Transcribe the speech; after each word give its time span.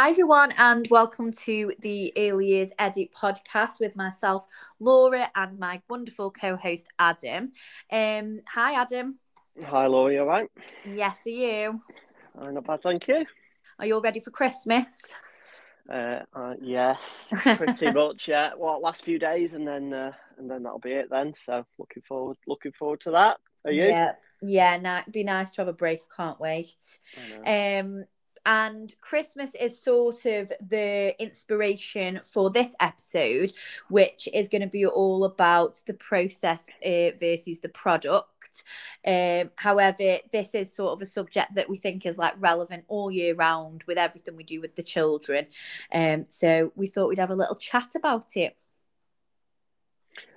Hi, 0.00 0.10
everyone, 0.10 0.54
and 0.56 0.86
welcome 0.92 1.32
to 1.32 1.72
the 1.80 2.12
Early 2.16 2.46
Years 2.46 2.70
Edit 2.78 3.08
podcast 3.20 3.80
with 3.80 3.96
myself, 3.96 4.46
Laura, 4.78 5.28
and 5.34 5.58
my 5.58 5.82
wonderful 5.90 6.30
co 6.30 6.54
host, 6.54 6.86
Adam. 7.00 7.50
Um, 7.90 8.38
hi, 8.46 8.80
Adam. 8.80 9.18
Hi, 9.66 9.88
Laura, 9.88 10.12
you 10.12 10.20
all 10.20 10.26
right? 10.26 10.48
Yes, 10.84 11.18
are 11.26 11.30
you? 11.30 11.80
Uh, 12.40 12.52
not 12.52 12.64
bad, 12.64 12.80
thank 12.80 13.08
you. 13.08 13.26
Are 13.80 13.86
you 13.86 13.94
all 13.94 14.00
ready 14.00 14.20
for 14.20 14.30
Christmas? 14.30 15.02
Uh, 15.92 16.20
uh, 16.32 16.54
yes, 16.62 17.34
pretty 17.56 17.90
much. 17.90 18.28
Yeah, 18.28 18.52
well, 18.56 18.80
last 18.80 19.02
few 19.02 19.18
days, 19.18 19.54
and 19.54 19.66
then 19.66 19.92
uh, 19.92 20.12
and 20.38 20.48
then 20.48 20.62
that'll 20.62 20.78
be 20.78 20.92
it. 20.92 21.10
Then, 21.10 21.34
so 21.34 21.64
looking 21.76 22.04
forward, 22.04 22.36
looking 22.46 22.70
forward 22.70 23.00
to 23.00 23.10
that. 23.10 23.38
Are 23.64 23.72
you? 23.72 23.86
Yeah, 23.86 24.12
yeah. 24.42 24.76
Nah, 24.76 25.02
be 25.10 25.24
nice 25.24 25.50
to 25.50 25.62
have 25.62 25.68
a 25.68 25.72
break. 25.72 26.02
Can't 26.16 26.38
wait. 26.38 26.76
Um, 27.44 28.04
and 28.48 28.94
Christmas 29.02 29.50
is 29.60 29.78
sort 29.78 30.24
of 30.24 30.50
the 30.66 31.14
inspiration 31.22 32.20
for 32.24 32.48
this 32.48 32.74
episode, 32.80 33.52
which 33.90 34.26
is 34.32 34.48
going 34.48 34.62
to 34.62 34.66
be 34.66 34.86
all 34.86 35.24
about 35.24 35.82
the 35.86 35.92
process 35.92 36.66
uh, 36.82 37.10
versus 37.20 37.60
the 37.60 37.68
product. 37.68 38.64
Um, 39.06 39.50
however, 39.56 40.16
this 40.32 40.54
is 40.54 40.74
sort 40.74 40.94
of 40.94 41.02
a 41.02 41.06
subject 41.06 41.56
that 41.56 41.68
we 41.68 41.76
think 41.76 42.06
is 42.06 42.16
like 42.16 42.36
relevant 42.38 42.84
all 42.88 43.10
year 43.10 43.34
round 43.34 43.84
with 43.86 43.98
everything 43.98 44.34
we 44.34 44.44
do 44.44 44.62
with 44.62 44.76
the 44.76 44.82
children. 44.82 45.46
Um, 45.92 46.24
so 46.30 46.72
we 46.74 46.86
thought 46.86 47.10
we'd 47.10 47.18
have 47.18 47.30
a 47.30 47.36
little 47.36 47.56
chat 47.56 47.90
about 47.94 48.34
it. 48.34 48.56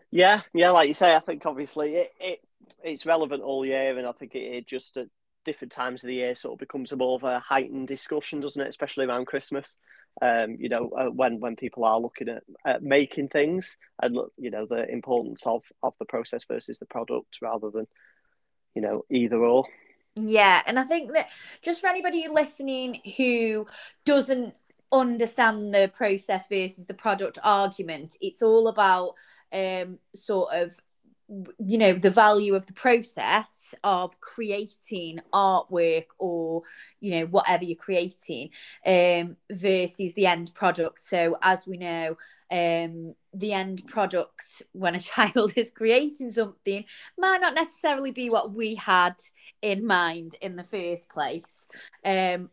Yeah, 0.10 0.42
yeah, 0.54 0.72
like 0.72 0.90
you 0.90 0.94
say, 0.96 1.16
I 1.16 1.20
think 1.20 1.46
obviously 1.46 1.96
it, 1.96 2.14
it 2.20 2.40
it's 2.84 3.06
relevant 3.06 3.42
all 3.42 3.66
year, 3.66 3.98
and 3.98 4.06
I 4.06 4.12
think 4.12 4.36
it, 4.36 4.40
it 4.40 4.68
just 4.68 4.98
different 5.46 5.72
times 5.72 6.04
of 6.04 6.08
the 6.08 6.16
year 6.16 6.36
sort 6.36 6.54
of 6.54 6.60
becomes 6.60 6.92
a 6.92 6.96
more 6.96 7.16
of 7.16 7.24
a 7.24 7.40
heightened 7.40 7.88
discussion, 7.88 8.40
doesn't 8.40 8.62
it? 8.62 8.68
Especially 8.70 9.06
around 9.06 9.26
Christmas, 9.26 9.78
um, 10.22 10.58
you 10.60 10.70
know, 10.70 10.90
uh, 10.90 11.06
when 11.06 11.40
when 11.40 11.56
people 11.56 11.86
are 11.86 12.00
looking 12.00 12.30
at, 12.30 12.44
at 12.66 12.84
making 12.84 13.30
things 13.30 13.78
and 14.02 14.16
look, 14.16 14.34
you 14.38 14.52
know, 14.52 14.66
the 14.66 14.90
importance 14.92 15.44
of 15.46 15.64
of 15.84 15.94
the 16.00 16.06
process 16.06 16.44
versus 16.46 16.80
the 16.80 16.86
product 16.86 17.40
rather 17.42 17.70
than, 17.70 17.88
you 18.76 18.82
know, 18.82 19.06
either 19.10 19.38
or. 19.38 19.66
Yeah, 20.16 20.62
and 20.66 20.78
I 20.78 20.84
think 20.84 21.14
that 21.14 21.30
just 21.62 21.80
for 21.80 21.88
anybody 21.88 22.28
listening 22.30 23.02
who 23.18 23.68
doesn't 24.06 24.56
understand 24.92 25.74
the 25.74 25.90
process 25.96 26.48
versus 26.48 26.86
the 26.86 26.94
product 26.94 27.40
argument, 27.44 28.18
it's 28.22 28.42
all 28.42 28.68
about 28.68 29.16
um 29.54 30.00
sort 30.16 30.54
of 30.54 30.80
you 31.60 31.78
know 31.78 31.94
the 31.94 32.10
value 32.10 32.56
of 32.56 32.66
the 32.66 32.74
process 32.74 33.74
of 33.84 34.20
creating 34.20 35.22
artwork 35.34 36.06
or 36.20 36.64
you 37.00 37.12
know 37.12 37.26
whatever 37.26 37.64
you're 37.64 37.76
creating 37.78 38.50
um 38.86 39.38
versus 39.50 40.14
the 40.14 40.26
end 40.26 40.54
product. 40.54 41.04
So 41.04 41.38
as 41.42 41.66
we 41.66 41.78
know 41.78 42.18
um 42.52 43.16
the 43.34 43.54
end 43.54 43.84
product 43.88 44.62
when 44.74 44.96
a 44.96 45.00
child 45.14 45.54
is 45.56 45.72
creating 45.72 46.32
something 46.32 46.84
might 47.18 47.40
not 47.40 47.56
necessarily 47.56 48.12
be 48.12 48.30
what 48.30 48.54
we 48.54 48.76
had 48.76 49.16
in 49.62 49.88
mind 49.88 50.36
in 50.42 50.58
the 50.58 50.66
first 50.66 51.10
place. 51.10 51.68
Um 52.04 52.50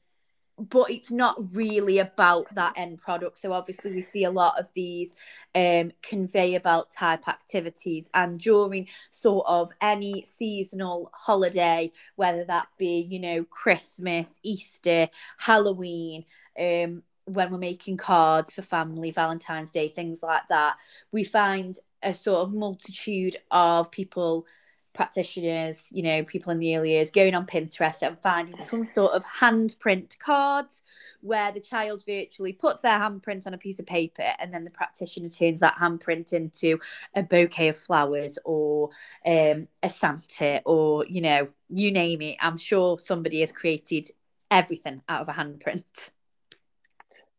but 0.58 0.90
it's 0.90 1.10
not 1.10 1.36
really 1.54 1.98
about 1.98 2.52
that 2.54 2.74
end 2.76 3.00
product. 3.00 3.38
So 3.38 3.52
obviously 3.52 3.92
we 3.92 4.02
see 4.02 4.24
a 4.24 4.30
lot 4.30 4.58
of 4.58 4.72
these 4.74 5.14
um, 5.54 5.92
conveyor 6.02 6.60
belt 6.60 6.92
type 6.92 7.28
activities, 7.28 8.08
and 8.14 8.38
during 8.40 8.88
sort 9.10 9.46
of 9.46 9.70
any 9.80 10.24
seasonal 10.24 11.10
holiday, 11.14 11.92
whether 12.16 12.44
that 12.44 12.68
be 12.78 13.06
you 13.08 13.20
know 13.20 13.44
Christmas, 13.44 14.38
Easter, 14.42 15.08
Halloween. 15.38 16.24
Um, 16.58 17.02
when 17.24 17.52
we're 17.52 17.58
making 17.58 17.98
cards 17.98 18.54
for 18.54 18.62
family, 18.62 19.10
Valentine's 19.10 19.70
Day, 19.70 19.90
things 19.90 20.22
like 20.22 20.48
that, 20.48 20.76
we 21.12 21.24
find 21.24 21.78
a 22.02 22.14
sort 22.14 22.40
of 22.40 22.54
multitude 22.54 23.36
of 23.50 23.90
people 23.90 24.46
practitioners, 24.94 25.88
you 25.92 26.02
know, 26.02 26.24
people 26.24 26.50
in 26.50 26.58
the 26.58 26.76
early 26.76 26.92
years 26.92 27.10
going 27.10 27.34
on 27.34 27.46
Pinterest 27.46 28.02
and 28.02 28.18
finding 28.20 28.58
some 28.60 28.84
sort 28.84 29.12
of 29.12 29.24
handprint 29.24 30.18
cards 30.18 30.82
where 31.20 31.50
the 31.52 31.60
child 31.60 32.02
virtually 32.06 32.52
puts 32.52 32.80
their 32.80 32.98
handprint 32.98 33.46
on 33.46 33.54
a 33.54 33.58
piece 33.58 33.78
of 33.78 33.86
paper 33.86 34.22
and 34.38 34.52
then 34.52 34.64
the 34.64 34.70
practitioner 34.70 35.28
turns 35.28 35.60
that 35.60 35.76
handprint 35.76 36.32
into 36.32 36.78
a 37.14 37.22
bouquet 37.22 37.68
of 37.68 37.76
flowers 37.76 38.38
or 38.44 38.90
um, 39.26 39.66
a 39.82 39.90
Santa 39.90 40.62
or, 40.64 41.04
you 41.06 41.20
know, 41.20 41.48
you 41.68 41.90
name 41.90 42.22
it. 42.22 42.36
I'm 42.40 42.58
sure 42.58 42.98
somebody 42.98 43.40
has 43.40 43.52
created 43.52 44.10
everything 44.50 45.02
out 45.08 45.22
of 45.22 45.28
a 45.28 45.32
handprint. 45.32 46.10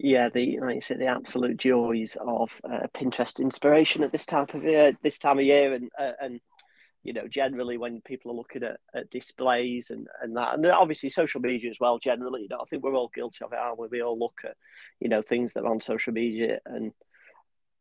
Yeah, 0.01 0.29
the 0.29 0.59
like 0.61 0.75
you 0.75 0.81
said, 0.81 0.99
the 0.99 1.07
absolute 1.07 1.57
joys 1.57 2.15
of 2.25 2.49
uh, 2.63 2.87
Pinterest 2.95 3.37
inspiration 3.37 4.01
at 4.01 4.13
this 4.13 4.25
type 4.25 4.53
of 4.53 4.63
year, 4.63 4.93
this 5.03 5.19
time 5.19 5.39
of 5.39 5.45
year, 5.45 5.73
and 5.73 5.89
uh, 5.99 6.13
and 6.21 6.39
you 7.09 7.13
know, 7.13 7.27
generally 7.27 7.75
when 7.75 8.01
people 8.01 8.29
are 8.29 8.35
looking 8.35 8.61
at, 8.61 8.77
at 8.93 9.09
displays 9.09 9.89
and, 9.89 10.07
and 10.21 10.37
that, 10.37 10.53
and 10.53 10.65
obviously 10.67 11.09
social 11.09 11.41
media 11.41 11.71
as 11.71 11.79
well, 11.79 11.97
generally, 11.97 12.43
you 12.43 12.47
know, 12.47 12.59
I 12.61 12.65
think 12.69 12.83
we're 12.83 12.93
all 12.93 13.09
guilty 13.11 13.43
of 13.43 13.51
it, 13.51 13.57
aren't 13.57 13.79
we? 13.79 13.87
We 13.87 14.03
all 14.03 14.19
look 14.19 14.41
at, 14.45 14.55
you 14.99 15.09
know, 15.09 15.23
things 15.23 15.53
that 15.53 15.63
are 15.63 15.71
on 15.71 15.81
social 15.81 16.13
media 16.13 16.59
and 16.67 16.91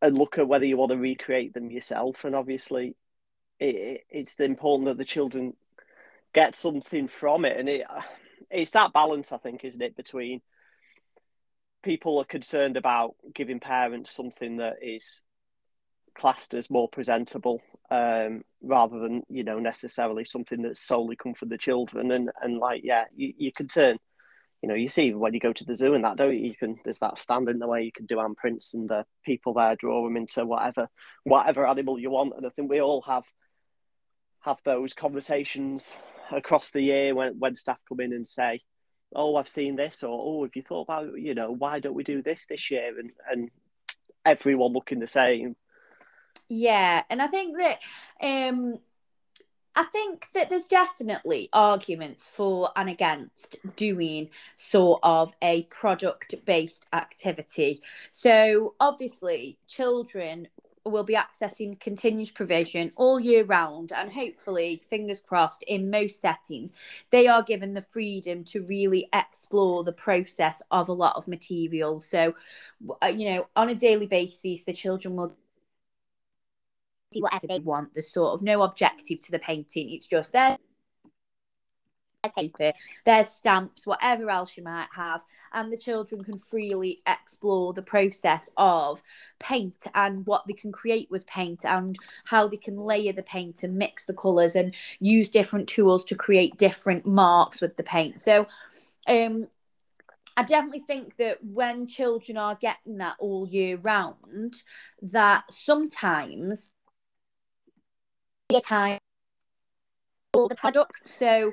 and 0.01 0.17
look 0.17 0.39
at 0.39 0.49
whether 0.49 0.65
you 0.65 0.79
want 0.79 0.93
to 0.93 0.97
recreate 0.97 1.53
them 1.53 1.71
yourself. 1.71 2.25
And 2.25 2.35
obviously, 2.35 2.97
it, 3.61 4.05
it's 4.09 4.35
important 4.37 4.87
that 4.87 4.97
the 4.97 5.05
children 5.05 5.53
get 6.33 6.57
something 6.57 7.07
from 7.07 7.45
it, 7.45 7.59
and 7.59 7.69
it 7.69 7.85
it's 8.51 8.71
that 8.71 8.95
balance, 8.95 9.31
I 9.31 9.37
think, 9.37 9.63
isn't 9.63 9.83
it, 9.83 9.95
between 9.95 10.41
people 11.83 12.19
are 12.19 12.25
concerned 12.25 12.79
about 12.79 13.15
giving 13.35 13.61
parents 13.61 14.11
something 14.11 14.57
that 14.57 14.77
is 14.81 15.21
classed 16.19 16.53
as 16.55 16.69
more 16.69 16.89
presentable 16.89 17.63
um, 17.91 18.43
rather 18.61 18.99
than 18.99 19.23
you 19.31 19.45
know 19.45 19.59
necessarily 19.59 20.25
something 20.25 20.63
that's 20.63 20.81
solely 20.81 21.17
come 21.17 21.35
for 21.35 21.47
the 21.47 21.57
children. 21.57 22.11
And 22.11 22.31
and 22.43 22.59
like 22.59 22.83
yeah 22.85 23.05
you, 23.15 23.33
you 23.39 23.53
can 23.53 23.69
turn 23.69 23.99
you 24.63 24.69
know 24.69 24.75
you 24.75 24.89
see 24.89 25.15
when 25.15 25.33
you 25.33 25.41
go 25.41 25.53
to 25.53 25.65
the 25.65 25.75
zoo 25.75 25.95
and 25.95 26.05
that 26.05 26.17
don't 26.17 26.35
you, 26.35 26.49
you 26.49 26.55
can 26.57 26.79
there's 26.85 26.99
that 26.99 27.17
stand 27.17 27.49
in 27.49 27.61
the 27.61 27.69
way 27.69 27.85
you 27.85 27.93
can 27.93 28.07
do 28.07 28.17
handprints 28.17 28.75
and 28.75 28.89
the 28.89 29.05
people 29.25 29.55
there 29.55 29.77
draw 29.77 30.05
them 30.05 30.17
into 30.17 30.45
whatever 30.45 30.89
whatever 31.25 31.67
animal 31.67 31.99
you 31.99 32.11
want. 32.11 32.35
And 32.37 32.45
I 32.45 32.51
think 32.51 32.69
we 32.69 32.83
all 32.83 33.03
have 33.03 33.25
have 34.41 34.59
those 34.65 34.95
conversations 34.95 35.97
across 36.33 36.73
the 36.73 36.83
year 36.83 37.15
when 37.15 37.39
when 37.39 37.55
staff 37.55 37.79
come 37.89 38.01
in 38.01 38.13
and 38.13 38.27
say 38.27 38.61
oh 39.15 39.37
I've 39.37 39.49
seen 39.49 39.77
this 39.77 40.03
or 40.03 40.11
oh 40.11 40.45
have 40.45 40.55
you 40.55 40.63
thought 40.63 40.83
about 40.83 41.19
you 41.19 41.35
know 41.35 41.53
why 41.53 41.79
don't 41.79 41.95
we 41.95 42.05
do 42.05 42.23
this 42.23 42.47
this 42.47 42.71
year? 42.71 42.99
And 42.99 43.13
and 43.31 43.51
everyone 44.27 44.73
looking 44.73 44.99
the 44.99 45.07
same 45.07 45.57
yeah, 46.49 47.03
and 47.11 47.21
I 47.21 47.27
think 47.29 47.57
that 47.59 47.79
um 48.21 48.79
I 49.75 49.85
think 49.85 50.27
that 50.35 50.51
there's 50.51 50.65
definitely 50.65 51.49
arguments 51.53 52.27
for 52.27 52.71
and 52.75 52.89
against 52.89 53.57
doing 53.77 54.31
sort 54.57 54.99
of 55.05 55.33
a 55.41 55.63
product 55.65 56.35
based 56.45 56.89
activity. 56.93 57.81
So, 58.11 58.75
obviously, 58.81 59.57
children 59.69 60.49
will 60.85 61.05
be 61.05 61.15
accessing 61.15 61.79
continuous 61.79 62.31
provision 62.33 62.91
all 62.97 63.21
year 63.21 63.45
round, 63.45 63.93
and 63.93 64.13
hopefully, 64.13 64.83
fingers 64.91 65.21
crossed, 65.21 65.63
in 65.63 65.91
most 65.91 66.21
settings, 66.21 66.73
they 67.11 67.29
are 67.29 67.45
given 67.45 67.75
the 67.75 67.83
freedom 67.83 68.43
to 68.45 68.63
really 68.63 69.09
explore 69.13 69.85
the 69.85 69.93
process 69.93 70.61
of 70.73 70.89
a 70.89 70.93
lot 70.93 71.15
of 71.15 71.29
material. 71.29 72.01
So, 72.01 72.35
uh, 73.01 73.07
you 73.07 73.31
know, 73.31 73.47
on 73.55 73.69
a 73.69 73.77
daily 73.77 74.07
basis, 74.07 74.65
the 74.65 74.73
children 74.73 75.15
will 75.15 75.37
whatever 77.15 77.47
they 77.47 77.59
want. 77.59 77.95
There's 77.95 78.13
sort 78.13 78.35
of 78.35 78.43
no 78.43 78.63
objective 78.63 79.21
to 79.21 79.31
the 79.31 79.39
painting. 79.39 79.91
It's 79.91 80.07
just 80.07 80.33
there 80.33 80.59
there's 82.23 82.33
paper, 82.33 82.73
there's 83.05 83.29
stamps, 83.29 83.87
whatever 83.87 84.29
else 84.31 84.57
you 84.57 84.65
might 84.65 84.89
have, 84.95 85.23
and 85.53 85.73
the 85.73 85.77
children 85.77 86.23
can 86.23 86.39
freely 86.39 87.01
explore 87.07 87.73
the 87.73 87.83
process 87.83 88.51
of 88.57 89.03
paint 89.39 89.87
and 89.95 90.27
what 90.27 90.45
they 90.47 90.53
can 90.53 90.73
create 90.73 91.09
with 91.11 91.27
paint 91.27 91.65
and 91.65 91.97
how 92.25 92.49
they 92.49 92.57
can 92.57 92.77
layer 92.77 93.13
the 93.13 93.23
paint 93.23 93.63
and 93.63 93.77
mix 93.77 94.05
the 94.05 94.15
colours 94.15 94.57
and 94.57 94.75
use 94.99 95.31
different 95.31 95.69
tools 95.69 96.05
to 96.05 96.15
create 96.15 96.59
different 96.59 97.07
marks 97.07 97.61
with 97.61 97.77
the 97.77 97.83
paint. 97.83 98.21
So, 98.21 98.47
um, 99.07 99.47
I 100.37 100.43
definitely 100.45 100.81
think 100.81 101.17
that 101.17 101.43
when 101.43 101.89
children 101.89 102.37
are 102.37 102.55
getting 102.55 102.99
that 102.99 103.17
all 103.19 103.49
year 103.49 103.77
round, 103.77 104.55
that 105.03 105.53
sometimes 105.53 106.75
time 108.49 108.99
for 110.33 110.49
the 110.49 110.55
product. 110.55 111.09
So, 111.09 111.53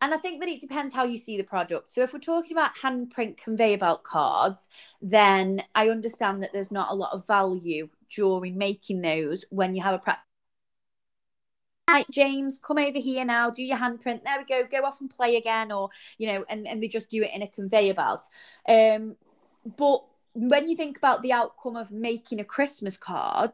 and 0.00 0.14
I 0.14 0.16
think 0.16 0.40
that 0.40 0.48
it 0.48 0.60
depends 0.60 0.92
how 0.92 1.04
you 1.04 1.18
see 1.18 1.36
the 1.36 1.44
product. 1.44 1.92
So, 1.92 2.02
if 2.02 2.12
we're 2.12 2.18
talking 2.18 2.52
about 2.52 2.76
handprint 2.82 3.36
conveyor 3.38 3.78
belt 3.78 4.04
cards, 4.04 4.68
then 5.00 5.62
I 5.74 5.88
understand 5.88 6.42
that 6.42 6.52
there's 6.52 6.72
not 6.72 6.90
a 6.90 6.94
lot 6.94 7.12
of 7.12 7.26
value 7.26 7.88
during 8.14 8.58
making 8.58 9.02
those 9.02 9.44
when 9.50 9.74
you 9.74 9.82
have 9.82 9.94
a 9.94 9.98
practice. 9.98 10.24
Right, 11.88 12.06
James, 12.10 12.58
come 12.62 12.76
over 12.76 12.98
here 12.98 13.24
now, 13.24 13.48
do 13.48 13.62
your 13.62 13.78
handprint. 13.78 14.22
There 14.22 14.38
we 14.38 14.44
go, 14.44 14.68
go 14.70 14.86
off 14.86 15.00
and 15.00 15.08
play 15.08 15.36
again, 15.36 15.72
or 15.72 15.88
you 16.18 16.30
know, 16.32 16.44
and, 16.48 16.68
and 16.68 16.82
they 16.82 16.88
just 16.88 17.08
do 17.08 17.22
it 17.22 17.30
in 17.34 17.42
a 17.42 17.48
conveyor 17.48 17.94
belt. 17.94 18.26
Um, 18.68 19.16
but 19.76 20.04
when 20.34 20.68
you 20.68 20.76
think 20.76 20.98
about 20.98 21.22
the 21.22 21.32
outcome 21.32 21.76
of 21.76 21.90
making 21.90 22.40
a 22.40 22.44
Christmas 22.44 22.96
card, 22.96 23.52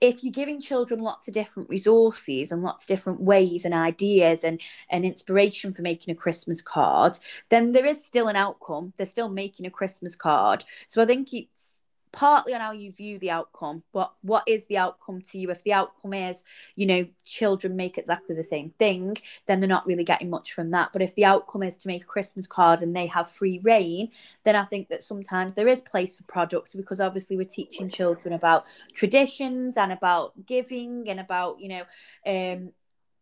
if 0.00 0.22
you're 0.22 0.32
giving 0.32 0.60
children 0.60 1.00
lots 1.00 1.28
of 1.28 1.34
different 1.34 1.68
resources 1.68 2.52
and 2.52 2.62
lots 2.62 2.84
of 2.84 2.88
different 2.88 3.20
ways 3.20 3.64
and 3.64 3.74
ideas 3.74 4.44
and, 4.44 4.60
and 4.90 5.04
inspiration 5.04 5.72
for 5.72 5.82
making 5.82 6.12
a 6.12 6.16
Christmas 6.16 6.62
card, 6.62 7.18
then 7.48 7.72
there 7.72 7.86
is 7.86 8.04
still 8.04 8.28
an 8.28 8.36
outcome. 8.36 8.92
They're 8.96 9.06
still 9.06 9.28
making 9.28 9.66
a 9.66 9.70
Christmas 9.70 10.14
card. 10.14 10.64
So 10.88 11.02
I 11.02 11.06
think 11.06 11.32
it's 11.32 11.75
partly 12.16 12.54
on 12.54 12.60
how 12.60 12.72
you 12.72 12.90
view 12.90 13.18
the 13.18 13.30
outcome 13.30 13.82
what 13.92 14.14
what 14.22 14.42
is 14.46 14.64
the 14.66 14.78
outcome 14.78 15.20
to 15.20 15.38
you? 15.38 15.50
If 15.50 15.62
the 15.62 15.74
outcome 15.74 16.14
is 16.14 16.42
you 16.74 16.86
know 16.86 17.06
children 17.24 17.76
make 17.76 17.98
exactly 17.98 18.34
the 18.34 18.42
same 18.42 18.70
thing 18.78 19.18
then 19.46 19.60
they're 19.60 19.68
not 19.68 19.86
really 19.86 20.02
getting 20.02 20.30
much 20.30 20.52
from 20.52 20.70
that. 20.70 20.92
But 20.92 21.02
if 21.02 21.14
the 21.14 21.26
outcome 21.26 21.62
is 21.62 21.76
to 21.76 21.88
make 21.88 22.02
a 22.02 22.06
christmas 22.06 22.46
card 22.46 22.82
and 22.82 22.96
they 22.96 23.06
have 23.06 23.30
free 23.30 23.60
reign 23.62 24.10
then 24.44 24.56
i 24.56 24.64
think 24.64 24.88
that 24.88 25.02
sometimes 25.02 25.54
there 25.54 25.68
is 25.68 25.80
place 25.80 26.16
for 26.16 26.24
products 26.24 26.74
because 26.74 27.00
obviously 27.00 27.36
we're 27.36 27.44
teaching 27.44 27.88
children 27.90 28.32
about 28.34 28.64
traditions 28.94 29.76
and 29.76 29.92
about 29.92 30.32
giving 30.46 31.08
and 31.08 31.20
about 31.20 31.60
you 31.60 31.68
know 31.68 31.82
um 32.26 32.72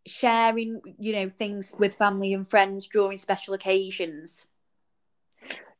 sharing 0.06 0.80
you 0.98 1.12
know 1.12 1.28
things 1.28 1.72
with 1.78 1.94
family 1.94 2.32
and 2.32 2.48
friends 2.48 2.86
during 2.86 3.18
special 3.18 3.54
occasions 3.54 4.46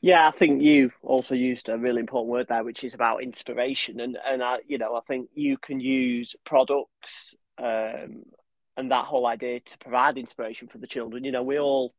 yeah, 0.05 0.29
I 0.29 0.33
think 0.33 0.61
you 0.61 0.93
also 1.03 1.35
used 1.35 1.71
a 1.71 1.79
really 1.79 2.01
important 2.01 2.31
word 2.31 2.49
there, 2.51 2.63
which 2.63 2.85
is 2.85 2.93
about 2.93 3.23
inspiration, 3.23 4.01
and 4.01 4.19
and 4.23 4.43
I, 4.43 4.59
you 4.67 4.77
know, 4.77 4.95
I 4.95 5.01
think 5.09 5.31
you 5.33 5.57
can 5.57 5.81
use 5.81 6.37
products 6.45 7.35
um, 7.57 8.25
and 8.77 8.91
that 8.91 9.07
whole 9.07 9.27
idea 9.27 9.61
to 9.61 9.79
provide 9.79 10.19
inspiration 10.19 10.69
for 10.69 10.77
the 10.77 10.87
children. 10.87 11.25
You 11.25 11.33
know, 11.33 11.43
we 11.43 11.59
all 11.59 11.95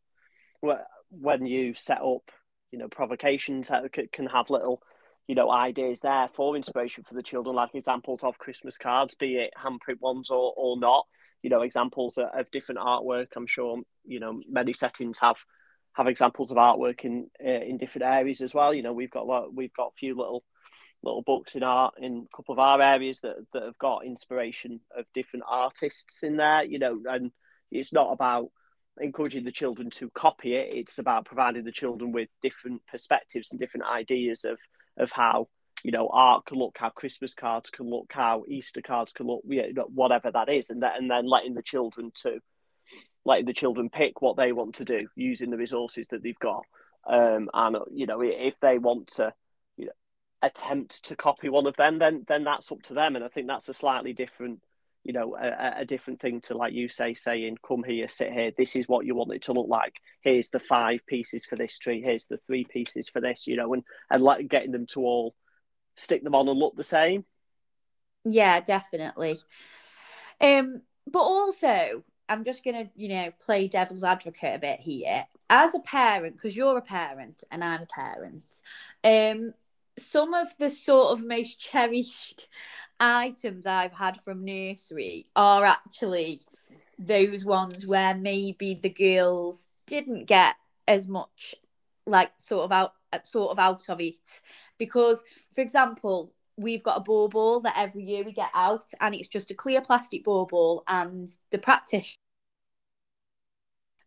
when 1.09 1.47
you 1.47 1.73
set 1.73 1.99
up, 2.03 2.29
you 2.69 2.77
know, 2.77 2.89
provocations 2.89 3.71
can 4.13 4.27
have 4.27 4.51
little, 4.51 4.83
you 5.25 5.33
know, 5.33 5.49
ideas 5.49 6.01
there 6.01 6.29
for 6.35 6.55
inspiration 6.55 7.03
for 7.09 7.15
the 7.15 7.23
children, 7.23 7.55
like 7.55 7.73
examples 7.73 8.23
of 8.23 8.37
Christmas 8.37 8.77
cards, 8.77 9.15
be 9.15 9.37
it 9.37 9.53
handprint 9.59 9.99
ones 9.99 10.29
or 10.29 10.53
or 10.55 10.77
not. 10.77 11.07
You 11.41 11.49
know, 11.49 11.63
examples 11.63 12.19
of 12.19 12.51
different 12.51 12.81
artwork. 12.81 13.29
I'm 13.35 13.47
sure 13.47 13.79
you 14.05 14.19
know 14.19 14.43
many 14.47 14.73
settings 14.73 15.17
have 15.17 15.37
have 15.95 16.07
examples 16.07 16.51
of 16.51 16.57
artwork 16.57 17.05
in 17.05 17.29
uh, 17.43 17.49
in 17.49 17.77
different 17.77 18.05
areas 18.05 18.41
as 18.41 18.53
well. 18.53 18.73
You 18.73 18.83
know, 18.83 18.93
we've 18.93 19.11
got 19.11 19.25
lot, 19.25 19.53
we've 19.53 19.73
got 19.73 19.87
a 19.87 19.97
few 19.97 20.15
little 20.15 20.43
little 21.01 21.21
books 21.21 21.55
in 21.55 21.63
art 21.63 21.93
in 21.97 22.27
a 22.31 22.35
couple 22.35 22.53
of 22.53 22.59
our 22.59 22.81
areas 22.81 23.21
that 23.21 23.37
that 23.53 23.63
have 23.63 23.77
got 23.77 24.05
inspiration 24.05 24.81
of 24.95 25.05
different 25.13 25.45
artists 25.47 26.23
in 26.23 26.37
there. 26.37 26.63
You 26.63 26.79
know, 26.79 27.01
and 27.09 27.31
it's 27.71 27.93
not 27.93 28.11
about 28.11 28.49
encouraging 28.99 29.45
the 29.45 29.51
children 29.51 29.89
to 29.91 30.09
copy 30.09 30.55
it. 30.55 30.73
It's 30.73 30.97
about 30.97 31.25
providing 31.25 31.63
the 31.63 31.71
children 31.71 32.11
with 32.11 32.29
different 32.41 32.81
perspectives 32.87 33.51
and 33.51 33.59
different 33.59 33.85
ideas 33.87 34.43
of 34.43 34.59
of 34.97 35.11
how 35.13 35.47
you 35.85 35.91
know 35.91 36.09
art 36.11 36.45
can 36.45 36.57
look, 36.57 36.75
how 36.77 36.89
Christmas 36.89 37.33
cards 37.33 37.69
can 37.69 37.89
look, 37.89 38.11
how 38.11 38.43
Easter 38.49 38.81
cards 38.81 39.13
can 39.13 39.27
look, 39.27 39.43
you 39.47 39.73
know, 39.73 39.83
whatever 39.93 40.29
that 40.29 40.49
is, 40.49 40.69
and 40.69 40.83
that, 40.83 40.97
and 40.97 41.09
then 41.09 41.25
letting 41.25 41.53
the 41.53 41.63
children 41.63 42.11
to 42.23 42.41
letting 43.25 43.45
the 43.45 43.53
children 43.53 43.89
pick 43.89 44.21
what 44.21 44.37
they 44.37 44.51
want 44.51 44.75
to 44.75 44.85
do 44.85 45.07
using 45.15 45.49
the 45.49 45.57
resources 45.57 46.07
that 46.09 46.23
they've 46.23 46.39
got. 46.39 46.63
Um, 47.07 47.49
and 47.53 47.77
you 47.91 48.05
know, 48.05 48.21
if 48.21 48.55
they 48.61 48.77
want 48.77 49.07
to, 49.15 49.33
you 49.77 49.85
know, 49.85 49.91
attempt 50.41 51.05
to 51.05 51.15
copy 51.15 51.49
one 51.49 51.67
of 51.67 51.75
them, 51.75 51.99
then 51.99 52.25
then 52.27 52.43
that's 52.43 52.71
up 52.71 52.81
to 52.83 52.93
them. 52.93 53.15
And 53.15 53.25
I 53.25 53.27
think 53.27 53.47
that's 53.47 53.69
a 53.69 53.73
slightly 53.73 54.13
different, 54.13 54.61
you 55.03 55.13
know, 55.13 55.35
a, 55.35 55.81
a 55.81 55.85
different 55.85 56.19
thing 56.19 56.41
to 56.41 56.57
like 56.57 56.73
you 56.73 56.87
say, 56.87 57.13
saying, 57.13 57.57
"Come 57.67 57.83
here, 57.83 58.07
sit 58.07 58.33
here. 58.33 58.51
This 58.55 58.75
is 58.75 58.87
what 58.87 59.05
you 59.05 59.15
want 59.15 59.33
it 59.33 59.43
to 59.43 59.53
look 59.53 59.67
like. 59.67 59.95
Here's 60.21 60.49
the 60.49 60.59
five 60.59 61.05
pieces 61.07 61.45
for 61.45 61.55
this 61.55 61.77
tree. 61.77 62.01
Here's 62.01 62.27
the 62.27 62.39
three 62.47 62.65
pieces 62.65 63.09
for 63.09 63.21
this." 63.21 63.47
You 63.47 63.57
know, 63.57 63.73
and 63.73 63.83
and 64.09 64.23
like 64.23 64.47
getting 64.47 64.71
them 64.71 64.87
to 64.87 65.01
all 65.01 65.35
stick 65.95 66.23
them 66.23 66.35
on 66.35 66.47
and 66.47 66.59
look 66.59 66.75
the 66.75 66.83
same. 66.83 67.25
Yeah, 68.25 68.59
definitely. 68.59 69.37
Um, 70.41 70.81
but 71.07 71.19
also 71.19 72.03
I'm 72.27 72.43
just 72.43 72.63
gonna, 72.63 72.89
you 72.95 73.09
know, 73.09 73.31
play 73.39 73.67
devil's 73.67 74.03
advocate 74.03 74.55
a 74.55 74.59
bit 74.59 74.79
here. 74.79 75.25
As 75.49 75.75
a 75.75 75.79
parent, 75.79 76.35
because 76.35 76.57
you're 76.57 76.77
a 76.77 76.81
parent 76.81 77.43
and 77.51 77.63
I'm 77.63 77.83
a 77.83 77.85
parent, 77.85 78.61
um, 79.03 79.53
some 79.97 80.33
of 80.33 80.47
the 80.57 80.69
sort 80.69 81.11
of 81.11 81.25
most 81.25 81.59
cherished 81.59 82.47
items 82.99 83.65
I've 83.65 83.93
had 83.93 84.21
from 84.21 84.45
nursery 84.45 85.27
are 85.35 85.65
actually 85.65 86.41
those 86.97 87.43
ones 87.43 87.85
where 87.85 88.15
maybe 88.15 88.73
the 88.73 88.89
girls 88.89 89.67
didn't 89.85 90.25
get 90.25 90.55
as 90.87 91.07
much 91.07 91.55
like 92.05 92.31
sort 92.37 92.65
of 92.65 92.71
out 92.71 92.93
sort 93.23 93.51
of 93.51 93.59
out 93.59 93.89
of 93.89 93.99
it 93.99 94.15
because 94.77 95.23
for 95.53 95.61
example 95.61 96.31
we've 96.57 96.83
got 96.83 96.97
a 96.97 97.01
bauble 97.01 97.59
that 97.61 97.75
every 97.77 98.03
year 98.03 98.23
we 98.23 98.31
get 98.31 98.49
out 98.53 98.91
and 99.01 99.13
it's 99.13 99.27
just 99.27 99.51
a 99.51 99.55
clear 99.55 99.81
plastic 99.81 100.23
bauble 100.23 100.83
and 100.87 101.35
the 101.51 101.57
practice 101.57 102.15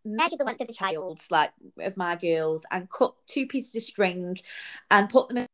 measure 0.04 0.36
the 0.36 0.44
length 0.44 0.60
of 0.60 0.68
the 0.68 0.72
child. 0.72 1.20
Like 1.30 1.50
of 1.80 1.96
my 1.96 2.16
girls 2.16 2.64
and 2.70 2.90
cut 2.90 3.14
two 3.26 3.46
pieces 3.46 3.74
of 3.76 3.82
string 3.82 4.38
and 4.90 5.08
put 5.08 5.28
them 5.28 5.38
in 5.38 5.46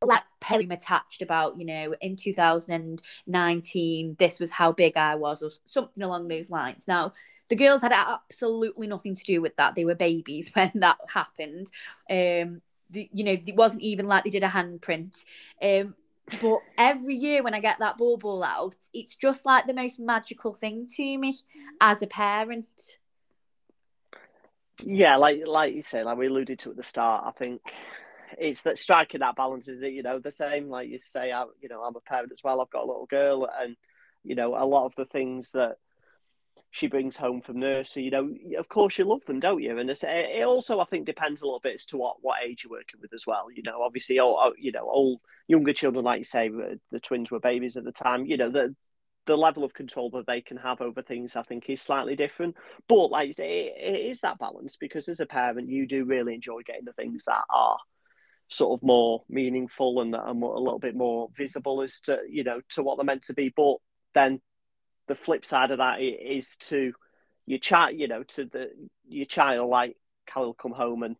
like 0.00 0.22
perium 0.40 0.70
attached 0.70 1.22
about 1.22 1.58
you 1.58 1.66
know 1.66 1.92
in 2.00 2.14
2019 2.14 4.14
this 4.20 4.38
was 4.38 4.52
how 4.52 4.70
big 4.70 4.96
i 4.96 5.16
was 5.16 5.42
or 5.42 5.50
something 5.66 6.02
along 6.02 6.28
those 6.28 6.50
lines. 6.50 6.86
Now 6.86 7.12
the 7.48 7.56
girls 7.56 7.82
had 7.82 7.92
absolutely 7.92 8.86
nothing 8.86 9.14
to 9.14 9.24
do 9.24 9.40
with 9.40 9.56
that. 9.56 9.74
They 9.74 9.84
were 9.84 9.94
babies 9.94 10.50
when 10.54 10.70
that 10.76 10.98
happened. 11.08 11.70
Um 12.10 12.62
the, 12.90 13.08
you 13.12 13.24
know, 13.24 13.32
it 13.32 13.56
wasn't 13.56 13.82
even 13.82 14.06
like 14.06 14.24
they 14.24 14.30
did 14.30 14.44
a 14.44 14.48
handprint. 14.48 15.24
Um, 15.62 15.94
but 16.40 16.58
every 16.76 17.14
year 17.14 17.42
when 17.42 17.54
I 17.54 17.60
get 17.60 17.78
that 17.78 17.98
bauble 17.98 18.44
out, 18.44 18.76
it's 18.92 19.14
just 19.14 19.46
like 19.46 19.66
the 19.66 19.74
most 19.74 19.98
magical 19.98 20.54
thing 20.54 20.86
to 20.96 21.18
me 21.18 21.36
as 21.80 22.02
a 22.02 22.06
parent. 22.06 22.66
Yeah, 24.84 25.16
like 25.16 25.40
like 25.46 25.74
you 25.74 25.82
said, 25.82 26.04
like 26.04 26.18
we 26.18 26.28
alluded 26.28 26.58
to 26.60 26.70
at 26.70 26.76
the 26.76 26.82
start, 26.82 27.24
I 27.26 27.32
think 27.32 27.60
it's 28.36 28.62
that 28.62 28.78
striking 28.78 29.20
that 29.20 29.36
balance 29.36 29.68
is 29.68 29.82
it 29.82 29.92
you 29.92 30.02
know 30.02 30.18
the 30.18 30.30
same 30.30 30.68
like 30.68 30.88
you 30.88 30.98
say 30.98 31.32
I, 31.32 31.44
you 31.60 31.68
know 31.68 31.82
i'm 31.82 31.96
a 31.96 32.00
parent 32.00 32.32
as 32.32 32.42
well 32.44 32.60
i've 32.60 32.70
got 32.70 32.84
a 32.84 32.86
little 32.86 33.06
girl 33.06 33.48
and 33.60 33.76
you 34.22 34.34
know 34.34 34.54
a 34.54 34.66
lot 34.66 34.84
of 34.84 34.94
the 34.96 35.06
things 35.06 35.52
that 35.52 35.76
she 36.70 36.86
brings 36.86 37.16
home 37.16 37.40
from 37.40 37.60
nursery. 37.60 38.04
You 38.04 38.10
know, 38.10 38.34
of 38.58 38.68
course 38.68 38.98
you 38.98 39.04
love 39.04 39.24
them, 39.24 39.40
don't 39.40 39.62
you? 39.62 39.78
And 39.78 39.90
it 39.90 40.44
also, 40.44 40.80
I 40.80 40.84
think, 40.84 41.06
depends 41.06 41.40
a 41.40 41.44
little 41.44 41.60
bit 41.60 41.74
as 41.74 41.86
to 41.86 41.96
what, 41.96 42.16
what 42.20 42.42
age 42.44 42.64
you're 42.64 42.78
working 42.78 43.00
with 43.00 43.12
as 43.14 43.26
well. 43.26 43.46
You 43.50 43.62
know, 43.62 43.82
obviously, 43.82 44.18
all 44.18 44.52
you 44.58 44.72
know, 44.72 44.84
all 44.84 45.20
younger 45.46 45.72
children, 45.72 46.04
like 46.04 46.18
you 46.18 46.24
say, 46.24 46.48
uh, 46.48 46.74
the 46.90 47.00
twins 47.00 47.30
were 47.30 47.40
babies 47.40 47.76
at 47.76 47.84
the 47.84 47.92
time. 47.92 48.26
You 48.26 48.36
know, 48.36 48.50
the 48.50 48.74
the 49.26 49.36
level 49.36 49.62
of 49.62 49.74
control 49.74 50.10
that 50.10 50.26
they 50.26 50.40
can 50.40 50.56
have 50.56 50.80
over 50.80 51.02
things, 51.02 51.36
I 51.36 51.42
think, 51.42 51.68
is 51.68 51.80
slightly 51.80 52.16
different. 52.16 52.56
But 52.88 53.08
like 53.08 53.38
it, 53.38 53.40
it 53.40 54.10
is 54.10 54.20
that 54.20 54.38
balance 54.38 54.76
because 54.76 55.08
as 55.08 55.20
a 55.20 55.26
parent, 55.26 55.68
you 55.68 55.86
do 55.86 56.04
really 56.04 56.34
enjoy 56.34 56.62
getting 56.62 56.84
the 56.84 56.92
things 56.92 57.24
that 57.26 57.44
are 57.50 57.78
sort 58.48 58.78
of 58.78 58.86
more 58.86 59.22
meaningful 59.28 60.00
and, 60.00 60.14
that 60.14 60.26
and 60.26 60.42
a 60.42 60.46
little 60.46 60.78
bit 60.78 60.96
more 60.96 61.28
visible 61.36 61.82
as 61.82 62.00
to 62.00 62.18
you 62.30 62.42
know 62.42 62.60
to 62.70 62.82
what 62.82 62.96
they're 62.96 63.04
meant 63.04 63.24
to 63.24 63.34
be. 63.34 63.52
But 63.54 63.76
then 64.14 64.40
the 65.08 65.14
flip 65.14 65.44
side 65.44 65.70
of 65.70 65.78
that 65.78 66.00
is 66.00 66.56
to 66.68 66.92
your 67.46 67.58
child, 67.58 67.98
you 67.98 68.08
know, 68.08 68.22
to 68.22 68.44
the 68.44 68.70
your 69.08 69.26
child, 69.26 69.68
like 69.68 69.96
Callie 70.30 70.52
come 70.58 70.72
home 70.72 71.02
and 71.02 71.16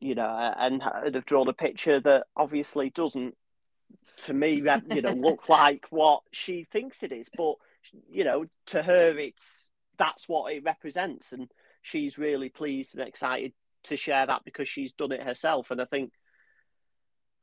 you 0.00 0.14
know, 0.14 0.54
and, 0.58 0.82
and 0.82 1.14
have 1.14 1.24
drawn 1.24 1.48
a 1.48 1.52
picture 1.52 2.00
that 2.00 2.24
obviously 2.36 2.90
doesn't, 2.90 3.34
to 4.18 4.34
me, 4.34 4.62
you 4.90 5.02
know, 5.02 5.12
look 5.12 5.48
like 5.48 5.86
what 5.90 6.20
she 6.32 6.66
thinks 6.70 7.02
it 7.02 7.12
is. 7.12 7.28
But 7.34 7.54
you 8.10 8.24
know, 8.24 8.46
to 8.66 8.82
her, 8.82 9.18
it's 9.18 9.68
that's 9.98 10.28
what 10.28 10.52
it 10.52 10.64
represents, 10.64 11.32
and 11.32 11.50
she's 11.82 12.18
really 12.18 12.48
pleased 12.48 12.96
and 12.96 13.06
excited 13.06 13.52
to 13.84 13.96
share 13.96 14.26
that 14.26 14.42
because 14.44 14.68
she's 14.68 14.92
done 14.92 15.12
it 15.12 15.22
herself. 15.22 15.70
And 15.70 15.80
I 15.80 15.84
think 15.84 16.12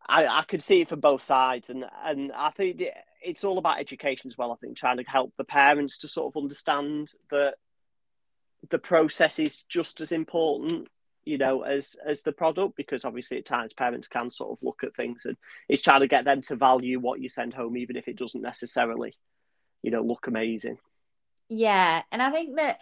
I, 0.08 0.26
I 0.26 0.44
can 0.44 0.60
see 0.60 0.82
it 0.82 0.90
from 0.90 1.00
both 1.00 1.24
sides, 1.24 1.70
and 1.70 1.86
and 2.04 2.32
I 2.32 2.52
think 2.52 2.82
it's 3.24 3.44
all 3.44 3.58
about 3.58 3.80
education 3.80 4.28
as 4.28 4.38
well. 4.38 4.52
I 4.52 4.56
think 4.56 4.78
trying 4.78 4.98
to 4.98 5.04
help 5.04 5.34
the 5.38 5.44
parents 5.44 6.00
to 6.00 6.08
sort 6.08 6.34
of 6.34 6.42
understand 6.42 7.12
that 7.32 7.56
the 8.70 8.80
process 8.80 9.40
is 9.40 9.64
just 9.64 10.02
as 10.02 10.12
important, 10.12 10.88
you 11.26 11.38
know, 11.38 11.64
as 11.64 11.96
as 12.06 12.24
the 12.24 12.32
product, 12.32 12.76
because 12.76 13.06
obviously 13.06 13.38
at 13.38 13.46
times 13.46 13.74
parents 13.74 14.08
can 14.08 14.30
sort 14.30 14.52
of 14.52 14.64
look 14.64 14.84
at 14.84 14.96
things, 14.96 15.26
and 15.26 15.38
it's 15.68 15.82
trying 15.82 16.02
to 16.02 16.08
get 16.08 16.26
them 16.26 16.42
to 16.44 16.56
value 16.56 17.00
what 17.00 17.20
you 17.20 17.30
send 17.30 17.54
home, 17.54 17.78
even 17.78 17.96
if 17.96 18.08
it 18.08 18.18
doesn't 18.18 18.42
necessarily, 18.42 19.14
you 19.82 19.92
know, 19.92 20.02
look 20.02 20.28
amazing. 20.28 20.78
Yeah, 21.50 22.04
and 22.12 22.22
I 22.22 22.32
think 22.32 22.56
that 22.58 22.80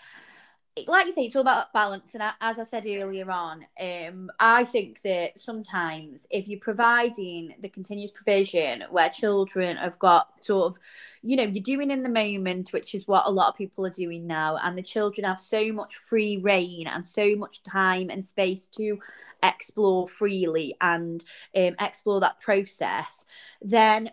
like 0.87 1.05
you 1.05 1.11
say, 1.11 1.23
it's 1.23 1.35
all 1.35 1.41
about 1.41 1.73
balance. 1.73 2.13
And 2.13 2.23
as 2.39 2.57
I 2.57 2.63
said 2.63 2.87
earlier 2.87 3.29
on, 3.29 3.65
um, 3.79 4.31
I 4.39 4.63
think 4.63 5.01
that 5.01 5.37
sometimes 5.37 6.25
if 6.29 6.47
you're 6.47 6.61
providing 6.61 7.55
the 7.59 7.67
continuous 7.67 8.11
provision 8.11 8.85
where 8.89 9.09
children 9.09 9.75
have 9.75 9.99
got 9.99 10.29
sort 10.41 10.71
of, 10.71 10.79
you 11.21 11.35
know, 11.35 11.43
you're 11.43 11.61
doing 11.61 11.91
in 11.91 12.03
the 12.03 12.09
moment, 12.09 12.71
which 12.71 12.95
is 12.95 13.07
what 13.07 13.25
a 13.25 13.31
lot 13.31 13.49
of 13.49 13.57
people 13.57 13.85
are 13.85 13.89
doing 13.89 14.27
now, 14.27 14.57
and 14.63 14.77
the 14.77 14.83
children 14.83 15.25
have 15.25 15.41
so 15.41 15.73
much 15.73 15.97
free 15.97 16.37
reign 16.37 16.87
and 16.87 17.05
so 17.05 17.35
much 17.35 17.63
time 17.63 18.09
and 18.09 18.25
space 18.25 18.67
to 18.77 18.97
explore 19.43 20.07
freely 20.07 20.75
and 20.79 21.25
um, 21.55 21.75
explore 21.79 22.21
that 22.21 22.39
process, 22.39 23.25
then 23.61 24.11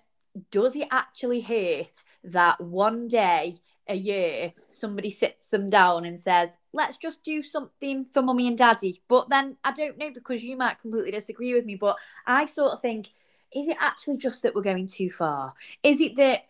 does 0.50 0.74
it 0.74 0.88
actually 0.90 1.40
hurt 1.40 2.04
that 2.24 2.60
one 2.60 3.06
day 3.08 3.54
a 3.88 3.96
year 3.96 4.52
somebody 4.68 5.10
sits 5.10 5.48
them 5.48 5.66
down 5.66 6.04
and 6.04 6.20
says 6.20 6.50
let's 6.72 6.96
just 6.96 7.22
do 7.22 7.42
something 7.42 8.06
for 8.12 8.22
mummy 8.22 8.46
and 8.46 8.58
daddy. 8.58 9.00
But 9.08 9.28
then 9.28 9.56
i 9.64 9.72
don't 9.72 9.98
know 9.98 10.10
because 10.12 10.44
you 10.44 10.56
might 10.56 10.78
completely 10.78 11.10
disagree 11.10 11.54
with 11.54 11.64
me 11.64 11.74
but 11.74 11.96
i 12.26 12.46
sort 12.46 12.72
of 12.72 12.82
think 12.82 13.08
is 13.54 13.68
it 13.68 13.76
actually 13.80 14.16
just 14.16 14.42
that 14.42 14.54
we're 14.54 14.62
going 14.62 14.86
too 14.86 15.10
far? 15.10 15.54
Is 15.82 16.00
it 16.00 16.16
that 16.16 16.44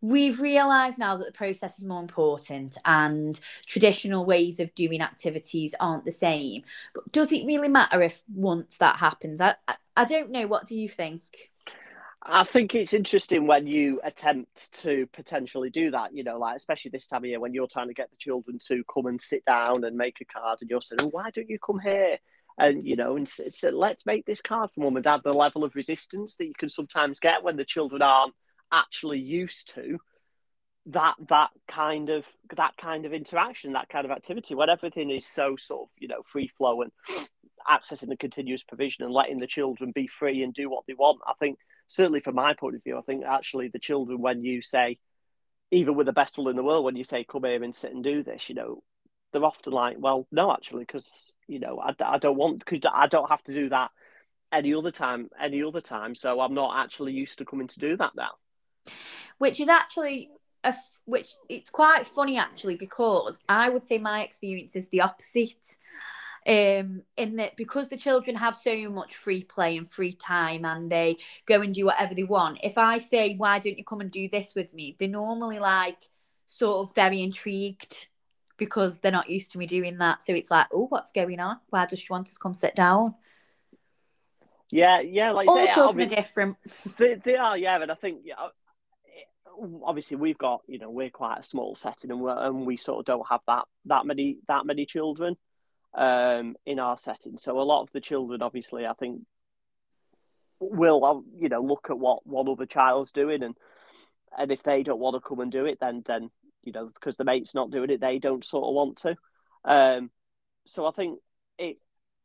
we've 0.00 0.40
realized 0.40 0.98
now 0.98 1.16
that 1.16 1.26
the 1.26 1.32
process 1.32 1.78
is 1.78 1.84
more 1.84 2.00
important 2.00 2.76
and 2.84 3.38
traditional 3.66 4.24
ways 4.24 4.60
of 4.60 4.74
doing 4.74 5.00
activities 5.00 5.74
aren't 5.80 6.04
the 6.04 6.12
same? 6.12 6.62
But 6.94 7.10
does 7.12 7.32
it 7.32 7.46
really 7.46 7.68
matter 7.68 8.02
if 8.02 8.22
once 8.32 8.76
that 8.78 8.96
happens? 8.96 9.40
I 9.40 9.56
i, 9.66 9.74
I 9.96 10.04
don't 10.04 10.30
know. 10.30 10.46
What 10.46 10.66
do 10.66 10.76
you 10.76 10.88
think 10.88 11.22
I 12.28 12.42
think 12.42 12.74
it's 12.74 12.92
interesting 12.92 13.46
when 13.46 13.68
you 13.68 14.00
attempt 14.02 14.74
to 14.82 15.06
potentially 15.12 15.70
do 15.70 15.92
that, 15.92 16.12
you 16.12 16.24
know, 16.24 16.38
like 16.38 16.56
especially 16.56 16.90
this 16.90 17.06
time 17.06 17.22
of 17.22 17.26
year 17.26 17.38
when 17.38 17.54
you're 17.54 17.68
trying 17.68 17.86
to 17.86 17.94
get 17.94 18.10
the 18.10 18.16
children 18.16 18.58
to 18.66 18.82
come 18.92 19.06
and 19.06 19.20
sit 19.20 19.44
down 19.44 19.84
and 19.84 19.96
make 19.96 20.20
a 20.20 20.24
card, 20.24 20.58
and 20.60 20.68
you're 20.68 20.80
saying, 20.80 20.98
oh, 21.02 21.08
"Why 21.08 21.30
don't 21.30 21.48
you 21.48 21.58
come 21.64 21.78
here?" 21.78 22.18
And 22.58 22.84
you 22.86 22.96
know, 22.96 23.16
and 23.16 23.28
say, 23.28 23.70
let's 23.70 24.06
make 24.06 24.26
this 24.26 24.42
card 24.42 24.70
for 24.74 24.80
mum 24.80 24.96
and 24.96 25.04
dad. 25.04 25.20
The 25.24 25.32
level 25.32 25.62
of 25.62 25.76
resistance 25.76 26.36
that 26.36 26.46
you 26.46 26.54
can 26.58 26.68
sometimes 26.68 27.20
get 27.20 27.44
when 27.44 27.56
the 27.56 27.64
children 27.64 28.02
aren't 28.02 28.34
actually 28.72 29.20
used 29.20 29.74
to 29.74 29.98
that 30.86 31.14
that 31.28 31.50
kind 31.68 32.10
of 32.10 32.24
that 32.56 32.76
kind 32.76 33.06
of 33.06 33.12
interaction, 33.12 33.74
that 33.74 33.88
kind 33.88 34.04
of 34.04 34.10
activity, 34.10 34.54
when 34.56 34.70
everything 34.70 35.10
is 35.10 35.26
so 35.26 35.54
sort 35.54 35.82
of 35.82 35.88
you 35.98 36.08
know 36.08 36.22
free 36.24 36.48
flow 36.58 36.82
and 36.82 36.92
accessing 37.70 38.08
the 38.08 38.16
continuous 38.16 38.64
provision 38.64 39.04
and 39.04 39.12
letting 39.12 39.38
the 39.38 39.46
children 39.46 39.92
be 39.92 40.08
free 40.08 40.42
and 40.42 40.54
do 40.54 40.68
what 40.68 40.84
they 40.86 40.94
want. 40.94 41.20
I 41.26 41.34
think 41.38 41.58
certainly 41.88 42.20
from 42.20 42.34
my 42.34 42.54
point 42.54 42.76
of 42.76 42.84
view, 42.84 42.98
I 42.98 43.02
think 43.02 43.24
actually 43.24 43.68
the 43.68 43.78
children, 43.78 44.20
when 44.20 44.44
you 44.44 44.62
say, 44.62 44.98
even 45.70 45.96
with 45.96 46.06
the 46.06 46.12
best 46.12 46.38
will 46.38 46.48
in 46.48 46.56
the 46.56 46.62
world, 46.62 46.84
when 46.84 46.96
you 46.96 47.04
say, 47.04 47.24
come 47.24 47.44
here 47.44 47.62
and 47.62 47.74
sit 47.74 47.92
and 47.92 48.04
do 48.04 48.22
this, 48.22 48.48
you 48.48 48.54
know, 48.54 48.82
they're 49.32 49.44
often 49.44 49.72
like, 49.72 49.96
well, 49.98 50.26
no, 50.30 50.52
actually, 50.52 50.84
because, 50.84 51.34
you 51.48 51.58
know, 51.58 51.80
I, 51.80 51.94
I 52.04 52.18
don't 52.18 52.36
want, 52.36 52.60
because 52.60 52.88
I 52.92 53.06
don't 53.08 53.28
have 53.28 53.42
to 53.44 53.52
do 53.52 53.68
that 53.70 53.90
any 54.52 54.74
other 54.74 54.92
time, 54.92 55.28
any 55.40 55.62
other 55.62 55.80
time. 55.80 56.14
So 56.14 56.40
I'm 56.40 56.54
not 56.54 56.82
actually 56.82 57.12
used 57.12 57.38
to 57.38 57.44
coming 57.44 57.66
to 57.68 57.80
do 57.80 57.96
that 57.96 58.12
now. 58.14 58.30
Which 59.38 59.60
is 59.60 59.68
actually 59.68 60.30
a, 60.62 60.74
which 61.04 61.28
it's 61.48 61.70
quite 61.70 62.06
funny 62.06 62.38
actually, 62.38 62.76
because 62.76 63.38
I 63.48 63.68
would 63.68 63.84
say 63.84 63.98
my 63.98 64.22
experience 64.22 64.76
is 64.76 64.88
the 64.88 65.00
opposite 65.00 65.76
um, 66.46 67.02
in 67.16 67.36
that 67.36 67.56
because 67.56 67.88
the 67.88 67.96
children 67.96 68.36
have 68.36 68.54
so 68.54 68.88
much 68.88 69.16
free 69.16 69.42
play 69.42 69.76
and 69.76 69.90
free 69.90 70.12
time 70.12 70.64
and 70.64 70.90
they 70.90 71.16
go 71.44 71.60
and 71.60 71.74
do 71.74 71.86
whatever 71.86 72.14
they 72.14 72.22
want. 72.22 72.58
If 72.62 72.78
I 72.78 73.00
say, 73.00 73.34
why 73.36 73.58
don't 73.58 73.78
you 73.78 73.84
come 73.84 74.00
and 74.00 74.10
do 74.10 74.28
this 74.28 74.54
with 74.54 74.72
me? 74.72 74.96
They're 74.98 75.08
normally 75.08 75.58
like 75.58 76.08
sort 76.46 76.86
of 76.88 76.94
very 76.94 77.22
intrigued 77.22 78.06
because 78.56 79.00
they're 79.00 79.12
not 79.12 79.28
used 79.28 79.52
to 79.52 79.58
me 79.58 79.66
doing 79.66 79.98
that. 79.98 80.22
So 80.22 80.34
it's 80.34 80.50
like, 80.50 80.68
oh, 80.72 80.86
what's 80.86 81.12
going 81.12 81.40
on? 81.40 81.58
Why 81.70 81.84
does 81.86 81.98
she 81.98 82.06
want 82.10 82.28
us 82.28 82.34
to 82.34 82.40
come 82.40 82.54
sit 82.54 82.76
down? 82.76 83.16
Yeah, 84.70 85.00
yeah, 85.00 85.30
like 85.30 85.48
all 85.48 85.56
say, 85.56 85.72
children 85.72 86.06
are 86.06 86.14
different. 86.14 86.56
They, 86.96 87.14
they 87.14 87.36
are, 87.36 87.56
yeah, 87.56 87.78
but 87.78 87.90
I 87.90 87.94
think 87.94 88.22
yeah, 88.24 88.34
obviously 89.84 90.16
we've 90.16 90.38
got 90.38 90.62
you 90.66 90.78
know 90.78 90.90
we're 90.90 91.10
quite 91.10 91.38
a 91.38 91.42
small 91.42 91.74
setting 91.74 92.10
and, 92.10 92.20
we 92.20 92.30
and 92.30 92.66
we 92.66 92.76
sort 92.76 93.00
of 93.00 93.04
don't 93.04 93.26
have 93.28 93.40
that 93.46 93.64
that 93.86 94.06
many 94.06 94.38
that 94.48 94.66
many 94.66 94.84
children 94.84 95.36
um, 95.96 96.54
in 96.64 96.78
our 96.78 96.98
setting. 96.98 97.38
So 97.38 97.58
a 97.58 97.62
lot 97.62 97.82
of 97.82 97.90
the 97.92 98.00
children, 98.00 98.42
obviously, 98.42 98.86
I 98.86 98.92
think, 98.92 99.22
will 100.60 101.24
you 101.36 101.48
know 101.48 101.62
look 101.62 101.88
at 101.90 101.98
what 101.98 102.26
one 102.26 102.48
other 102.48 102.66
child's 102.66 103.12
doing, 103.12 103.42
and 103.42 103.56
and 104.38 104.52
if 104.52 104.62
they 104.62 104.82
don't 104.82 105.00
want 105.00 105.14
to 105.14 105.26
come 105.26 105.40
and 105.40 105.50
do 105.50 105.64
it, 105.64 105.78
then 105.80 106.02
then 106.06 106.30
you 106.62 106.72
know 106.72 106.86
because 106.86 107.16
the 107.16 107.24
mate's 107.24 107.54
not 107.54 107.70
doing 107.70 107.90
it, 107.90 108.00
they 108.00 108.18
don't 108.18 108.44
sort 108.44 108.68
of 108.68 108.74
want 108.74 108.98
to. 108.98 109.16
Um, 109.64 110.10
so 110.66 110.86
I 110.86 110.92
think 110.92 111.18
it 111.58 111.78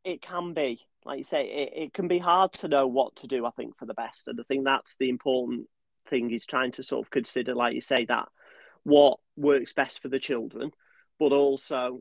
it 0.04 0.22
can 0.22 0.54
be 0.54 0.80
like 1.04 1.18
you 1.18 1.24
say, 1.24 1.44
it, 1.46 1.72
it 1.74 1.94
can 1.94 2.08
be 2.08 2.18
hard 2.18 2.52
to 2.52 2.68
know 2.68 2.86
what 2.86 3.16
to 3.16 3.26
do. 3.26 3.44
I 3.44 3.50
think 3.50 3.76
for 3.76 3.86
the 3.86 3.94
best, 3.94 4.28
and 4.28 4.38
I 4.38 4.44
think 4.44 4.64
that's 4.64 4.96
the 4.96 5.08
important 5.08 5.66
thing 6.08 6.30
is 6.30 6.46
trying 6.46 6.72
to 6.72 6.82
sort 6.82 7.04
of 7.04 7.10
consider, 7.10 7.54
like 7.54 7.74
you 7.74 7.80
say, 7.80 8.04
that 8.06 8.28
what 8.84 9.18
works 9.36 9.72
best 9.72 10.00
for 10.00 10.08
the 10.08 10.18
children, 10.18 10.70
but 11.18 11.32
also 11.32 12.00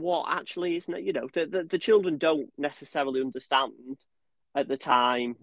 what 0.00 0.26
actually 0.28 0.76
is 0.76 0.88
not 0.88 1.02
you 1.02 1.12
know 1.12 1.28
the, 1.32 1.46
the, 1.46 1.64
the 1.64 1.78
children 1.78 2.18
don't 2.18 2.50
necessarily 2.58 3.20
understand 3.20 3.72
at 4.54 4.68
the 4.68 4.76
time 4.76 5.36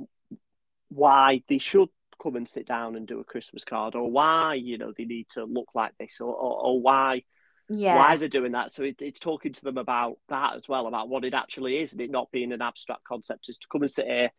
why 0.89 1.43
they 1.47 1.57
should 1.57 1.89
come 2.21 2.35
and 2.35 2.47
sit 2.47 2.65
down 2.67 2.95
and 2.95 3.07
do 3.07 3.19
a 3.19 3.23
Christmas 3.23 3.63
card 3.63 3.95
or 3.95 4.09
why 4.09 4.55
you 4.55 4.77
know 4.77 4.91
they 4.95 5.05
need 5.05 5.27
to 5.31 5.45
look 5.45 5.69
like 5.73 5.93
this 5.99 6.19
or, 6.21 6.33
or, 6.33 6.61
or 6.61 6.81
why 6.81 7.23
yeah. 7.69 7.95
why 7.95 8.15
they're 8.15 8.29
doing 8.29 8.53
that. 8.53 8.71
So 8.71 8.83
it, 8.83 9.01
it's 9.01 9.19
talking 9.19 9.51
to 9.53 9.63
them 9.63 9.77
about 9.77 10.17
that 10.29 10.55
as 10.55 10.69
well, 10.69 10.87
about 10.87 11.09
what 11.09 11.25
it 11.25 11.33
actually 11.33 11.79
is, 11.79 11.91
and 11.91 12.01
it 12.01 12.09
not 12.09 12.31
being 12.31 12.53
an 12.53 12.61
abstract 12.61 13.03
concept. 13.03 13.49
Is 13.49 13.57
to 13.57 13.67
come 13.69 13.81
and 13.81 13.91
sit 13.91 14.05
here. 14.05 14.31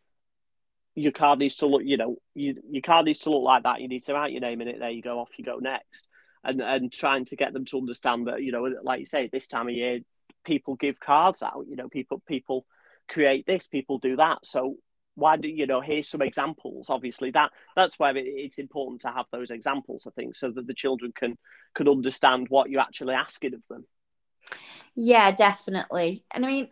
Your 0.95 1.11
card 1.11 1.37
needs 1.37 1.57
to 1.57 1.67
look, 1.67 1.83
you 1.85 1.97
know, 1.97 2.17
you, 2.33 2.55
your 2.71 2.81
card 2.81 3.05
needs 3.05 3.19
to 3.19 3.29
look 3.29 3.43
like 3.43 3.63
that. 3.63 3.81
You 3.81 3.87
need 3.87 4.03
to 4.05 4.13
write 4.13 4.31
your 4.31 4.41
name 4.41 4.61
in 4.61 4.67
it. 4.67 4.79
There 4.79 4.89
you 4.89 5.03
go. 5.03 5.19
Off 5.19 5.29
you 5.37 5.45
go 5.45 5.57
next 5.57 6.09
and 6.43 6.61
and 6.61 6.91
trying 6.91 7.25
to 7.25 7.35
get 7.35 7.53
them 7.53 7.65
to 7.65 7.77
understand 7.77 8.27
that 8.27 8.41
you 8.41 8.51
know 8.51 8.69
like 8.83 8.99
you 8.99 9.05
say 9.05 9.29
this 9.31 9.47
time 9.47 9.67
of 9.67 9.73
year 9.73 9.99
people 10.45 10.75
give 10.75 10.99
cards 10.99 11.43
out 11.43 11.65
you 11.67 11.75
know 11.75 11.89
people 11.89 12.21
people 12.27 12.65
create 13.09 13.45
this 13.45 13.67
people 13.67 13.97
do 13.97 14.15
that. 14.15 14.39
So 14.45 14.77
why 15.15 15.35
do 15.35 15.47
you 15.47 15.67
know 15.67 15.81
here's 15.81 16.07
some 16.07 16.21
examples 16.21 16.89
obviously 16.89 17.29
that 17.31 17.51
that's 17.75 17.99
where 17.99 18.15
it, 18.15 18.25
it's 18.25 18.57
important 18.57 19.01
to 19.01 19.09
have 19.09 19.25
those 19.31 19.51
examples 19.51 20.07
i 20.07 20.11
think 20.11 20.33
so 20.33 20.49
that 20.49 20.65
the 20.65 20.73
children 20.73 21.11
can 21.13 21.37
can 21.75 21.89
understand 21.89 22.47
what 22.49 22.69
you're 22.69 22.81
actually 22.81 23.13
asking 23.13 23.53
of 23.53 23.61
them. 23.69 23.85
Yeah 24.95 25.31
definitely. 25.31 26.23
And 26.31 26.45
i 26.45 26.47
mean 26.47 26.69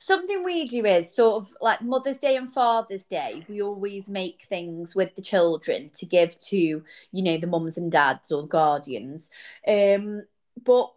something 0.00 0.42
we 0.42 0.66
do 0.66 0.84
is 0.84 1.14
sort 1.14 1.42
of 1.42 1.54
like 1.60 1.82
Mother's 1.82 2.18
Day 2.18 2.34
and 2.36 2.52
Father's 2.52 3.04
Day. 3.04 3.44
We 3.48 3.62
always 3.62 4.08
make 4.08 4.42
things 4.48 4.96
with 4.96 5.14
the 5.14 5.22
children 5.22 5.90
to 5.90 6.06
give 6.06 6.40
to, 6.40 6.56
you 6.56 7.22
know, 7.22 7.36
the 7.36 7.46
mums 7.46 7.76
and 7.76 7.92
dads 7.92 8.32
or 8.32 8.48
guardians. 8.48 9.30
Um, 9.68 10.24
but 10.64 10.90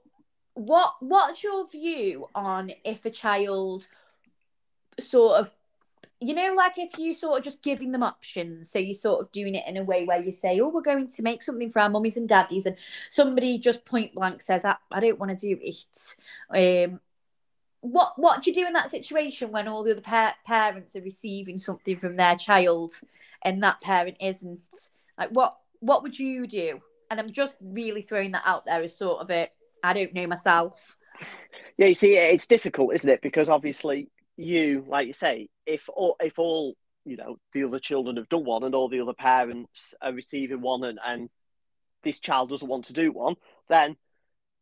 what 0.56 0.94
what's 1.02 1.44
your 1.44 1.68
view 1.68 2.30
on 2.34 2.72
if 2.84 3.06
a 3.06 3.10
child 3.10 3.88
sort 5.00 5.40
of 5.40 5.52
you 6.20 6.34
know, 6.34 6.54
like 6.56 6.78
if 6.78 6.98
you 6.98 7.14
sort 7.14 7.38
of 7.38 7.44
just 7.44 7.62
giving 7.62 7.92
them 7.92 8.02
options, 8.02 8.72
so 8.72 8.80
you're 8.80 8.96
sort 8.96 9.20
of 9.20 9.32
doing 9.34 9.56
it 9.56 9.68
in 9.68 9.76
a 9.76 9.84
way 9.84 10.06
where 10.06 10.24
you 10.24 10.32
say, 10.32 10.58
"Oh, 10.62 10.70
we're 10.70 10.82
going 10.82 11.10
to 11.10 11.22
make 11.22 11.44
something 11.44 11.70
for 11.70 11.80
our 11.80 11.90
mummies 11.90 12.16
and 12.16 12.30
daddies," 12.30 12.66
and 12.66 12.78
somebody 13.10 13.60
just 13.60 13.84
point 13.84 14.16
blank 14.16 14.42
says, 14.42 14.64
"I, 14.64 14.78
I 14.90 15.02
don't 15.02 15.20
want 15.20 15.38
to 15.38 15.56
do 15.56 15.60
it," 15.62 16.16
um, 16.90 17.02
what 17.84 18.14
what 18.16 18.42
do 18.42 18.50
you 18.50 18.56
do 18.56 18.66
in 18.66 18.72
that 18.74 18.90
situation 18.90 19.52
when 19.52 19.68
all 19.68 19.84
the 19.84 19.92
other 19.92 20.02
pa- 20.02 20.38
parents 20.46 20.96
are 20.96 21.02
receiving 21.02 21.60
something 21.60 21.98
from 22.00 22.16
their 22.16 22.38
child 22.38 22.94
and 23.44 23.62
that 23.62 23.82
parent 23.82 24.16
isn't? 24.22 24.92
Like 25.18 25.30
what 25.32 25.58
what 25.82 26.02
would 26.02 26.18
you 26.18 26.48
do? 26.48 26.80
And 27.12 27.20
i'm 27.20 27.32
just 27.32 27.58
really 27.62 28.02
throwing 28.02 28.32
that 28.32 28.44
out 28.46 28.66
there 28.66 28.82
as 28.82 28.98
sort 28.98 29.22
of 29.22 29.30
it 29.30 29.52
i 29.84 29.94
don't 29.94 30.14
know 30.14 30.26
myself. 30.26 30.98
Yeah 31.78 31.88
you 31.88 31.94
see 31.94 32.16
it's 32.16 32.48
difficult 32.48 32.96
isn't 32.96 33.10
it? 33.10 33.22
Because 33.22 33.50
obviously 33.50 34.10
you 34.38 34.86
like 34.88 35.08
you 35.08 35.14
say 35.14 35.50
if 35.66 35.90
all 35.90 36.16
if 36.22 36.40
all 36.40 36.76
you 37.06 37.18
know 37.18 37.38
the 37.52 37.66
other 37.66 37.80
children 37.80 38.16
have 38.16 38.30
done 38.30 38.46
one 38.46 38.64
and 38.64 38.74
all 38.74 38.88
the 38.88 39.02
other 39.02 39.14
parents 39.14 39.94
are 40.02 40.14
receiving 40.14 40.62
one 40.62 40.86
and, 40.86 41.00
and 41.06 41.30
this 42.02 42.22
child 42.22 42.50
doesn't 42.50 42.70
want 42.70 42.86
to 42.86 42.94
do 42.94 43.12
one 43.12 43.36
then 43.68 43.98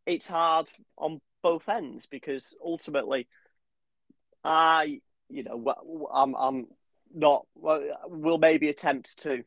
it's 0.08 0.28
hard 0.28 0.68
on 0.98 1.22
both 1.42 1.68
ends 1.70 2.06
because 2.06 2.56
ultimately, 2.64 3.28
I, 4.44 5.02
you 5.30 5.44
know, 5.44 6.08
I'm, 6.14 6.36
I'm 6.36 6.68
not, 7.14 7.46
well, 7.56 7.82
will 8.08 8.38
maybe 8.38 8.70
attempt 8.70 9.20
to 9.20 9.44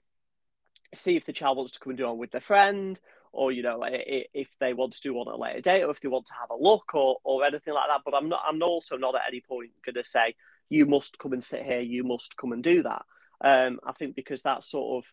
see 0.94 1.16
if 1.16 1.26
the 1.26 1.32
child 1.32 1.56
wants 1.56 1.72
to 1.72 1.80
come 1.80 1.90
and 1.90 1.98
do 1.98 2.06
one 2.06 2.18
with 2.18 2.30
their 2.30 2.40
friend, 2.40 2.98
or 3.32 3.50
you 3.50 3.62
know, 3.62 3.80
if 3.84 4.48
they 4.60 4.74
want 4.74 4.92
to 4.92 5.00
do 5.00 5.14
one 5.14 5.28
at 5.28 5.34
a 5.34 5.36
later 5.36 5.60
date, 5.60 5.82
or 5.82 5.90
if 5.90 6.00
they 6.00 6.08
want 6.08 6.26
to 6.26 6.34
have 6.34 6.50
a 6.50 6.62
look, 6.62 6.94
or 6.94 7.16
or 7.24 7.44
anything 7.44 7.74
like 7.74 7.88
that. 7.88 8.02
But 8.04 8.14
I'm 8.14 8.28
not, 8.28 8.42
I'm 8.46 8.62
also 8.62 8.96
not 8.96 9.16
at 9.16 9.22
any 9.26 9.40
point 9.40 9.70
going 9.84 9.96
to 9.96 10.04
say 10.04 10.34
you 10.68 10.86
must 10.86 11.18
come 11.18 11.32
and 11.32 11.42
sit 11.42 11.64
here, 11.64 11.80
you 11.80 12.04
must 12.04 12.36
come 12.36 12.52
and 12.52 12.62
do 12.62 12.82
that. 12.82 13.02
Um, 13.40 13.80
I 13.84 13.92
think 13.92 14.14
because 14.14 14.42
that 14.42 14.62
sort 14.62 15.04
of 15.04 15.10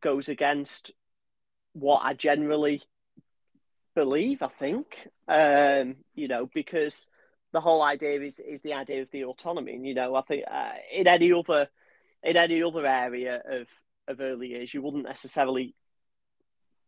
goes 0.00 0.28
against 0.28 0.92
what 1.72 2.00
I 2.02 2.14
generally 2.14 2.82
believe. 3.94 4.42
I 4.42 4.48
think 4.48 5.08
um, 5.28 5.96
you 6.14 6.28
know 6.28 6.48
because 6.52 7.06
the 7.52 7.60
whole 7.60 7.82
idea 7.82 8.20
is 8.20 8.40
is 8.40 8.62
the 8.62 8.74
idea 8.74 9.02
of 9.02 9.10
the 9.10 9.24
autonomy. 9.24 9.74
And 9.74 9.86
you 9.86 9.94
know, 9.94 10.14
I 10.14 10.22
think 10.22 10.44
uh, 10.50 10.72
in 10.92 11.06
any 11.06 11.32
other 11.32 11.68
in 12.22 12.36
any 12.36 12.62
other 12.62 12.86
area 12.86 13.42
of 13.48 13.66
of 14.08 14.20
early 14.20 14.48
years, 14.48 14.72
you 14.72 14.82
wouldn't 14.82 15.04
necessarily 15.04 15.74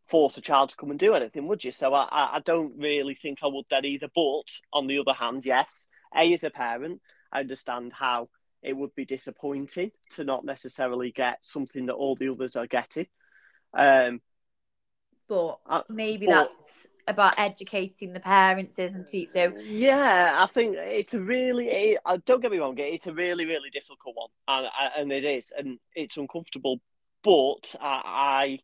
force 0.07 0.37
a 0.37 0.41
child 0.41 0.71
to 0.71 0.77
come 0.77 0.91
and 0.91 0.99
do 0.99 1.15
anything, 1.15 1.47
would 1.49 1.65
you? 1.65 1.73
So 1.73 1.95
I, 1.95 2.37
I 2.37 2.41
don't 2.45 2.75
really 2.79 3.15
think 3.15 3.39
I 3.43 3.47
would 3.47 3.65
then 3.71 3.85
either. 3.85 4.09
But 4.15 4.59
on 4.73 4.87
the 4.87 4.99
other 4.99 5.13
hand, 5.13 5.47
yes, 5.47 5.87
a 6.15 6.33
as 6.33 6.45
a 6.45 6.51
parent, 6.51 7.01
I 7.33 7.41
understand 7.41 7.93
how 7.93 8.29
it 8.63 8.77
would 8.77 8.95
be 8.95 9.05
disappointing 9.05 9.91
to 10.11 10.25
not 10.25 10.45
necessarily 10.45 11.11
get 11.11 11.39
something 11.43 11.87
that 11.87 11.95
all 11.95 12.15
the 12.15 12.29
others 12.29 12.57
are 12.57 12.67
getting. 12.67 13.07
Um, 13.75 14.21
but 15.29 15.59
uh, 15.67 15.83
maybe 15.89 16.27
but, 16.27 16.51
that's 16.59 16.87
about 17.07 17.39
educating 17.39 18.13
the 18.13 18.21
parents, 18.21 18.79
isn't 18.79 19.13
it? 19.13 19.31
So 19.31 19.55
yeah, 19.59 20.33
I 20.43 20.47
think 20.53 20.77
it's 20.79 21.15
a 21.15 21.21
really. 21.21 21.69
It, 21.69 21.99
uh, 22.05 22.19
don't 22.25 22.41
get 22.41 22.51
me 22.51 22.59
wrong, 22.59 22.77
it's 22.79 23.07
a 23.07 23.13
really, 23.13 23.47
really 23.47 23.71
difficult 23.71 24.15
one, 24.17 24.31
and 24.49 24.67
and 24.97 25.13
it 25.13 25.25
is, 25.25 25.53
and 25.57 25.79
it's 25.95 26.17
uncomfortable. 26.17 26.81
But 27.23 27.75
I, 27.81 28.59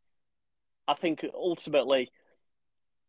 I, 0.88 0.92
I 0.92 0.94
think 0.94 1.24
ultimately, 1.32 2.10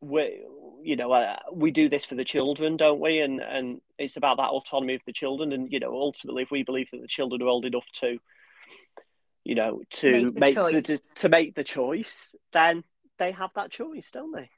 we, 0.01 0.43
you 0.83 0.95
know, 0.95 1.12
uh, 1.12 1.38
we 1.51 1.71
do 1.71 1.89
this 1.89 2.05
for 2.05 2.15
the 2.15 2.25
children, 2.25 2.77
don't 2.77 3.00
we? 3.00 3.19
And 3.19 3.39
and 3.39 3.81
it's 3.98 4.17
about 4.17 4.38
that 4.38 4.50
autonomy 4.50 4.95
of 4.95 5.05
the 5.05 5.13
children, 5.13 5.53
and 5.53 5.71
you 5.71 5.79
know, 5.79 5.93
ultimately, 5.93 6.43
if 6.43 6.51
we 6.51 6.63
believe 6.63 6.91
that 6.91 7.01
the 7.01 7.07
children 7.07 7.41
are 7.41 7.48
old 7.48 7.65
enough 7.65 7.89
to, 7.93 8.17
you 9.43 9.55
know, 9.55 9.81
to 9.91 10.31
make, 10.36 10.55
make 10.55 10.86
the, 10.86 11.00
to 11.17 11.29
make 11.29 11.55
the 11.55 11.63
choice, 11.63 12.36
then 12.53 12.83
they 13.17 13.31
have 13.31 13.51
that 13.55 13.71
choice, 13.71 14.12
don't 14.12 14.33
they? 14.33 14.50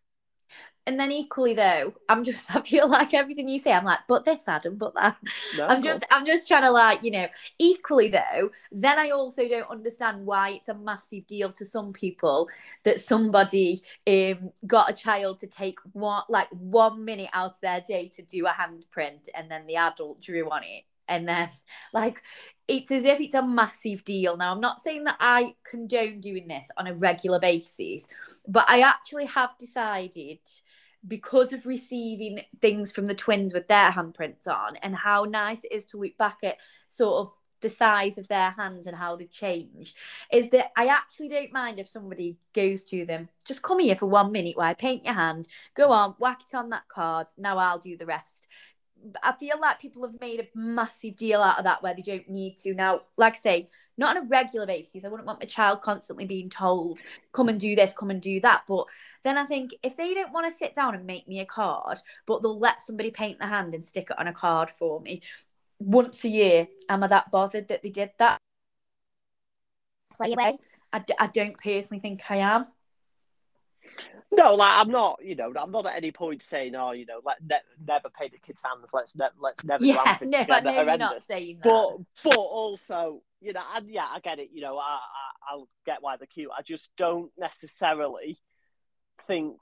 And 0.88 1.00
then 1.00 1.12
equally 1.12 1.54
though, 1.54 1.94
I'm 2.10 2.24
just 2.24 2.54
I 2.56 2.62
feel 2.62 2.88
like 2.90 3.14
everything 3.14 3.48
you 3.48 3.60
say, 3.60 3.72
I'm 3.72 3.86
like, 3.86 4.00
but 4.08 4.26
this 4.26 4.48
Adam, 4.48 4.78
but 4.78 4.96
that. 4.96 5.18
No, 5.58 5.68
I'm 5.68 5.84
just 5.84 6.04
I'm 6.10 6.26
just 6.26 6.48
trying 6.48 6.64
to 6.64 6.72
like, 6.72 7.04
you 7.04 7.12
know, 7.12 7.28
equally 7.60 8.10
though, 8.10 8.52
then 8.72 8.98
I 8.98 9.12
also 9.12 9.48
don't 9.48 9.70
understand 9.70 10.26
why 10.26 10.52
it's 10.52 10.70
a 10.70 10.74
massive 10.74 11.28
deal 11.28 11.52
to 11.54 11.66
some 11.66 11.94
people 11.94 12.50
that 12.84 13.00
somebody 13.00 13.82
um 14.08 14.52
got 14.66 14.90
a 14.90 14.94
child 14.94 15.40
to 15.40 15.48
take 15.48 15.78
one 15.94 16.24
like 16.30 16.48
one 16.50 17.06
minute 17.06 17.30
out 17.34 17.52
of 17.52 17.62
their 17.62 17.82
day 17.82 18.10
to 18.16 18.24
do 18.24 18.48
a 18.48 18.50
handprint 18.50 19.30
and 19.36 19.52
then 19.52 19.68
the 19.68 19.76
adult 19.76 20.22
drew 20.22 20.50
on 20.50 20.64
it. 20.64 20.84
And 21.08 21.28
then 21.28 21.50
like 21.94 22.22
it's 22.68 22.90
as 22.90 23.06
if 23.06 23.20
it's 23.20 23.36
a 23.36 23.46
massive 23.46 24.04
deal. 24.04 24.36
Now 24.36 24.52
i'm 24.52 24.62
not 24.62 24.82
saying 24.82 25.04
that 25.04 25.18
i 25.20 25.54
condone 25.64 26.22
doing 26.22 26.48
this 26.48 26.70
on 26.78 26.88
a 26.88 26.94
regular 26.94 27.40
basis 27.40 28.08
but 28.48 28.66
i 28.70 28.80
actually 28.82 29.26
have 29.26 29.58
decided 29.58 30.40
because 31.08 31.54
of 31.54 31.66
receiving 31.66 32.42
things 32.62 32.92
from 32.92 33.08
the 33.08 33.16
twins 33.16 33.54
with 33.54 33.68
their 33.68 33.92
handprints 33.92 34.48
on 34.48 34.76
and 34.78 34.96
how 34.96 35.24
nice 35.24 35.64
it 35.64 35.72
is 35.72 35.86
to 35.86 35.98
look 35.98 36.18
back 36.18 36.40
at 36.44 36.58
sort 36.88 37.28
of 37.28 37.34
the 37.62 37.70
size 37.70 38.18
of 38.18 38.28
their 38.28 38.52
hands 38.52 38.88
and 38.88 38.98
how 38.98 39.16
they've 39.16 39.32
changed 39.32 39.96
is 40.32 40.50
that 40.50 40.72
I 40.76 40.88
actually 40.88 41.30
don't 41.30 41.54
mind 41.54 41.80
if 41.80 41.88
somebody 41.88 42.38
goes 42.54 42.84
to 42.86 43.06
them, 43.06 43.30
just 43.46 43.62
come 43.62 43.80
here 43.80 43.96
for 43.96 44.08
one 44.08 44.32
minute 44.32 44.58
while 44.58 44.70
I 44.70 44.74
paint 44.74 45.06
your 45.06 45.14
hand, 45.14 45.48
go 45.76 45.92
on, 45.92 46.16
whack 46.20 46.42
it 46.48 46.56
on 46.56 46.70
that 46.72 46.88
card, 46.88 47.28
now 47.38 47.58
I'll 47.58 47.80
do 47.80 47.96
the 47.96 48.06
rest. 48.06 48.48
I 49.24 49.34
feel 49.34 49.60
like 49.60 49.80
people 49.80 50.04
have 50.04 50.20
made 50.20 50.40
a 50.40 50.48
massive 50.58 51.16
deal 51.16 51.42
out 51.42 51.58
of 51.58 51.66
that 51.66 51.82
where 51.82 51.94
they 51.94 52.02
don't 52.02 52.30
need 52.30 52.58
to. 52.60 52.74
Now, 52.74 53.02
like 53.18 53.36
I 53.36 53.40
say, 53.40 53.70
not 53.98 54.18
on 54.18 54.24
a 54.24 54.28
regular 54.28 54.66
basis. 54.66 55.06
I 55.06 55.10
wouldn't 55.10 55.28
want 55.28 55.42
my 55.42 55.46
child 55.46 55.82
constantly 55.82 56.26
being 56.26 56.50
told, 56.50 57.02
come 57.34 57.50
and 57.50 57.60
do 57.60 57.76
this, 57.76 57.94
come 57.94 58.10
and 58.10 58.22
do 58.22 58.40
that. 58.42 58.64
But 58.68 58.86
then 59.24 59.38
I 59.38 59.46
think 59.46 59.76
if 59.84 59.98
they 59.98 60.14
don't 60.14 60.32
want 60.34 60.46
to 60.48 60.58
sit 60.58 60.76
down 60.76 60.96
and 60.96 61.06
make 61.06 61.28
me 61.28 61.40
a 61.40 61.46
card, 61.46 62.00
but 62.26 62.42
they'll 62.42 62.58
let 62.60 62.82
somebody 62.82 63.12
paint 63.12 63.40
the 63.40 63.48
hand 63.48 63.74
and 63.76 63.86
stick 63.86 64.08
it 64.10 64.20
on 64.20 64.28
a 64.28 64.34
card 64.34 64.70
for 64.70 65.00
me 65.02 65.22
once 65.80 66.24
a 66.24 66.30
year, 66.30 66.68
am 66.90 67.04
I 67.04 67.08
that 67.08 67.32
bothered 67.32 67.68
that 67.68 67.84
they 67.84 67.90
did 67.90 68.12
that? 68.20 68.40
I, 70.94 71.04
I 71.20 71.28
don't 71.28 71.58
personally 71.58 72.00
think 72.02 72.22
I 72.30 72.38
am. 72.38 72.66
No, 74.34 74.56
like 74.56 74.80
I'm 74.80 74.90
not, 74.90 75.20
you 75.22 75.36
know, 75.36 75.52
I'm 75.58 75.72
not 75.72 75.86
at 75.86 75.96
any 75.96 76.12
point 76.12 76.42
saying, 76.42 76.74
"Oh, 76.74 76.92
you 76.92 77.06
know, 77.06 77.20
let 77.26 77.38
ne- 77.44 77.86
never 77.86 78.10
pay 78.10 78.30
the 78.30 78.38
kids' 78.38 78.62
hands. 78.64 78.90
Let's 78.94 79.16
ne- 79.16 79.26
let's 79.40 79.64
never." 79.64 79.84
Yeah, 79.86 80.16
no, 80.22 80.38
I 80.56 80.60
know 80.62 80.72
you're 80.72 80.98
not 80.98 81.24
saying 81.24 81.60
that. 81.62 81.70
But 81.70 81.98
but 82.24 82.38
also, 82.38 83.22
you 83.42 83.52
know, 83.52 83.62
and 83.76 83.90
yeah, 83.90 84.06
I 84.10 84.20
get 84.22 84.40
it. 84.40 84.50
You 84.54 84.62
know, 84.62 84.78
I, 84.78 85.00
I 85.00 85.52
I'll 85.52 85.68
get 85.86 85.98
why 86.02 86.16
they're 86.16 86.28
cute. 86.28 86.50
I 86.58 86.62
just 86.62 86.96
don't 86.96 87.32
necessarily 87.38 88.40
think 89.28 89.58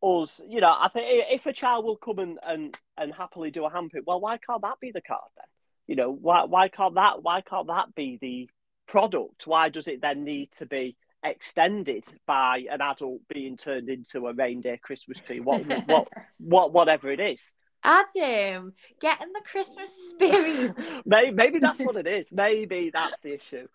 us. 0.00 0.40
You 0.48 0.60
know, 0.60 0.70
I 0.70 0.88
think 0.92 1.06
if 1.30 1.46
a 1.46 1.52
child 1.52 1.84
will 1.84 1.96
come 1.96 2.20
and 2.20 2.38
and, 2.46 2.78
and 2.96 3.12
happily 3.12 3.50
do 3.50 3.64
a 3.64 3.70
handprint, 3.70 4.04
well, 4.06 4.20
why 4.20 4.38
can't 4.38 4.62
that 4.62 4.78
be 4.80 4.92
the 4.92 5.02
card 5.02 5.28
then? 5.36 5.46
You 5.88 5.96
know, 5.96 6.12
why 6.12 6.44
why 6.44 6.68
can't 6.68 6.94
that 6.94 7.24
why 7.24 7.40
can't 7.40 7.66
that 7.66 7.96
be 7.96 8.16
the 8.20 8.48
product? 8.86 9.48
Why 9.48 9.70
does 9.70 9.88
it 9.88 10.00
then 10.00 10.22
need 10.22 10.52
to 10.52 10.66
be 10.66 10.96
extended 11.24 12.04
by 12.26 12.64
an 12.70 12.80
adult 12.80 13.20
being 13.28 13.56
turned 13.56 13.88
into 13.88 14.26
a 14.26 14.32
reindeer 14.32 14.76
Christmas 14.76 15.20
tree, 15.20 15.40
what, 15.40 15.64
what, 15.86 16.08
what, 16.38 16.72
whatever 16.72 17.10
it 17.10 17.20
is. 17.20 17.54
Adam, 17.82 18.74
get 19.00 19.22
in 19.22 19.32
the 19.32 19.40
Christmas 19.50 19.90
spirit. 20.10 20.72
maybe, 21.06 21.30
maybe 21.30 21.58
that's 21.58 21.80
what 21.80 21.96
it 21.96 22.06
is. 22.06 22.30
Maybe 22.30 22.90
that's 22.92 23.20
the 23.20 23.34
issue. 23.34 23.68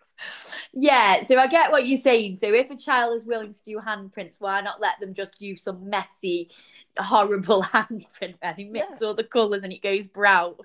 Yeah, 0.74 1.24
so 1.24 1.38
I 1.38 1.48
get 1.48 1.72
what 1.72 1.88
you're 1.88 2.00
saying. 2.00 2.36
So 2.38 2.54
if 2.54 2.70
a 2.70 2.78
child 2.78 3.18
is 3.18 3.26
willing 3.26 3.54
to 3.54 3.64
do 3.64 3.80
handprints, 3.86 4.40
why 4.40 4.62
not 4.62 4.80
let 4.80 5.00
them 5.00 5.14
just 5.14 5.40
do 5.40 5.58
some 5.58 5.90
messy, 5.90 6.52
horrible 6.98 7.64
handprint 7.74 8.36
where 8.42 8.54
they 8.56 8.66
mix 8.66 9.02
yeah. 9.02 9.08
all 9.08 9.16
the 9.16 9.24
colours 9.24 9.64
and 9.64 9.74
it 9.74 9.82
goes 9.82 10.08
brown? 10.08 10.56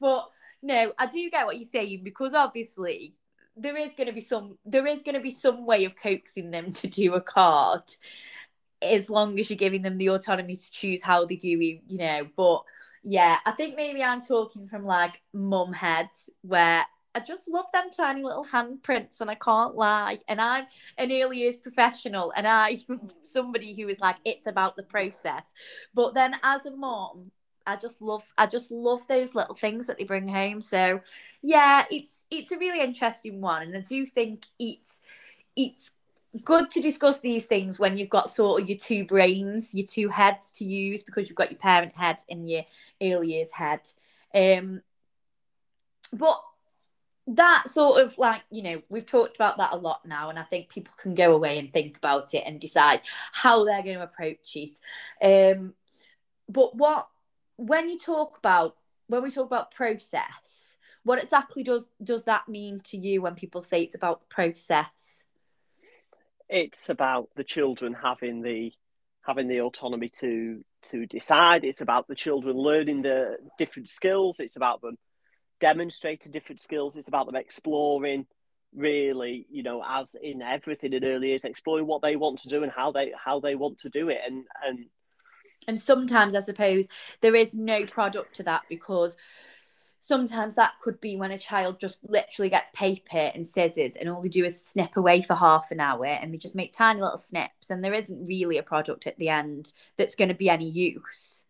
But 0.00 0.28
no, 0.62 0.92
I 0.98 1.06
do 1.06 1.30
get 1.30 1.46
what 1.46 1.58
you're 1.58 1.68
saying 1.70 2.02
because 2.02 2.34
obviously 2.34 3.14
there 3.58 3.76
is 3.76 3.92
going 3.94 4.06
to 4.06 4.12
be 4.12 4.20
some 4.20 4.58
there 4.64 4.86
is 4.86 5.02
going 5.02 5.14
to 5.14 5.20
be 5.20 5.30
some 5.30 5.66
way 5.66 5.84
of 5.84 5.96
coaxing 5.96 6.50
them 6.50 6.72
to 6.72 6.86
do 6.86 7.14
a 7.14 7.20
card 7.20 7.82
as 8.80 9.10
long 9.10 9.38
as 9.38 9.50
you're 9.50 9.56
giving 9.56 9.82
them 9.82 9.98
the 9.98 10.08
autonomy 10.08 10.56
to 10.56 10.70
choose 10.70 11.02
how 11.02 11.24
they 11.24 11.36
do 11.36 11.48
you 11.48 11.80
know 11.90 12.26
but 12.36 12.62
yeah 13.02 13.38
i 13.44 13.50
think 13.52 13.76
maybe 13.76 14.02
i'm 14.02 14.22
talking 14.22 14.66
from 14.66 14.84
like 14.84 15.20
mum 15.32 15.72
head 15.72 16.08
where 16.42 16.86
I 17.14 17.20
just 17.20 17.48
love 17.48 17.64
them 17.72 17.88
tiny 17.90 18.22
little 18.22 18.46
handprints, 18.46 19.20
and 19.20 19.28
I 19.28 19.34
can't 19.34 19.74
lie. 19.74 20.18
And 20.28 20.40
I'm 20.40 20.66
an 20.98 21.10
early 21.10 21.38
years 21.38 21.56
professional, 21.56 22.32
and 22.36 22.46
I 22.46 22.78
somebody 23.24 23.74
who 23.74 23.88
is 23.88 23.98
like 23.98 24.16
it's 24.24 24.46
about 24.46 24.76
the 24.76 24.84
process. 24.84 25.52
But 25.94 26.14
then 26.14 26.36
as 26.44 26.64
a 26.66 26.76
mom, 26.76 27.32
I 27.68 27.76
just 27.76 28.00
love 28.00 28.24
I 28.38 28.46
just 28.46 28.70
love 28.70 29.06
those 29.06 29.34
little 29.34 29.54
things 29.54 29.86
that 29.86 29.98
they 29.98 30.04
bring 30.04 30.26
home. 30.26 30.62
So 30.62 31.00
yeah, 31.42 31.84
it's 31.90 32.24
it's 32.30 32.50
a 32.50 32.58
really 32.58 32.80
interesting 32.80 33.42
one, 33.42 33.62
and 33.62 33.76
I 33.76 33.80
do 33.80 34.06
think 34.06 34.46
it's 34.58 35.00
it's 35.54 35.90
good 36.44 36.70
to 36.70 36.80
discuss 36.80 37.20
these 37.20 37.44
things 37.44 37.78
when 37.78 37.98
you've 37.98 38.08
got 38.08 38.30
sort 38.30 38.62
of 38.62 38.68
your 38.68 38.78
two 38.78 39.04
brains, 39.04 39.74
your 39.74 39.86
two 39.86 40.08
heads 40.08 40.50
to 40.52 40.64
use 40.64 41.02
because 41.02 41.28
you've 41.28 41.36
got 41.36 41.50
your 41.50 41.58
parent 41.58 41.94
head 41.94 42.16
and 42.30 42.48
your 42.48 42.62
early 43.02 43.34
years 43.34 43.50
head. 43.52 43.80
Um, 44.34 44.82
but 46.12 46.42
that 47.26 47.64
sort 47.68 48.02
of 48.02 48.16
like 48.16 48.42
you 48.50 48.62
know 48.62 48.80
we've 48.88 49.04
talked 49.04 49.36
about 49.36 49.58
that 49.58 49.72
a 49.72 49.76
lot 49.76 50.00
now 50.06 50.30
and 50.30 50.38
i 50.38 50.42
think 50.44 50.70
people 50.70 50.94
can 50.96 51.14
go 51.14 51.34
away 51.34 51.58
and 51.58 51.70
think 51.70 51.98
about 51.98 52.32
it 52.32 52.42
and 52.46 52.58
decide 52.58 53.02
how 53.32 53.66
they're 53.66 53.82
going 53.82 53.98
to 53.98 54.02
approach 54.02 54.56
it 54.56 54.78
um 55.20 55.74
but 56.48 56.74
what 56.74 57.06
when 57.58 57.90
you 57.90 57.98
talk 57.98 58.38
about 58.38 58.76
when 59.08 59.22
we 59.22 59.30
talk 59.30 59.46
about 59.46 59.72
process, 59.72 60.76
what 61.02 61.22
exactly 61.22 61.62
does 61.62 61.86
does 62.02 62.24
that 62.24 62.48
mean 62.48 62.80
to 62.84 62.96
you 62.96 63.20
when 63.20 63.34
people 63.34 63.60
say 63.60 63.82
it's 63.82 63.94
about 63.94 64.28
process? 64.30 65.24
It's 66.48 66.88
about 66.88 67.28
the 67.36 67.44
children 67.44 67.94
having 67.94 68.40
the 68.42 68.72
having 69.26 69.48
the 69.48 69.60
autonomy 69.60 70.08
to 70.20 70.64
to 70.90 71.04
decide. 71.06 71.64
It's 71.64 71.80
about 71.80 72.06
the 72.06 72.14
children 72.14 72.56
learning 72.56 73.02
the 73.02 73.36
different 73.58 73.88
skills. 73.88 74.40
It's 74.40 74.56
about 74.56 74.80
them 74.80 74.96
demonstrating 75.60 76.30
different 76.30 76.60
skills. 76.60 76.96
It's 76.96 77.08
about 77.08 77.26
them 77.26 77.36
exploring 77.36 78.26
really, 78.72 79.46
you 79.50 79.62
know, 79.64 79.82
as 79.84 80.14
in 80.14 80.42
everything 80.42 80.92
in 80.92 81.04
early 81.04 81.28
years, 81.28 81.44
exploring 81.44 81.86
what 81.86 82.02
they 82.02 82.14
want 82.14 82.40
to 82.40 82.48
do 82.48 82.62
and 82.62 82.70
how 82.70 82.92
they 82.92 83.12
how 83.22 83.40
they 83.40 83.56
want 83.56 83.78
to 83.80 83.88
do 83.88 84.08
it. 84.10 84.18
And 84.24 84.44
and 84.64 84.86
and 85.66 85.80
sometimes 85.80 86.34
I 86.34 86.40
suppose 86.40 86.88
there 87.20 87.34
is 87.34 87.54
no 87.54 87.84
product 87.84 88.36
to 88.36 88.42
that 88.44 88.62
because 88.68 89.16
sometimes 90.00 90.54
that 90.54 90.72
could 90.80 91.00
be 91.00 91.16
when 91.16 91.30
a 91.30 91.38
child 91.38 91.80
just 91.80 91.98
literally 92.08 92.48
gets 92.48 92.70
paper 92.70 93.30
and 93.34 93.46
scissors 93.46 93.94
and 93.94 94.08
all 94.08 94.22
they 94.22 94.28
do 94.28 94.44
is 94.44 94.64
snip 94.64 94.96
away 94.96 95.20
for 95.20 95.34
half 95.34 95.70
an 95.70 95.80
hour 95.80 96.06
and 96.06 96.32
they 96.32 96.38
just 96.38 96.54
make 96.54 96.72
tiny 96.72 97.00
little 97.00 97.18
snips 97.18 97.70
and 97.70 97.84
there 97.84 97.92
isn't 97.92 98.26
really 98.26 98.58
a 98.58 98.62
product 98.62 99.06
at 99.06 99.18
the 99.18 99.28
end 99.28 99.72
that's 99.96 100.14
going 100.14 100.28
to 100.28 100.34
be 100.34 100.48
any 100.48 100.68
use. 100.68 101.44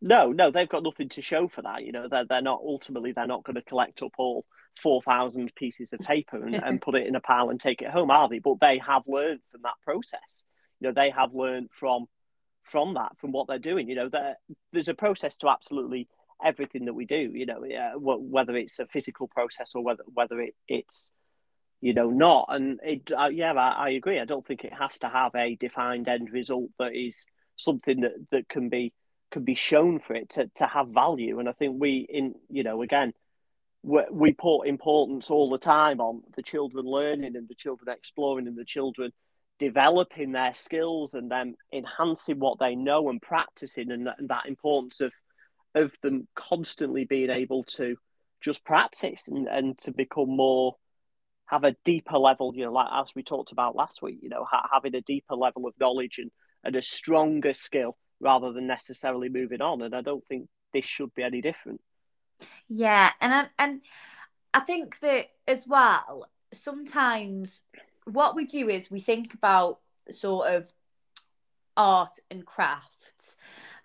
No, 0.00 0.32
no, 0.32 0.50
they've 0.50 0.68
got 0.68 0.82
nothing 0.82 1.08
to 1.10 1.22
show 1.22 1.48
for 1.48 1.62
that. 1.62 1.84
You 1.84 1.92
know, 1.92 2.08
they're, 2.08 2.24
they're 2.24 2.42
not 2.42 2.60
ultimately, 2.64 3.12
they're 3.12 3.26
not 3.26 3.44
going 3.44 3.56
to 3.56 3.62
collect 3.62 4.02
up 4.02 4.12
all 4.18 4.44
4,000 4.80 5.54
pieces 5.54 5.92
of 5.92 6.00
paper 6.00 6.44
and, 6.44 6.54
and 6.64 6.80
put 6.80 6.94
it 6.94 7.06
in 7.06 7.16
a 7.16 7.20
pile 7.20 7.50
and 7.50 7.60
take 7.60 7.82
it 7.82 7.90
home, 7.90 8.10
are 8.10 8.28
they? 8.28 8.38
But 8.38 8.60
they 8.60 8.78
have 8.78 9.02
learned 9.06 9.40
from 9.50 9.62
that 9.62 9.74
process. 9.84 10.44
You 10.80 10.88
know, 10.88 10.94
they 10.94 11.10
have 11.10 11.34
learned 11.34 11.70
from 11.72 12.06
from 12.68 12.94
that, 12.94 13.18
from 13.18 13.32
what 13.32 13.46
they're 13.46 13.58
doing. 13.58 13.88
You 13.88 13.94
know, 13.94 14.10
there's 14.72 14.88
a 14.88 14.94
process 14.94 15.36
to 15.38 15.48
absolutely 15.48 16.08
everything 16.44 16.86
that 16.86 16.94
we 16.94 17.04
do. 17.04 17.32
You 17.34 17.46
know, 17.46 17.64
whether 17.96 18.56
it's 18.56 18.78
a 18.78 18.86
physical 18.86 19.28
process 19.28 19.74
or 19.74 19.82
whether 19.82 20.04
whether 20.12 20.40
it, 20.40 20.54
it's 20.66 21.10
you 21.80 21.94
know 21.94 22.10
not. 22.10 22.46
And 22.48 22.80
it, 22.82 23.10
uh, 23.16 23.28
yeah, 23.32 23.52
I, 23.52 23.86
I 23.86 23.90
agree. 23.90 24.20
I 24.20 24.24
don't 24.24 24.46
think 24.46 24.64
it 24.64 24.72
has 24.72 24.98
to 25.00 25.08
have 25.08 25.34
a 25.34 25.56
defined 25.56 26.08
end 26.08 26.30
result 26.32 26.70
that 26.78 26.94
is 26.94 27.26
something 27.56 28.00
that 28.00 28.14
that 28.30 28.48
can 28.48 28.68
be 28.68 28.92
can 29.30 29.44
be 29.44 29.54
shown 29.54 29.98
for 29.98 30.14
it 30.14 30.30
to 30.30 30.50
to 30.56 30.66
have 30.66 30.88
value. 30.88 31.38
And 31.38 31.48
I 31.48 31.52
think 31.52 31.80
we 31.80 32.06
in 32.08 32.34
you 32.48 32.62
know 32.62 32.82
again 32.82 33.12
we 33.82 34.32
put 34.32 34.62
importance 34.62 35.30
all 35.30 35.50
the 35.50 35.58
time 35.58 36.00
on 36.00 36.22
the 36.36 36.42
children 36.42 36.84
learning 36.84 37.36
and 37.36 37.48
the 37.48 37.54
children 37.54 37.88
exploring 37.88 38.48
and 38.48 38.56
the 38.56 38.64
children 38.64 39.12
developing 39.58 40.32
their 40.32 40.54
skills 40.54 41.14
and 41.14 41.30
then 41.30 41.54
enhancing 41.72 42.38
what 42.38 42.58
they 42.58 42.74
know 42.74 43.08
and 43.08 43.20
practicing 43.20 43.90
and, 43.90 44.08
and 44.18 44.28
that 44.28 44.46
importance 44.46 45.00
of 45.00 45.12
of 45.74 45.92
them 46.02 46.26
constantly 46.34 47.04
being 47.04 47.30
able 47.30 47.62
to 47.62 47.96
just 48.40 48.64
practice 48.64 49.28
and, 49.28 49.46
and 49.48 49.78
to 49.78 49.92
become 49.92 50.34
more 50.34 50.74
have 51.46 51.64
a 51.64 51.76
deeper 51.84 52.18
level 52.18 52.52
you 52.54 52.64
know 52.64 52.72
like 52.72 52.88
as 52.92 53.08
we 53.14 53.22
talked 53.22 53.52
about 53.52 53.76
last 53.76 54.02
week 54.02 54.18
you 54.22 54.28
know 54.28 54.44
ha- 54.44 54.68
having 54.72 54.94
a 54.94 55.00
deeper 55.02 55.34
level 55.34 55.66
of 55.66 55.74
knowledge 55.80 56.18
and, 56.18 56.30
and 56.64 56.76
a 56.76 56.82
stronger 56.82 57.52
skill 57.52 57.96
rather 58.20 58.52
than 58.52 58.66
necessarily 58.66 59.28
moving 59.28 59.60
on. 59.60 59.82
And 59.82 59.94
i 59.94 60.00
don't 60.00 60.26
think 60.26 60.48
this 60.72 60.84
should 60.84 61.14
be 61.14 61.22
any 61.22 61.40
different. 61.40 61.80
Yeah 62.68 63.10
and 63.20 63.32
I, 63.32 63.46
and 63.58 63.80
i 64.52 64.60
think 64.60 65.00
that 65.00 65.26
as 65.46 65.66
well 65.66 66.28
sometimes 66.52 67.60
what 68.12 68.34
we 68.34 68.46
do 68.46 68.68
is 68.68 68.90
we 68.90 69.00
think 69.00 69.34
about 69.34 69.78
sort 70.10 70.48
of 70.48 70.72
art 71.76 72.18
and 72.30 72.44
crafts 72.44 73.36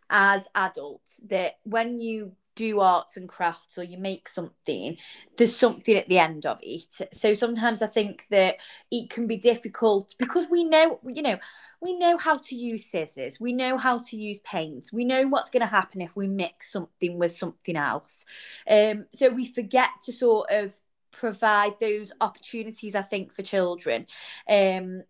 as 0.10 0.48
adults 0.56 1.20
that 1.28 1.58
when 1.64 2.00
you 2.00 2.34
do 2.56 2.80
arts 2.80 3.18
and 3.18 3.28
crafts 3.28 3.78
or 3.78 3.84
you 3.84 3.98
make 3.98 4.30
something 4.30 4.98
there's 5.38 5.56
something 5.56 5.96
at 5.96 6.08
the 6.08 6.20
end 6.20 6.46
of 6.46 6.60
it. 6.62 7.10
So 7.12 7.34
sometimes 7.34 7.82
i 7.82 7.88
think 7.88 8.26
that 8.30 8.58
it 8.92 9.10
can 9.10 9.28
be 9.28 9.38
difficult 9.38 10.14
because 10.18 10.46
we 10.50 10.64
know 10.64 11.00
you 11.08 11.22
know 11.22 11.38
we 11.82 11.98
know 11.98 12.18
how 12.18 12.36
to 12.36 12.56
use 12.56 12.86
scissors 12.86 13.40
we 13.40 13.54
know 13.54 13.78
how 13.78 14.00
to 14.00 14.16
use 14.16 14.40
paint 14.40 14.90
we 14.94 15.04
know 15.04 15.28
what's 15.28 15.50
going 15.50 15.62
to 15.62 15.68
happen 15.68 16.00
if 16.00 16.16
we 16.16 16.28
mix 16.28 16.72
something 16.72 17.18
with 17.18 17.32
something 17.32 17.76
else. 17.76 18.26
Um 18.70 19.06
so 19.14 19.30
we 19.30 19.46
forget 19.46 19.90
to 20.04 20.14
sort 20.14 20.50
of 20.52 20.74
provide 21.14 21.80
those 21.80 22.12
opportunities 22.20 22.96
i 22.96 23.02
think 23.02 23.32
for 23.32 23.44
children. 23.44 24.06
Um 24.50 25.04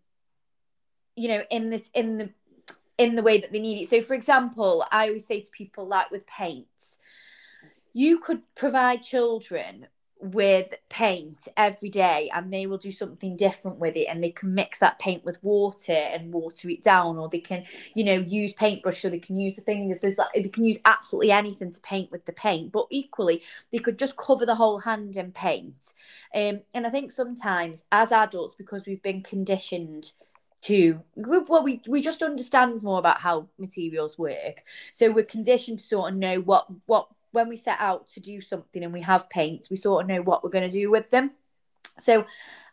you 1.16 1.28
know 1.28 1.42
in 1.50 1.70
this 1.70 1.90
in 1.94 2.18
the 2.18 2.30
in 2.96 3.16
the 3.16 3.22
way 3.22 3.38
that 3.38 3.50
they 3.52 3.60
need 3.60 3.82
it. 3.82 3.88
So 3.88 4.02
for 4.02 4.14
example 4.14 4.86
i 4.90 5.08
always 5.08 5.26
say 5.26 5.40
to 5.40 5.50
people 5.50 5.86
like 5.86 6.10
with 6.10 6.26
paints 6.26 6.98
you 7.92 8.18
could 8.18 8.42
provide 8.54 9.02
children 9.02 9.86
with 10.20 10.72
paint 10.88 11.48
every 11.56 11.90
day 11.90 12.30
and 12.32 12.52
they 12.52 12.66
will 12.66 12.78
do 12.78 12.92
something 12.92 13.36
different 13.36 13.78
with 13.78 13.94
it 13.96 14.06
and 14.06 14.22
they 14.22 14.30
can 14.30 14.54
mix 14.54 14.78
that 14.78 14.98
paint 14.98 15.24
with 15.24 15.42
water 15.42 15.92
and 15.92 16.32
water 16.32 16.70
it 16.70 16.82
down 16.82 17.18
or 17.18 17.28
they 17.28 17.40
can 17.40 17.64
you 17.94 18.02
know 18.04 18.14
use 18.14 18.52
paintbrush 18.52 19.00
so 19.00 19.10
they 19.10 19.18
can 19.18 19.36
use 19.36 19.54
the 19.54 19.62
fingers. 19.62 20.00
There's 20.00 20.18
like 20.18 20.32
they 20.34 20.48
can 20.48 20.64
use 20.64 20.78
absolutely 20.84 21.32
anything 21.32 21.72
to 21.72 21.80
paint 21.80 22.10
with 22.10 22.24
the 22.24 22.32
paint 22.32 22.72
but 22.72 22.86
equally 22.90 23.42
they 23.70 23.78
could 23.78 23.98
just 23.98 24.16
cover 24.16 24.46
the 24.46 24.54
whole 24.54 24.80
hand 24.80 25.16
in 25.16 25.32
paint. 25.32 25.92
Um, 26.34 26.60
and 26.72 26.86
i 26.86 26.90
think 26.90 27.12
sometimes 27.12 27.84
as 27.92 28.10
adults 28.10 28.54
because 28.54 28.84
we've 28.86 29.02
been 29.02 29.22
conditioned 29.22 30.12
to 30.64 31.02
well 31.14 31.62
we, 31.62 31.82
we 31.86 32.00
just 32.00 32.22
understand 32.22 32.82
more 32.82 32.98
about 32.98 33.20
how 33.20 33.46
materials 33.58 34.18
work. 34.18 34.64
So 34.94 35.10
we're 35.10 35.24
conditioned 35.24 35.80
to 35.80 35.84
sort 35.84 36.12
of 36.12 36.18
know 36.18 36.40
what 36.40 36.66
what 36.86 37.08
when 37.34 37.48
we 37.48 37.56
set 37.56 37.76
out 37.80 38.08
to 38.10 38.20
do 38.20 38.40
something 38.40 38.82
and 38.82 38.92
we 38.92 39.02
have 39.02 39.28
paints, 39.28 39.68
we 39.68 39.76
sort 39.76 40.02
of 40.02 40.08
know 40.08 40.22
what 40.22 40.42
we're 40.42 40.50
going 40.50 40.68
to 40.68 40.78
do 40.78 40.90
with 40.90 41.10
them. 41.10 41.32
So 41.98 42.24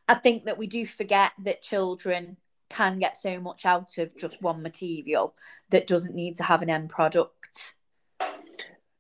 I 0.07 0.15
think 0.15 0.45
that 0.45 0.57
we 0.57 0.67
do 0.67 0.85
forget 0.85 1.31
that 1.43 1.61
children 1.61 2.37
can 2.69 2.99
get 2.99 3.17
so 3.17 3.39
much 3.39 3.65
out 3.65 3.97
of 3.97 4.15
just 4.17 4.41
one 4.41 4.61
material 4.61 5.35
that 5.69 5.87
doesn't 5.87 6.15
need 6.15 6.37
to 6.37 6.43
have 6.43 6.61
an 6.61 6.69
end 6.69 6.89
product. 6.89 7.75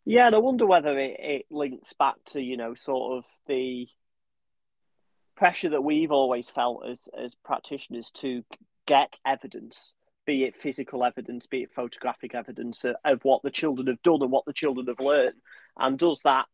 Yeah, 0.03 0.27
and 0.27 0.35
I 0.35 0.39
wonder 0.39 0.65
whether 0.65 0.97
it, 0.97 1.17
it 1.19 1.45
links 1.49 1.93
back 1.93 2.15
to, 2.27 2.41
you 2.41 2.57
know, 2.57 2.73
sort 2.73 3.19
of 3.19 3.23
the 3.47 3.87
pressure 5.35 5.69
that 5.69 5.83
we've 5.83 6.11
always 6.11 6.49
felt 6.49 6.85
as 6.87 7.07
as 7.17 7.33
practitioners 7.35 8.11
to 8.11 8.43
get 8.85 9.19
evidence 9.25 9.95
be 10.31 10.45
it 10.45 10.55
physical 10.55 11.03
evidence, 11.03 11.45
be 11.45 11.63
it 11.63 11.73
photographic 11.75 12.33
evidence 12.33 12.85
of, 12.85 12.95
of 13.03 13.19
what 13.23 13.43
the 13.43 13.51
children 13.51 13.87
have 13.87 14.01
done 14.01 14.21
and 14.21 14.31
what 14.31 14.45
the 14.45 14.53
children 14.53 14.87
have 14.87 15.01
learned, 15.01 15.35
and 15.77 15.99
does 15.99 16.21
that 16.21 16.45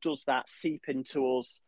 does 0.00 0.22
that 0.28 0.48
seep 0.48 0.84
into 0.86 1.36
us 1.36 1.60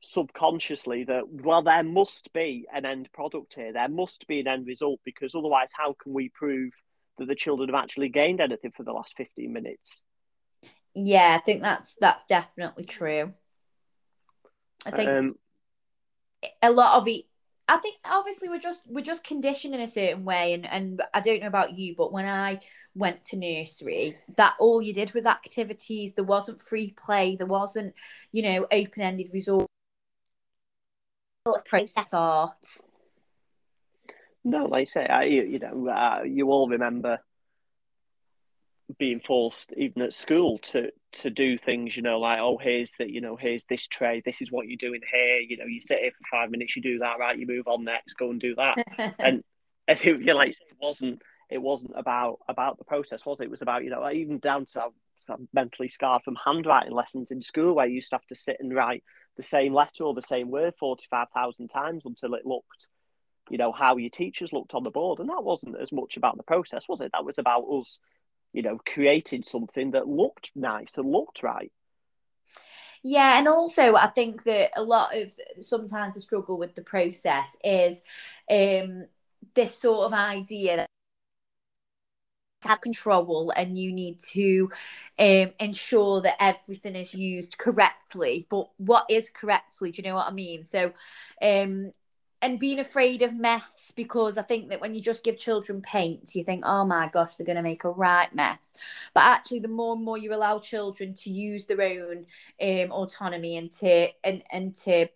subconsciously 0.00 1.02
that 1.02 1.24
well 1.28 1.62
there 1.62 1.82
must 1.82 2.32
be 2.32 2.66
an 2.72 2.86
end 2.86 3.08
product 3.12 3.54
here, 3.56 3.72
there 3.72 3.88
must 3.88 4.28
be 4.28 4.38
an 4.38 4.46
end 4.46 4.64
result 4.64 5.00
because 5.04 5.34
otherwise 5.34 5.70
how 5.72 5.92
can 6.00 6.12
we 6.12 6.28
prove 6.28 6.70
that 7.18 7.26
the 7.26 7.34
children 7.34 7.68
have 7.68 7.82
actually 7.82 8.08
gained 8.08 8.40
anything 8.40 8.70
for 8.70 8.84
the 8.84 8.92
last 8.92 9.16
fifteen 9.16 9.52
minutes? 9.52 10.02
Yeah, 10.94 11.36
I 11.36 11.42
think 11.42 11.62
that's 11.62 11.96
that's 12.00 12.26
definitely 12.26 12.84
true. 12.84 13.32
I 14.86 14.92
think 14.92 15.10
um, 15.10 15.34
a 16.62 16.70
lot 16.70 17.00
of 17.00 17.08
it 17.08 17.24
I 17.68 17.76
think 17.78 17.96
obviously 18.04 18.48
we're 18.48 18.58
just 18.58 18.82
we're 18.86 19.04
just 19.04 19.24
conditioned 19.24 19.74
in 19.74 19.80
a 19.80 19.88
certain 19.88 20.24
way, 20.24 20.54
and 20.54 20.66
and 20.66 21.02
I 21.14 21.20
don't 21.20 21.40
know 21.40 21.46
about 21.46 21.78
you, 21.78 21.94
but 21.96 22.12
when 22.12 22.26
I 22.26 22.60
went 22.94 23.24
to 23.24 23.36
nursery, 23.36 24.16
that 24.36 24.54
all 24.58 24.82
you 24.82 24.92
did 24.92 25.14
was 25.14 25.26
activities. 25.26 26.14
There 26.14 26.24
wasn't 26.24 26.60
free 26.60 26.92
play. 26.92 27.36
There 27.36 27.46
wasn't, 27.46 27.94
you 28.32 28.42
know, 28.42 28.66
open 28.70 29.02
ended 29.02 29.30
resource 29.32 29.66
process 31.64 32.12
art. 32.12 32.66
No, 34.44 34.66
like 34.66 34.82
I 34.82 34.84
say, 34.84 35.06
I 35.06 35.24
you 35.24 35.58
know 35.58 35.88
uh, 35.88 36.22
you 36.24 36.50
all 36.50 36.68
remember 36.68 37.18
being 38.98 39.20
forced 39.20 39.72
even 39.76 40.02
at 40.02 40.12
school 40.12 40.58
to 40.58 40.90
to 41.12 41.30
do 41.30 41.58
things 41.58 41.96
you 41.96 42.02
know 42.02 42.18
like 42.18 42.38
oh 42.40 42.56
here's 42.56 42.92
the 42.92 43.10
you 43.10 43.20
know 43.20 43.36
here's 43.36 43.64
this 43.64 43.86
tray 43.86 44.22
this 44.24 44.40
is 44.40 44.50
what 44.50 44.66
you're 44.66 44.76
doing 44.76 45.00
here 45.12 45.40
you 45.40 45.56
know 45.56 45.66
you 45.66 45.80
sit 45.80 45.98
here 45.98 46.10
for 46.10 46.24
five 46.30 46.50
minutes 46.50 46.74
you 46.74 46.82
do 46.82 46.98
that 46.98 47.18
right 47.18 47.38
you 47.38 47.46
move 47.46 47.68
on 47.68 47.84
next 47.84 48.14
go 48.14 48.30
and 48.30 48.40
do 48.40 48.54
that 48.54 48.76
and 49.18 49.42
I 49.88 49.94
think 49.94 50.24
you 50.24 50.34
like 50.34 50.50
it 50.50 50.76
wasn't 50.80 51.22
it 51.50 51.60
wasn't 51.60 51.92
about 51.96 52.38
about 52.48 52.78
the 52.78 52.84
process 52.84 53.26
was 53.26 53.40
it? 53.40 53.44
it 53.44 53.50
was 53.50 53.62
about 53.62 53.84
you 53.84 53.90
know 53.90 54.10
even 54.10 54.38
down 54.38 54.66
to 54.66 54.84
I'm 55.28 55.48
mentally 55.52 55.88
scarred 55.88 56.22
from 56.24 56.36
handwriting 56.44 56.92
lessons 56.92 57.30
in 57.30 57.42
school 57.42 57.74
where 57.74 57.86
you 57.86 57.96
used 57.96 58.10
to 58.10 58.16
have 58.16 58.26
to 58.26 58.34
sit 58.34 58.56
and 58.58 58.74
write 58.74 59.04
the 59.36 59.42
same 59.42 59.72
letter 59.72 60.04
or 60.04 60.14
the 60.14 60.22
same 60.22 60.50
word 60.50 60.74
45,000 60.78 61.68
times 61.68 62.04
until 62.04 62.34
it 62.34 62.44
looked 62.44 62.88
you 63.50 63.58
know 63.58 63.72
how 63.72 63.96
your 63.96 64.10
teachers 64.10 64.52
looked 64.52 64.74
on 64.74 64.82
the 64.82 64.90
board 64.90 65.18
and 65.18 65.28
that 65.28 65.44
wasn't 65.44 65.76
as 65.80 65.92
much 65.92 66.16
about 66.16 66.36
the 66.36 66.42
process 66.42 66.88
was 66.88 67.00
it 67.00 67.10
that 67.12 67.24
was 67.24 67.38
about 67.38 67.62
us 67.62 68.00
you 68.52 68.62
know, 68.62 68.78
creating 68.86 69.42
something 69.42 69.92
that 69.92 70.08
looked 70.08 70.52
nice 70.54 70.96
and 70.98 71.10
looked 71.10 71.42
right. 71.42 71.72
Yeah, 73.02 73.38
and 73.38 73.48
also 73.48 73.94
I 73.94 74.06
think 74.08 74.44
that 74.44 74.70
a 74.76 74.82
lot 74.82 75.16
of 75.16 75.32
sometimes 75.60 76.14
the 76.14 76.20
struggle 76.20 76.56
with 76.56 76.74
the 76.74 76.82
process 76.82 77.56
is 77.64 78.02
um, 78.48 79.06
this 79.54 79.76
sort 79.76 80.06
of 80.06 80.12
idea 80.12 80.76
that 80.76 80.86
have 82.64 82.80
control 82.80 83.52
and 83.56 83.76
you 83.76 83.92
need 83.92 84.18
to 84.20 84.70
um, 85.18 85.50
ensure 85.58 86.20
that 86.22 86.36
everything 86.40 86.94
is 86.94 87.14
used 87.14 87.58
correctly. 87.58 88.46
But 88.48 88.68
what 88.76 89.06
is 89.10 89.30
correctly? 89.30 89.90
Do 89.90 90.02
you 90.02 90.08
know 90.08 90.14
what 90.14 90.28
i 90.28 90.32
mean? 90.32 90.64
So 90.64 90.92
um, 91.40 91.92
and 92.42 92.58
being 92.58 92.80
afraid 92.80 93.22
of 93.22 93.38
mess 93.38 93.92
because 93.94 94.36
I 94.36 94.42
think 94.42 94.68
that 94.70 94.80
when 94.80 94.94
you 94.94 95.00
just 95.00 95.22
give 95.22 95.38
children 95.38 95.80
paint, 95.80 96.34
you 96.34 96.42
think, 96.42 96.64
oh 96.66 96.84
my 96.84 97.08
gosh, 97.08 97.36
they're 97.36 97.46
going 97.46 97.56
to 97.56 97.62
make 97.62 97.84
a 97.84 97.90
right 97.90 98.34
mess. 98.34 98.74
But 99.14 99.22
actually, 99.22 99.60
the 99.60 99.68
more 99.68 99.94
and 99.94 100.04
more 100.04 100.18
you 100.18 100.34
allow 100.34 100.58
children 100.58 101.14
to 101.14 101.30
use 101.30 101.66
their 101.66 101.80
own 101.80 102.26
um, 102.60 102.90
autonomy 102.90 103.56
and 103.56 103.70
to 103.74 104.08
and 104.24 104.42
and 104.50 104.74
to 104.76 105.06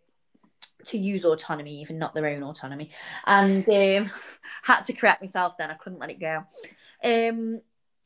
to 0.85 0.99
use 0.99 1.25
autonomy, 1.25 1.81
even 1.81 1.99
not 1.99 2.15
their 2.15 2.29
own 2.29 2.45
autonomy, 2.45 2.91
and 3.27 3.69
um, 3.69 4.11
had 4.63 4.83
to 4.83 4.93
correct 4.93 5.21
myself. 5.21 5.57
Then 5.59 5.71
I 5.71 5.75
couldn't 5.75 5.99
let 5.99 6.11
it 6.11 6.21
go. 6.21 6.45
Um, 7.03 7.61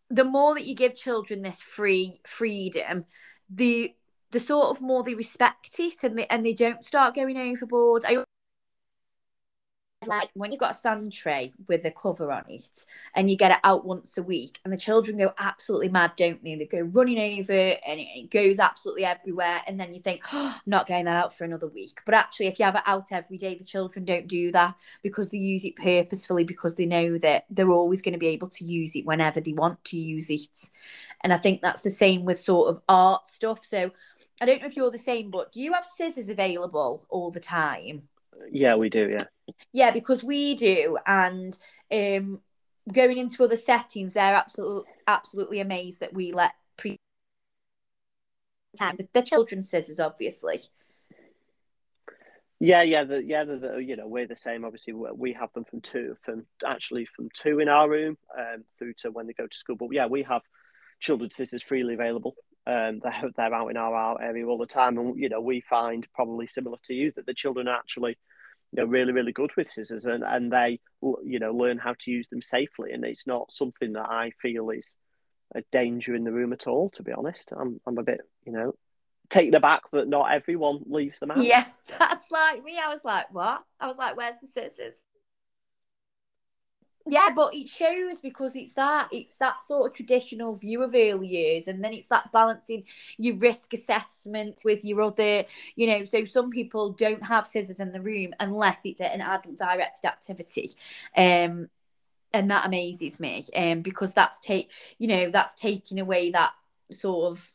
the 0.09 0.25
more 0.25 0.55
that 0.55 0.65
you 0.65 0.75
give 0.75 0.97
children 0.97 1.43
this 1.43 1.61
free 1.61 2.21
freedom, 2.27 3.05
the 3.51 3.95
the 4.31 4.41
sort 4.41 4.71
of 4.71 4.81
more 4.81 5.03
they 5.03 5.15
respect 5.15 5.79
it 5.79 6.05
and 6.05 6.19
they, 6.19 6.27
and 6.29 6.47
they 6.47 6.55
don't 6.55 6.85
start 6.85 7.15
going 7.15 7.37
overboard. 7.37 8.05
I 8.07 8.25
like 10.07 10.31
when 10.33 10.51
you've 10.51 10.61
got 10.61 10.71
a 10.71 10.75
sand 10.75 11.13
tray 11.13 11.53
with 11.69 11.85
a 11.85 11.91
cover 11.91 12.33
on 12.33 12.45
it 12.49 12.87
and 13.15 13.31
you 13.31 13.37
get 13.37 13.51
it 13.51 13.59
out 13.65 13.85
once 13.85 14.17
a 14.17 14.23
week 14.23 14.59
and 14.65 14.73
the 14.73 14.79
children 14.79 15.19
go 15.19 15.35
absolutely 15.39 15.91
mad 15.91 16.11
don't 16.17 16.43
they 16.43 16.55
they 16.55 16.65
go 16.65 16.81
running 16.81 17.39
over 17.39 17.53
and 17.53 18.01
it 18.01 18.31
goes 18.31 18.59
absolutely 18.59 19.05
everywhere 19.05 19.61
and 19.67 19.79
then 19.79 19.93
you 19.93 20.01
think 20.01 20.23
oh, 20.33 20.57
not 20.65 20.87
getting 20.87 21.05
that 21.05 21.17
out 21.17 21.37
for 21.37 21.45
another 21.45 21.67
week 21.67 22.01
but 22.07 22.15
actually 22.15 22.47
if 22.47 22.59
you 22.59 22.65
have 22.65 22.77
it 22.77 22.83
out 22.87 23.13
every 23.13 23.37
day 23.37 23.55
the 23.55 23.65
children 23.65 24.07
don't 24.07 24.27
do 24.27 24.51
that 24.51 24.75
because 25.03 25.29
they 25.29 25.39
use 25.39 25.65
it 25.65 25.77
purposefully 25.77 26.45
because 26.45 26.75
they 26.77 26.87
know 26.87 27.19
that 27.19 27.45
they're 27.51 27.71
always 27.71 28.01
going 28.01 28.15
to 28.15 28.19
be 28.19 28.29
able 28.29 28.49
to 28.49 28.65
use 28.65 28.97
it 28.97 29.05
whenever 29.05 29.39
they 29.39 29.53
want 29.53 29.85
to 29.85 29.99
use 29.99 30.31
it 30.31 30.71
and 31.21 31.31
i 31.31 31.37
think 31.37 31.61
that's 31.61 31.83
the 31.83 31.91
same 31.91 32.25
with 32.25 32.41
sort 32.41 32.71
of 32.71 32.81
art 32.89 33.29
stuff 33.29 33.63
so 33.63 33.91
i 34.41 34.47
don't 34.47 34.63
know 34.63 34.67
if 34.67 34.77
you're 34.77 34.91
the 34.91 34.97
same 34.97 35.31
but 35.31 35.53
do 35.53 35.61
you 35.61 35.75
have 35.75 35.85
scissors 35.85 36.31
available 36.31 37.05
all 37.11 37.31
the 37.31 37.39
time 37.39 38.09
yeah, 38.51 38.75
we 38.77 38.89
do. 38.89 39.09
Yeah. 39.11 39.19
Yeah, 39.73 39.91
because 39.91 40.23
we 40.25 40.55
do, 40.55 40.99
and 41.07 41.57
um, 41.93 42.41
going 42.93 43.19
into 43.19 43.45
other 43.45 43.57
settings, 43.57 44.15
they're 44.15 44.35
absolutely 44.35 44.91
absolutely 45.07 45.61
amazed 45.61 46.01
that 46.01 46.15
we 46.15 46.33
let 46.33 46.53
pre 46.77 46.99
time 48.79 48.97
the, 48.97 49.09
the 49.13 49.23
children's 49.23 49.71
scissors, 49.71 50.01
obviously. 50.01 50.61
Yeah, 52.63 52.83
yeah, 52.83 53.05
the, 53.05 53.25
yeah. 53.25 53.45
The, 53.45 53.57
the, 53.57 53.77
you 53.79 53.97
know, 53.97 54.07
we're 54.07 54.27
the 54.27 54.37
same. 54.37 54.67
Obviously, 54.67 54.93
we 54.93 55.33
have 55.33 55.51
them 55.55 55.65
from 55.65 55.81
two, 55.81 56.17
from 56.23 56.45
actually 56.67 57.07
from 57.17 57.31
two 57.35 57.59
in 57.59 57.69
our 57.69 57.89
room, 57.89 58.19
um, 58.39 58.65
through 58.79 58.93
to 58.99 59.11
when 59.11 59.27
they 59.27 59.33
go 59.33 59.47
to 59.47 59.57
school. 59.57 59.77
But 59.77 59.89
yeah, 59.93 60.07
we 60.07 60.23
have 60.25 60.43
children's 61.01 61.37
scissors 61.37 61.63
freely 61.63 61.95
available. 61.95 62.35
Um, 62.67 63.01
they're 63.03 63.31
they're 63.37 63.55
out 63.55 63.69
in 63.69 63.79
our, 63.79 63.95
our 63.95 64.23
area 64.23 64.47
all 64.47 64.59
the 64.59 64.67
time, 64.67 64.99
and 64.99 65.19
you 65.19 65.31
know, 65.31 65.41
we 65.41 65.63
find 65.63 66.07
probably 66.15 66.47
similar 66.47 66.77
to 66.85 66.95
you 66.95 67.13
that 67.17 67.25
the 67.25 67.35
children 67.35 67.67
actually 67.67 68.19
you 68.73 68.83
know 68.83 68.89
really 68.89 69.13
really 69.13 69.33
good 69.33 69.51
with 69.57 69.69
scissors 69.69 70.07
and 70.07 70.23
and 70.23 70.53
they 70.53 70.79
you 71.25 71.39
know 71.39 71.53
learn 71.53 71.79
how 71.79 71.95
to 71.99 72.11
use 72.11 72.29
them 72.29 72.43
safely 72.43 72.93
and 72.93 73.05
it's 73.05 73.27
not 73.27 73.53
something 73.53 73.93
that 73.95 74.09
I 74.09 74.33
feel 74.41 74.71
is 74.71 74.97
a 75.55 75.63
danger 75.73 76.15
in 76.15 76.25
the 76.25 76.33
room 76.33 76.53
at 76.53 76.67
all 76.67 76.91
to 76.91 77.03
be 77.03 77.13
honest. 77.13 77.53
I'm 77.57 77.81
I'm 77.87 77.99
a 77.99 78.03
bit 78.03 78.21
you 78.45 78.53
know 78.53 78.75
taken 79.29 79.55
aback 79.55 79.83
that 79.93 80.09
not 80.09 80.33
everyone 80.33 80.81
leaves 80.87 81.19
them 81.19 81.31
out. 81.31 81.43
Yeah 81.43 81.65
that's 81.99 82.31
like 82.31 82.63
me 82.65 82.79
I 82.79 82.89
was 82.89 83.05
like 83.05 83.33
what? 83.33 83.63
I 83.81 83.87
was 83.87 83.99
like 83.99 84.17
where's 84.17 84.37
the 84.41 84.49
scissors 84.49 85.03
yeah, 87.07 87.31
but 87.35 87.55
it 87.55 87.69
shows 87.69 88.21
because 88.21 88.55
it's 88.55 88.75
that 88.75 89.09
it's 89.11 89.37
that 89.39 89.63
sort 89.63 89.91
of 89.91 89.97
traditional 89.97 90.55
view 90.55 90.83
of 90.83 90.95
early 90.95 91.29
years, 91.29 91.67
and 91.67 91.83
then 91.83 91.93
it's 91.93 92.09
that 92.09 92.31
balancing 92.31 92.85
your 93.17 93.37
risk 93.37 93.73
assessment 93.73 94.61
with 94.65 94.85
your 94.85 95.01
other, 95.03 95.45
you 95.77 95.87
know. 95.87 96.05
So 96.05 96.25
some 96.25 96.51
people 96.51 96.91
don't 96.91 97.23
have 97.23 97.47
scissors 97.47 97.81
in 97.81 97.93
the 97.93 98.03
room 98.03 98.35
unless 98.39 98.81
it's 98.85 99.01
an 99.01 99.21
adult 99.21 99.57
directed 99.57 100.07
activity, 100.07 100.73
um, 101.17 101.71
and 102.35 102.51
that 102.51 102.67
amazes 102.67 103.19
me, 103.19 103.45
um, 103.57 103.81
because 103.81 104.13
that's 104.13 104.39
take 104.41 104.71
you 104.99 105.09
know 105.09 105.31
that's 105.31 105.55
taking 105.55 106.01
away 106.01 106.31
that 106.33 106.53
sort 106.93 107.33
of 107.33 107.53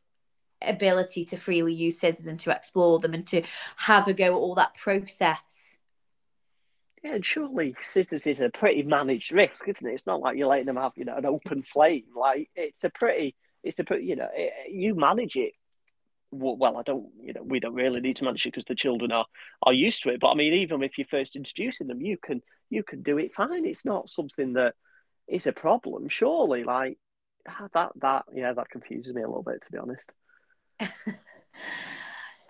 ability 0.62 1.26
to 1.26 1.38
freely 1.38 1.74
use 1.74 2.00
scissors 2.00 2.28
and 2.28 2.40
to 2.40 2.50
explore 2.50 3.00
them 3.00 3.14
and 3.14 3.28
to 3.28 3.44
have 3.76 4.08
a 4.08 4.14
go 4.14 4.26
at 4.26 4.32
all 4.32 4.56
that 4.56 4.74
process 4.74 5.75
yeah, 7.06 7.14
and 7.14 7.26
surely 7.26 7.76
scissors 7.78 8.26
is 8.26 8.40
a 8.40 8.50
pretty 8.50 8.82
managed 8.82 9.32
risk, 9.32 9.68
isn't 9.68 9.88
it? 9.88 9.94
It's 9.94 10.08
not 10.08 10.22
like 10.22 10.38
you're 10.38 10.48
letting 10.48 10.66
them 10.66 10.78
have, 10.78 10.94
you 10.96 11.06
know, 11.06 11.16
an 11.16 11.28
open 11.28 11.62
flame. 11.62 12.06
Like 12.16 12.50
it's 12.56 12.84
a 12.84 12.90
pretty, 12.90 13.36
it's 13.64 13.78
a 13.78 13.84
pretty, 13.84 14.06
you 14.06 14.16
know, 14.16 14.28
it, 14.34 14.74
you 14.74 14.96
manage 14.96 15.36
it. 15.36 15.54
Well, 16.32 16.76
I 16.76 16.82
don't, 16.82 17.10
you 17.22 17.34
know, 17.34 17.44
we 17.44 17.60
don't 17.60 17.76
really 17.76 18.02
need 18.02 18.16
to 18.18 18.24
manage 18.24 18.48
it 18.48 18.54
because 18.54 18.66
the 18.68 18.74
children 18.74 19.12
are 19.12 19.28
are 19.62 19.74
used 19.74 20.02
to 20.04 20.10
it. 20.10 20.20
But 20.20 20.32
I 20.32 20.34
mean, 20.34 20.54
even 20.54 20.82
if 20.82 20.98
you're 20.98 21.06
first 21.06 21.36
introducing 21.36 21.86
them, 21.86 22.02
you 22.02 22.18
can 22.18 22.42
you 22.72 22.82
can 22.82 23.04
do 23.04 23.20
it 23.20 23.36
fine. 23.36 23.66
It's 23.66 23.86
not 23.86 24.10
something 24.10 24.54
that 24.54 24.74
is 25.28 25.46
a 25.46 25.54
problem. 25.54 26.10
Surely, 26.10 26.64
like 26.64 26.98
ah, 27.48 27.68
that 27.76 27.92
that 28.02 28.26
yeah, 28.34 28.54
that 28.54 28.72
confuses 28.72 29.14
me 29.14 29.22
a 29.22 29.28
little 29.28 29.44
bit 29.44 29.62
to 29.62 29.72
be 29.72 29.78
honest. 29.78 30.12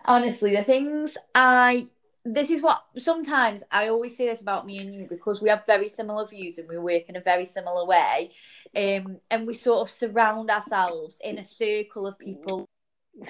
Honestly, 0.05 0.55
the 0.55 0.63
things 0.63 1.17
I 1.33 1.87
this 2.25 2.49
is 2.49 2.61
what 2.61 2.83
sometimes 2.97 3.63
I 3.71 3.89
always 3.89 4.17
say 4.17 4.25
this 4.25 4.41
about 4.41 4.65
me 4.65 4.79
and 4.79 4.93
you 4.93 5.05
because 5.07 5.41
we 5.41 5.49
have 5.49 5.63
very 5.67 5.87
similar 5.87 6.25
views 6.25 6.57
and 6.57 6.67
we 6.67 6.77
work 6.79 7.03
in 7.07 7.15
a 7.15 7.21
very 7.21 7.45
similar 7.45 7.85
way. 7.85 8.31
Um, 8.75 9.17
and 9.29 9.45
we 9.45 9.53
sort 9.53 9.87
of 9.87 9.93
surround 9.93 10.49
ourselves 10.49 11.17
in 11.23 11.37
a 11.37 11.43
circle 11.43 12.07
of 12.07 12.17
people 12.17 12.67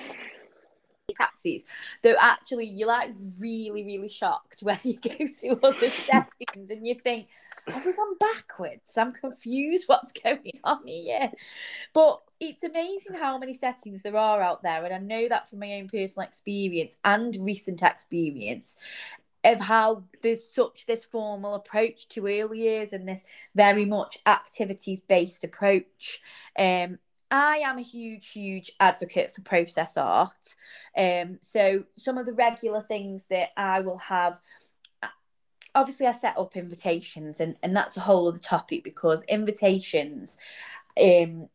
taxis 1.22 1.64
though 2.02 2.16
actually 2.20 2.66
you're 2.66 2.88
like 2.88 3.12
really 3.40 3.86
really 3.86 4.10
shocked 4.10 4.62
when 4.62 4.80
you 4.84 4.96
go 4.96 5.16
to 5.40 5.50
other 5.62 5.90
settings 5.90 6.72
and 6.72 6.86
you 6.86 6.96
think 6.96 7.28
have 7.68 7.86
we 7.86 7.94
gone 7.94 8.18
backwards? 8.20 8.98
I'm 8.98 9.14
confused. 9.14 9.86
What's 9.88 10.12
going 10.12 10.60
on 10.64 10.86
here? 10.86 11.32
But 11.94 12.22
it's 12.40 12.64
amazing 12.64 13.16
how 13.16 13.38
many 13.38 13.54
settings 13.54 14.02
there 14.02 14.18
are 14.18 14.42
out 14.42 14.64
there. 14.64 14.84
And 14.84 14.94
I 14.94 14.98
know 14.98 15.30
that 15.30 15.50
from 15.50 15.60
my 15.60 15.74
own 15.74 15.88
personal 15.88 16.28
experience 16.28 16.98
and 17.04 17.36
recent 17.40 17.82
experience 17.82 18.78
of 19.44 19.62
how 19.62 20.04
there's 20.24 20.48
such 20.48 20.86
this 20.88 21.06
formal 21.06 21.54
approach 21.54 22.08
to 22.10 22.28
early 22.28 22.62
years 22.62 22.92
and 22.92 23.08
this 23.08 23.24
very 23.54 23.86
much 23.86 24.18
activities 24.26 25.00
based 25.00 25.44
approach. 25.44 26.20
Um, 26.58 26.98
I 27.30 27.58
am 27.58 27.78
a 27.78 27.84
huge, 27.84 28.30
huge 28.30 28.72
advocate 28.80 29.36
for 29.36 29.42
process 29.42 29.98
art. 29.98 30.56
Um, 30.98 31.40
so 31.42 31.84
some 31.98 32.18
of 32.18 32.26
the 32.26 32.34
regular 32.34 32.82
things 32.82 33.26
that 33.30 33.50
I 33.58 33.82
will 33.82 33.98
have 33.98 34.40
obviously 35.76 36.08
I 36.08 36.14
set 36.14 36.38
up 36.38 36.56
invitations 36.56 37.40
and, 37.40 37.58
and 37.62 37.76
that's 37.76 37.98
a 37.98 38.02
whole 38.02 38.28
other 38.28 38.40
topic 38.40 38.84
because 38.84 39.24
invitations 39.24 40.38
um 41.00 41.50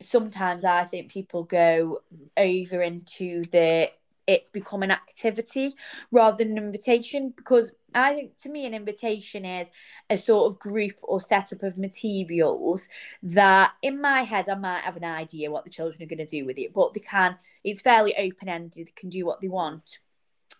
sometimes 0.00 0.64
I 0.64 0.84
think 0.84 1.10
people 1.10 1.44
go 1.44 2.00
over 2.36 2.82
into 2.82 3.42
the 3.44 3.90
it's 4.26 4.50
become 4.50 4.82
an 4.82 4.90
activity 4.90 5.74
rather 6.12 6.36
than 6.36 6.52
an 6.52 6.64
invitation 6.64 7.32
because 7.34 7.72
I 7.94 8.14
think 8.14 8.38
to 8.40 8.50
me 8.50 8.66
an 8.66 8.74
invitation 8.74 9.46
is 9.46 9.70
a 10.10 10.18
sort 10.18 10.52
of 10.52 10.58
group 10.58 10.96
or 11.02 11.18
setup 11.20 11.62
of 11.62 11.78
materials 11.78 12.88
that 13.22 13.72
in 13.80 14.00
my 14.00 14.22
head 14.22 14.48
I 14.50 14.54
might 14.54 14.82
have 14.82 14.98
an 14.98 15.04
idea 15.04 15.50
what 15.50 15.64
the 15.64 15.70
children 15.70 16.02
are 16.02 16.06
going 16.06 16.18
to 16.18 16.26
do 16.26 16.44
with 16.44 16.58
it 16.58 16.74
but 16.74 16.92
they 16.92 17.00
can 17.00 17.38
it's 17.64 17.80
fairly 17.80 18.14
open 18.16 18.48
ended 18.48 18.88
they 18.88 18.92
can 18.94 19.08
do 19.08 19.24
what 19.24 19.40
they 19.40 19.48
want 19.48 19.98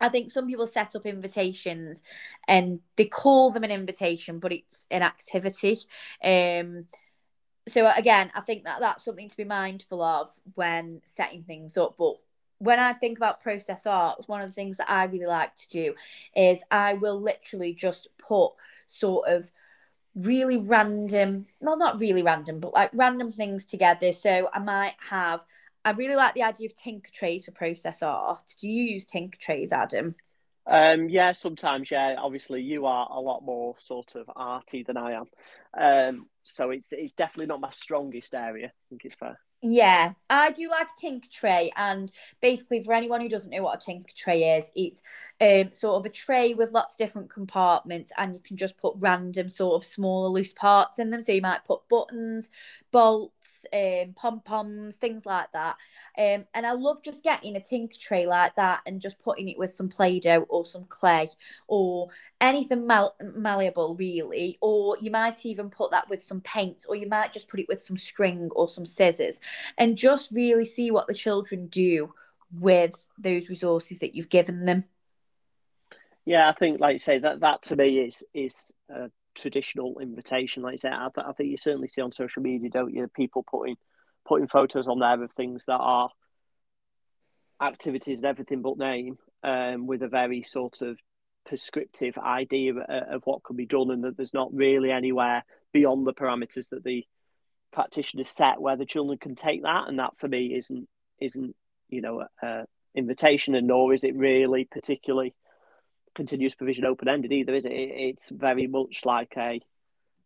I 0.00 0.08
think 0.08 0.30
some 0.30 0.46
people 0.46 0.66
set 0.66 0.94
up 0.94 1.06
invitations 1.06 2.02
and 2.46 2.80
they 2.96 3.06
call 3.06 3.50
them 3.50 3.64
an 3.64 3.70
invitation, 3.70 4.38
but 4.38 4.52
it's 4.52 4.87
an 4.90 5.02
activity. 5.02 5.78
Um, 6.22 6.87
so 7.68 7.90
again, 7.94 8.30
I 8.34 8.40
think 8.40 8.64
that 8.64 8.80
that's 8.80 9.04
something 9.04 9.28
to 9.28 9.37
be 9.37 9.44
mindful 9.44 10.02
of 10.02 10.30
when 10.54 11.02
setting 11.04 11.42
things 11.42 11.76
up. 11.76 11.96
But 11.98 12.14
when 12.58 12.78
I 12.78 12.92
think 12.92 13.18
about 13.18 13.42
process 13.42 13.87
art, 13.87 14.24
one 14.26 14.40
of 14.40 14.48
the 14.48 14.54
things 14.54 14.78
that 14.78 14.90
I 14.90 15.04
really 15.04 15.26
like 15.26 15.54
to 15.56 15.68
do 15.68 15.94
is 16.34 16.61
I 16.70 16.94
will 16.94 17.20
literally 17.20 17.74
just 17.74 18.08
put 18.18 18.52
sort 18.88 19.28
of 19.28 19.50
really 20.16 20.56
random, 20.56 21.46
well, 21.61 21.78
not 21.78 22.00
really 22.00 22.22
random, 22.22 22.58
but 22.58 22.74
like 22.74 22.90
random 22.92 23.30
things 23.30 23.64
together. 23.64 24.12
So 24.12 24.48
I 24.52 24.58
might 24.58 24.94
have 25.11 25.44
I 25.84 25.90
really 25.92 26.16
like 26.16 26.34
the 26.34 26.42
idea 26.42 26.66
of 26.66 26.74
tinker 26.74 27.10
trays 27.12 27.44
for 27.44 27.52
process 27.52 28.02
art. 28.02 28.54
Do 28.60 28.68
you 28.68 28.84
use 28.84 29.04
tinker 29.04 29.38
trays, 29.40 29.72
Adam? 29.72 30.14
Um, 30.66 31.08
yeah, 31.08 31.32
sometimes. 31.32 31.90
Yeah, 31.90 32.16
obviously 32.18 32.62
you 32.62 32.84
are 32.86 33.08
a 33.10 33.20
lot 33.20 33.42
more 33.42 33.74
sort 33.78 34.16
of 34.16 34.30
arty 34.36 34.82
than 34.82 34.98
I 34.98 35.12
am, 35.12 35.24
um, 35.78 36.26
so 36.42 36.70
it's 36.70 36.88
it's 36.92 37.14
definitely 37.14 37.46
not 37.46 37.60
my 37.60 37.70
strongest 37.70 38.34
area. 38.34 38.66
I 38.66 38.84
think 38.90 39.04
it's 39.04 39.14
fair. 39.14 39.40
Yeah, 39.62 40.12
I 40.30 40.52
do 40.52 40.68
like 40.70 40.86
tinker 41.00 41.28
tray, 41.32 41.72
and 41.74 42.12
basically, 42.42 42.82
for 42.84 42.92
anyone 42.92 43.20
who 43.20 43.28
doesn't 43.28 43.50
know 43.50 43.62
what 43.62 43.82
a 43.82 43.84
tinker 43.84 44.12
tray 44.14 44.58
is, 44.58 44.70
it's 44.76 45.02
um, 45.40 45.72
sort 45.72 45.96
of 45.96 46.05
a 46.05 46.09
tray 46.09 46.55
with 46.55 46.72
lots 46.72 46.94
of 46.94 46.98
different 46.98 47.31
compartments, 47.31 48.11
and 48.16 48.35
you 48.35 48.40
can 48.40 48.57
just 48.57 48.77
put 48.77 48.94
random 48.98 49.48
sort 49.48 49.81
of 49.81 49.88
smaller 49.88 50.29
loose 50.29 50.53
parts 50.53 50.98
in 50.98 51.11
them. 51.11 51.22
So 51.22 51.33
you 51.33 51.42
might 51.42 51.64
put 51.64 51.88
buttons, 51.88 52.51
bolts, 52.90 53.64
um, 53.72 54.14
pom 54.16 54.40
poms, 54.40 54.96
things 54.96 55.24
like 55.24 55.53
that. 55.53 55.77
Um, 56.18 56.44
and 56.55 56.66
I 56.66 56.72
love 56.72 57.03
just 57.05 57.22
getting 57.22 57.55
a 57.55 57.61
tinker 57.61 57.96
tray 57.98 58.27
like 58.27 58.57
that 58.57 58.81
and 58.85 59.01
just 59.01 59.20
putting 59.20 59.48
it 59.48 59.59
with 59.59 59.72
some 59.72 59.88
play 59.88 60.18
doh 60.18 60.46
or 60.48 60.66
some 60.66 60.85
clay 60.88 61.29
or 61.68 62.09
anything 62.40 62.87
mal- 62.87 63.16
malleable, 63.20 63.94
really. 63.94 64.59
Or 64.61 64.96
you 65.01 65.12
might 65.12 65.46
even 65.46 65.70
put 65.70 65.92
that 65.92 66.09
with 66.09 66.22
some 66.22 66.40
paint, 66.40 66.85
or 66.88 66.96
you 66.96 67.09
might 67.09 67.33
just 67.33 67.48
put 67.48 67.61
it 67.61 67.68
with 67.68 67.81
some 67.81 67.96
string 67.96 68.51
or 68.57 68.68
some 68.68 68.87
scissors, 68.87 69.40
and 69.77 69.96
just 69.96 70.33
really 70.33 70.66
see 70.66 70.90
what 70.90 71.07
the 71.07 71.14
children 71.14 71.68
do 71.68 72.12
with 72.51 73.07
those 73.18 73.48
resources 73.48 74.01
that 74.01 74.16
you've 74.16 74.31
given 74.31 74.64
them. 74.64 74.85
Yeah, 76.28 76.46
I 76.46 76.52
think, 76.52 76.78
like 76.78 76.92
you 76.92 76.98
say, 76.98 77.20
that 77.20 77.40
that 77.40 77.62
to 77.62 77.76
me 77.76 78.00
is 78.00 78.22
is 78.34 78.70
a 78.90 79.10
traditional 79.34 79.98
invitation. 79.98 80.62
Like 80.62 80.74
I 80.74 80.76
say, 80.76 80.90
I, 80.90 81.08
I 81.16 81.32
think 81.32 81.48
you 81.48 81.56
certainly 81.56 81.88
see 81.88 82.02
on 82.02 82.12
social 82.12 82.42
media, 82.42 82.68
don't 82.68 82.92
you? 82.92 83.08
People 83.08 83.46
putting 83.50 83.76
putting 84.26 84.46
photos 84.46 84.88
on 84.88 84.98
there 84.98 85.22
of 85.22 85.32
things 85.32 85.64
that 85.64 85.78
are 85.78 86.10
activities 87.62 88.18
and 88.18 88.26
everything 88.26 88.60
but 88.60 88.76
name, 88.76 89.16
um, 89.42 89.86
with 89.86 90.02
a 90.02 90.08
very 90.08 90.42
sort 90.42 90.82
of 90.82 90.98
prescriptive 91.46 92.18
idea 92.18 92.74
of 92.74 93.22
what 93.24 93.42
can 93.42 93.56
be 93.56 93.64
done, 93.64 93.90
and 93.90 94.04
that 94.04 94.18
there's 94.18 94.34
not 94.34 94.52
really 94.52 94.90
anywhere 94.90 95.46
beyond 95.72 96.06
the 96.06 96.12
parameters 96.12 96.68
that 96.68 96.84
the 96.84 97.06
practitioner 97.72 98.24
set 98.24 98.60
where 98.60 98.76
the 98.76 98.84
children 98.84 99.16
can 99.16 99.34
take 99.34 99.62
that, 99.62 99.88
and 99.88 99.98
that 99.98 100.18
for 100.18 100.28
me 100.28 100.54
isn't 100.54 100.90
isn't 101.18 101.56
you 101.88 102.02
know 102.02 102.26
a, 102.42 102.66
invitation, 102.94 103.54
and 103.54 103.66
nor 103.66 103.94
is 103.94 104.04
it 104.04 104.14
really 104.14 104.68
particularly 104.70 105.34
continuous 106.18 106.57
provision 106.57 106.85
open 106.85 107.09
ended 107.09 107.33
either, 107.33 107.54
is 107.54 107.64
it? 107.64 107.70
It's 107.72 108.28
very 108.28 108.66
much 108.66 109.02
like 109.04 109.35
a 109.37 109.61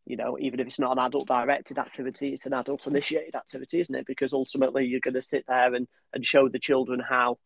you 0.05 0.17
know, 0.17 0.37
even 0.41 0.59
if 0.59 0.67
it's 0.67 0.81
not 0.81 0.97
an 0.99 1.05
adult 1.05 1.29
directed 1.29 1.79
activity, 1.79 2.31
it's 2.33 2.47
an 2.47 2.55
adult 2.55 2.87
initiated 2.87 3.37
activity, 3.37 3.79
isn't 3.79 3.95
it? 3.95 4.07
Because 4.07 4.33
ultimately 4.33 4.87
you're 4.87 5.01
going 5.01 5.15
to 5.15 5.23
sit 5.23 5.45
there 5.47 5.75
and, 5.75 5.87
and 6.13 6.27
show 6.27 6.49
the 6.49 6.59
children 6.59 6.99
how 6.99 7.39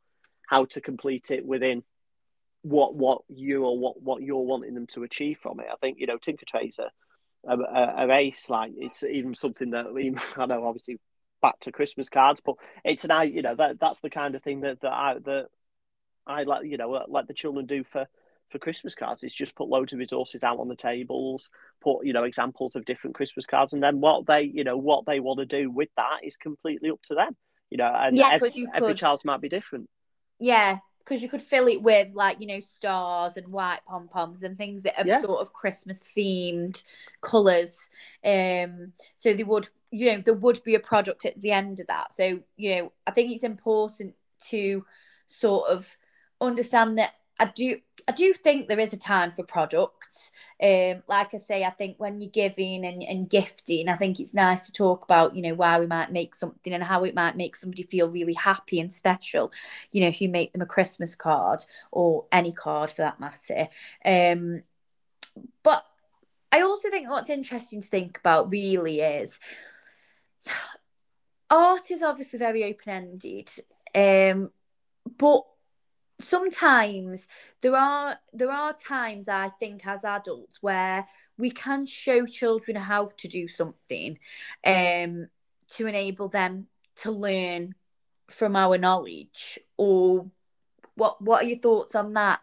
how 0.46 0.64
to 0.66 0.80
complete 0.80 1.30
it 1.30 1.44
within 1.44 1.82
what 2.62 2.94
what 2.94 3.22
you 3.28 3.64
or 3.64 3.76
what 3.78 4.00
what 4.00 4.22
you're 4.22 4.38
wanting 4.38 4.74
them 4.74 4.86
to 4.86 5.02
achieve 5.02 5.38
from 5.42 5.60
it. 5.60 5.66
I 5.70 5.76
think 5.76 5.98
you 5.98 6.06
know 6.06 6.18
Tinker 6.18 6.46
Trays 6.46 6.78
a, 6.78 6.90
a, 7.52 8.04
a 8.04 8.06
race 8.06 8.48
like 8.48 8.72
it's 8.76 9.02
even 9.02 9.34
something 9.34 9.70
that 9.70 9.86
I 10.36 10.46
know 10.46 10.64
obviously 10.64 10.98
back 11.42 11.58
to 11.60 11.72
Christmas 11.72 12.08
cards, 12.08 12.40
but 12.40 12.54
it's 12.84 13.04
an 13.04 13.10
I 13.10 13.24
you 13.24 13.42
know 13.42 13.56
that 13.56 13.78
that's 13.80 14.00
the 14.00 14.10
kind 14.10 14.34
of 14.34 14.42
thing 14.42 14.60
that 14.60 14.80
that 14.80 14.92
I 14.92 15.14
that 15.24 15.48
I 16.26 16.44
let 16.44 16.66
you 16.66 16.78
know 16.78 17.04
let 17.08 17.26
the 17.28 17.34
children 17.34 17.66
do 17.66 17.84
for 17.84 18.06
for 18.50 18.58
Christmas 18.58 18.94
cards. 18.94 19.22
It's 19.22 19.34
just 19.34 19.54
put 19.54 19.68
loads 19.68 19.92
of 19.92 19.98
resources 19.98 20.44
out 20.44 20.58
on 20.58 20.68
the 20.68 20.76
tables, 20.76 21.50
put 21.82 22.04
you 22.04 22.12
know 22.12 22.24
examples 22.24 22.76
of 22.76 22.84
different 22.84 23.16
Christmas 23.16 23.46
cards, 23.46 23.72
and 23.72 23.82
then 23.82 24.00
what 24.00 24.26
they 24.26 24.42
you 24.42 24.64
know 24.64 24.76
what 24.76 25.06
they 25.06 25.20
want 25.20 25.40
to 25.40 25.46
do 25.46 25.70
with 25.70 25.88
that 25.96 26.20
is 26.22 26.36
completely 26.36 26.90
up 26.90 27.02
to 27.02 27.14
them. 27.14 27.36
You 27.70 27.78
know, 27.78 27.92
and 27.94 28.16
yeah, 28.16 28.30
every, 28.32 28.50
you 28.54 28.68
every 28.72 28.94
child's 28.94 29.24
might 29.24 29.40
be 29.40 29.48
different. 29.48 29.88
Yeah, 30.38 30.78
because 31.06 31.22
you 31.22 31.28
could 31.28 31.42
fill 31.42 31.68
it 31.68 31.82
with 31.82 32.14
like 32.14 32.40
you 32.40 32.46
know 32.46 32.60
stars 32.60 33.36
and 33.36 33.48
white 33.48 33.80
pom 33.86 34.08
poms 34.08 34.42
and 34.42 34.56
things 34.56 34.82
that 34.82 34.98
are 34.98 35.06
yeah. 35.06 35.20
sort 35.20 35.40
of 35.40 35.52
Christmas 35.52 35.98
themed 35.98 36.82
colors. 37.20 37.90
Um, 38.24 38.92
so 39.16 39.34
they 39.34 39.44
would 39.44 39.68
you 39.90 40.12
know 40.12 40.22
there 40.24 40.34
would 40.34 40.62
be 40.64 40.74
a 40.74 40.80
product 40.80 41.24
at 41.24 41.40
the 41.40 41.52
end 41.52 41.80
of 41.80 41.86
that. 41.88 42.12
So 42.12 42.40
you 42.56 42.76
know 42.76 42.92
I 43.06 43.12
think 43.12 43.32
it's 43.32 43.44
important 43.44 44.14
to 44.48 44.84
sort 45.26 45.70
of 45.70 45.96
understand 46.40 46.98
that 46.98 47.14
I 47.38 47.46
do 47.46 47.78
I 48.08 48.12
do 48.12 48.32
think 48.32 48.68
there 48.68 48.78
is 48.78 48.92
a 48.92 48.96
time 48.96 49.32
for 49.32 49.42
products. 49.42 50.30
Um, 50.62 51.02
like 51.08 51.34
I 51.34 51.38
say, 51.38 51.64
I 51.64 51.70
think 51.70 51.98
when 51.98 52.20
you're 52.20 52.30
giving 52.30 52.86
and, 52.86 53.02
and 53.02 53.28
gifting, 53.28 53.88
I 53.88 53.96
think 53.96 54.20
it's 54.20 54.32
nice 54.32 54.62
to 54.62 54.72
talk 54.72 55.02
about, 55.02 55.34
you 55.34 55.42
know, 55.42 55.54
why 55.54 55.80
we 55.80 55.86
might 55.86 56.12
make 56.12 56.36
something 56.36 56.72
and 56.72 56.84
how 56.84 57.02
it 57.02 57.16
might 57.16 57.36
make 57.36 57.56
somebody 57.56 57.82
feel 57.82 58.08
really 58.08 58.34
happy 58.34 58.78
and 58.78 58.94
special. 58.94 59.50
You 59.90 60.02
know, 60.02 60.06
if 60.06 60.20
you 60.20 60.28
make 60.28 60.52
them 60.52 60.62
a 60.62 60.66
Christmas 60.66 61.16
card 61.16 61.64
or 61.90 62.26
any 62.30 62.52
card 62.52 62.90
for 62.90 63.02
that 63.02 63.18
matter. 63.18 63.68
Um, 64.04 64.62
but 65.64 65.84
I 66.52 66.62
also 66.62 66.90
think 66.90 67.10
what's 67.10 67.28
interesting 67.28 67.82
to 67.82 67.88
think 67.88 68.18
about 68.18 68.52
really 68.52 69.00
is 69.00 69.40
art 71.50 71.90
is 71.90 72.02
obviously 72.02 72.38
very 72.38 72.62
open 72.62 72.88
ended. 72.88 73.50
Um, 73.96 74.50
but 75.18 75.42
sometimes 76.18 77.28
there 77.60 77.76
are 77.76 78.18
there 78.32 78.50
are 78.50 78.72
times 78.72 79.28
I 79.28 79.48
think 79.48 79.86
as 79.86 80.04
adults 80.04 80.58
where 80.62 81.06
we 81.38 81.50
can 81.50 81.86
show 81.86 82.26
children 82.26 82.76
how 82.76 83.10
to 83.18 83.28
do 83.28 83.48
something 83.48 84.18
um 84.64 85.28
to 85.68 85.86
enable 85.86 86.28
them 86.28 86.68
to 86.96 87.10
learn 87.10 87.74
from 88.28 88.56
our 88.56 88.78
knowledge 88.78 89.58
or 89.76 90.26
what 90.94 91.20
what 91.22 91.44
are 91.44 91.46
your 91.46 91.58
thoughts 91.58 91.94
on 91.94 92.14
that? 92.14 92.40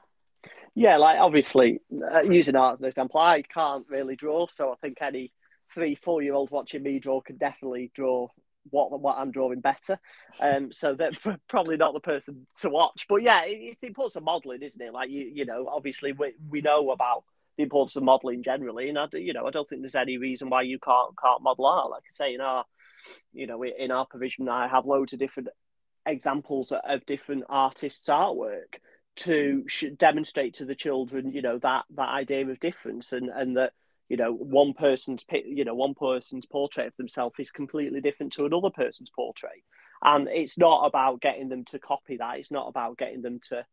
Yeah 0.75 0.97
like 0.97 1.19
obviously 1.19 1.79
uh, 2.13 2.23
using 2.23 2.55
art 2.55 2.75
as 2.75 2.79
an 2.79 2.87
example 2.87 3.19
i 3.19 3.41
can't 3.41 3.85
really 3.89 4.15
draw 4.15 4.47
so 4.47 4.71
i 4.71 4.75
think 4.81 4.97
any 5.01 5.31
three 5.73 5.95
four 5.95 6.21
year 6.21 6.33
old 6.33 6.51
watching 6.51 6.83
me 6.83 6.99
draw 6.99 7.21
can 7.21 7.37
definitely 7.37 7.91
draw 7.95 8.27
what 8.69 8.99
what 8.99 9.17
I'm 9.17 9.31
drawing 9.31 9.61
better. 9.61 9.99
Um, 10.41 10.71
so 10.71 10.95
they're 10.95 11.11
probably 11.49 11.77
not 11.77 11.93
the 11.93 11.99
person 11.99 12.47
to 12.61 12.69
watch. 12.69 13.05
But 13.07 13.21
yeah, 13.21 13.43
it's 13.45 13.79
the 13.79 13.87
importance 13.87 14.15
of 14.15 14.23
modelling, 14.23 14.61
isn't 14.61 14.81
it? 14.81 14.93
Like 14.93 15.09
you, 15.09 15.29
you 15.33 15.45
know, 15.45 15.67
obviously 15.71 16.13
we 16.13 16.33
we 16.49 16.61
know 16.61 16.91
about 16.91 17.23
the 17.57 17.63
importance 17.63 17.95
of 17.95 18.03
modelling 18.03 18.43
generally, 18.43 18.89
and 18.89 18.97
I, 18.97 19.07
you 19.13 19.33
know, 19.33 19.45
I 19.45 19.51
don't 19.51 19.67
think 19.67 19.81
there's 19.81 19.95
any 19.95 20.17
reason 20.17 20.49
why 20.49 20.63
you 20.63 20.79
can't 20.79 21.13
can't 21.21 21.43
model 21.43 21.65
art. 21.65 21.91
Like 21.91 22.03
I 22.09 22.13
say, 22.13 22.33
in 22.33 22.41
our, 22.41 22.65
you 23.31 23.47
know, 23.47 23.63
in 23.63 23.91
our 23.91 24.05
provision, 24.05 24.49
I 24.49 24.67
have 24.67 24.85
loads 24.85 25.13
of 25.13 25.19
different 25.19 25.49
examples 26.05 26.71
of 26.71 27.05
different 27.05 27.45
artists' 27.49 28.09
artwork 28.09 28.79
to 29.15 29.63
demonstrate 29.97 30.55
to 30.55 30.65
the 30.65 30.75
children, 30.75 31.31
you 31.31 31.41
know, 31.41 31.59
that 31.59 31.85
that 31.95 32.09
idea 32.09 32.47
of 32.47 32.59
difference 32.59 33.13
and 33.13 33.29
and 33.29 33.57
that 33.57 33.73
you 34.09 34.17
know 34.17 34.31
one 34.31 34.73
person's 34.73 35.25
you 35.31 35.65
know 35.65 35.75
one 35.75 35.93
person's 35.93 36.45
portrait 36.45 36.87
of 36.87 36.97
themselves 36.97 37.35
is 37.39 37.51
completely 37.51 38.01
different 38.01 38.33
to 38.33 38.45
another 38.45 38.69
person's 38.69 39.09
portrait. 39.09 39.63
And 40.05 40.27
it's 40.27 40.57
not 40.57 40.85
about 40.85 41.21
getting 41.21 41.47
them 41.47 41.63
to 41.65 41.79
copy 41.79 42.17
that. 42.17 42.37
It's 42.37 42.51
not 42.51 42.67
about 42.67 42.97
getting 42.97 43.21
them 43.21 43.39
to 43.49 43.65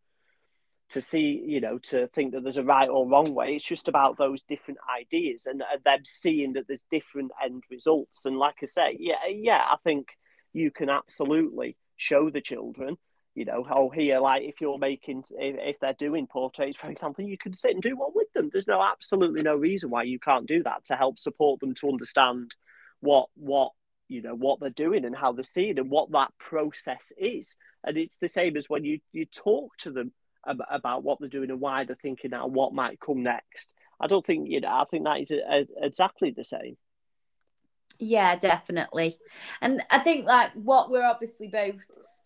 to 0.90 1.01
see 1.01 1.43
you 1.45 1.61
know 1.61 1.79
to 1.79 2.09
think 2.09 2.33
that 2.33 2.43
there's 2.43 2.57
a 2.57 2.64
right 2.64 2.88
or 2.88 3.09
wrong 3.09 3.35
way. 3.35 3.57
It's 3.57 3.64
just 3.64 3.88
about 3.88 4.19
those 4.19 4.43
different 4.43 4.81
ideas 4.99 5.47
and, 5.47 5.62
and 5.73 5.83
them 5.85 6.01
seeing 6.05 6.55
that 6.55 6.66
there's 6.66 6.85
different 6.90 7.33
end 7.43 7.64
results. 7.71 8.27
And 8.27 8.37
like 8.37 8.57
i 8.62 8.66
say 8.66 8.97
yeah 8.99 9.27
yeah 9.29 9.64
i 9.66 9.77
think 9.85 10.16
you 10.53 10.71
can 10.71 10.88
absolutely 10.88 11.77
show 11.97 12.31
the 12.31 12.40
children 12.40 12.97
you 13.40 13.46
know, 13.46 13.66
oh, 13.70 13.88
here, 13.88 14.20
like 14.20 14.42
if 14.42 14.61
you're 14.61 14.76
making, 14.76 15.24
if, 15.31 15.57
if, 15.59 15.81
they're 15.81 15.94
doing 15.94 16.26
portraits, 16.26 16.76
for 16.76 16.90
example, 16.90 17.24
you 17.24 17.38
can 17.38 17.55
sit 17.55 17.70
and 17.70 17.83
do 17.83 17.96
one 17.96 18.11
with 18.14 18.31
them. 18.35 18.50
There's 18.53 18.68
no 18.68 18.83
absolutely 18.83 19.40
no 19.40 19.57
reason 19.57 19.88
why 19.88 20.03
you 20.03 20.18
can't 20.18 20.46
do 20.46 20.62
that 20.64 20.85
to 20.85 20.94
help 20.94 21.18
support 21.18 21.59
them 21.61 21.72
to 21.76 21.88
understand 21.88 22.55
what 23.00 23.31
what 23.37 23.70
you 24.09 24.20
know 24.20 24.35
what 24.35 24.61
they're 24.61 24.68
doing 24.68 25.07
and 25.07 25.16
how 25.16 25.33
they're 25.33 25.42
seeing 25.42 25.79
and 25.79 25.88
what 25.88 26.12
that 26.12 26.35
process 26.38 27.14
is. 27.16 27.57
And 27.83 27.96
it's 27.96 28.18
the 28.18 28.29
same 28.29 28.59
as 28.59 28.68
when 28.68 28.85
you 28.85 28.98
you 29.11 29.24
talk 29.24 29.74
to 29.79 29.90
them 29.90 30.12
about, 30.44 30.68
about 30.70 31.03
what 31.03 31.18
they're 31.18 31.31
doing 31.31 31.48
and 31.48 31.62
why 31.62 31.85
they're 31.85 31.96
thinking 31.96 32.33
that 32.33 32.44
and 32.44 32.55
what 32.55 32.74
might 32.74 33.00
come 33.00 33.22
next. 33.22 33.72
I 33.98 34.07
don't 34.07 34.26
think 34.26 34.50
you 34.50 34.61
know. 34.61 34.68
I 34.68 34.85
think 34.90 35.05
that 35.05 35.20
is 35.22 35.31
a, 35.31 35.40
a, 35.50 35.87
exactly 35.87 36.31
the 36.31 36.44
same. 36.44 36.76
Yeah, 37.98 38.37
definitely. 38.37 39.16
And 39.62 39.81
I 39.90 39.98
think 40.00 40.26
like 40.26 40.53
what 40.53 40.90
we're 40.90 41.07
obviously 41.07 41.48
both 41.48 41.81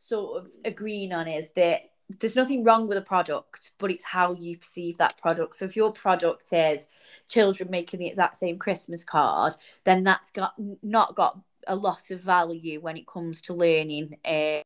sort 0.06 0.42
of 0.42 0.50
agreeing 0.64 1.12
on 1.12 1.28
is 1.28 1.50
that 1.56 1.90
there's 2.20 2.36
nothing 2.36 2.64
wrong 2.64 2.86
with 2.86 2.98
a 2.98 3.02
product, 3.02 3.72
but 3.78 3.90
it's 3.90 4.04
how 4.04 4.34
you 4.34 4.58
perceive 4.58 4.98
that 4.98 5.16
product. 5.16 5.56
So 5.56 5.64
if 5.64 5.76
your 5.76 5.92
product 5.92 6.52
is 6.52 6.86
children 7.28 7.70
making 7.70 8.00
the 8.00 8.06
exact 8.06 8.36
same 8.36 8.58
Christmas 8.58 9.04
card, 9.04 9.54
then 9.84 10.04
that's 10.04 10.30
got 10.30 10.54
not 10.82 11.14
got 11.14 11.38
a 11.66 11.76
lot 11.76 12.10
of 12.10 12.20
value 12.20 12.80
when 12.80 12.96
it 12.96 13.06
comes 13.06 13.40
to 13.42 13.54
learning. 13.54 14.18
Uh, 14.24 14.60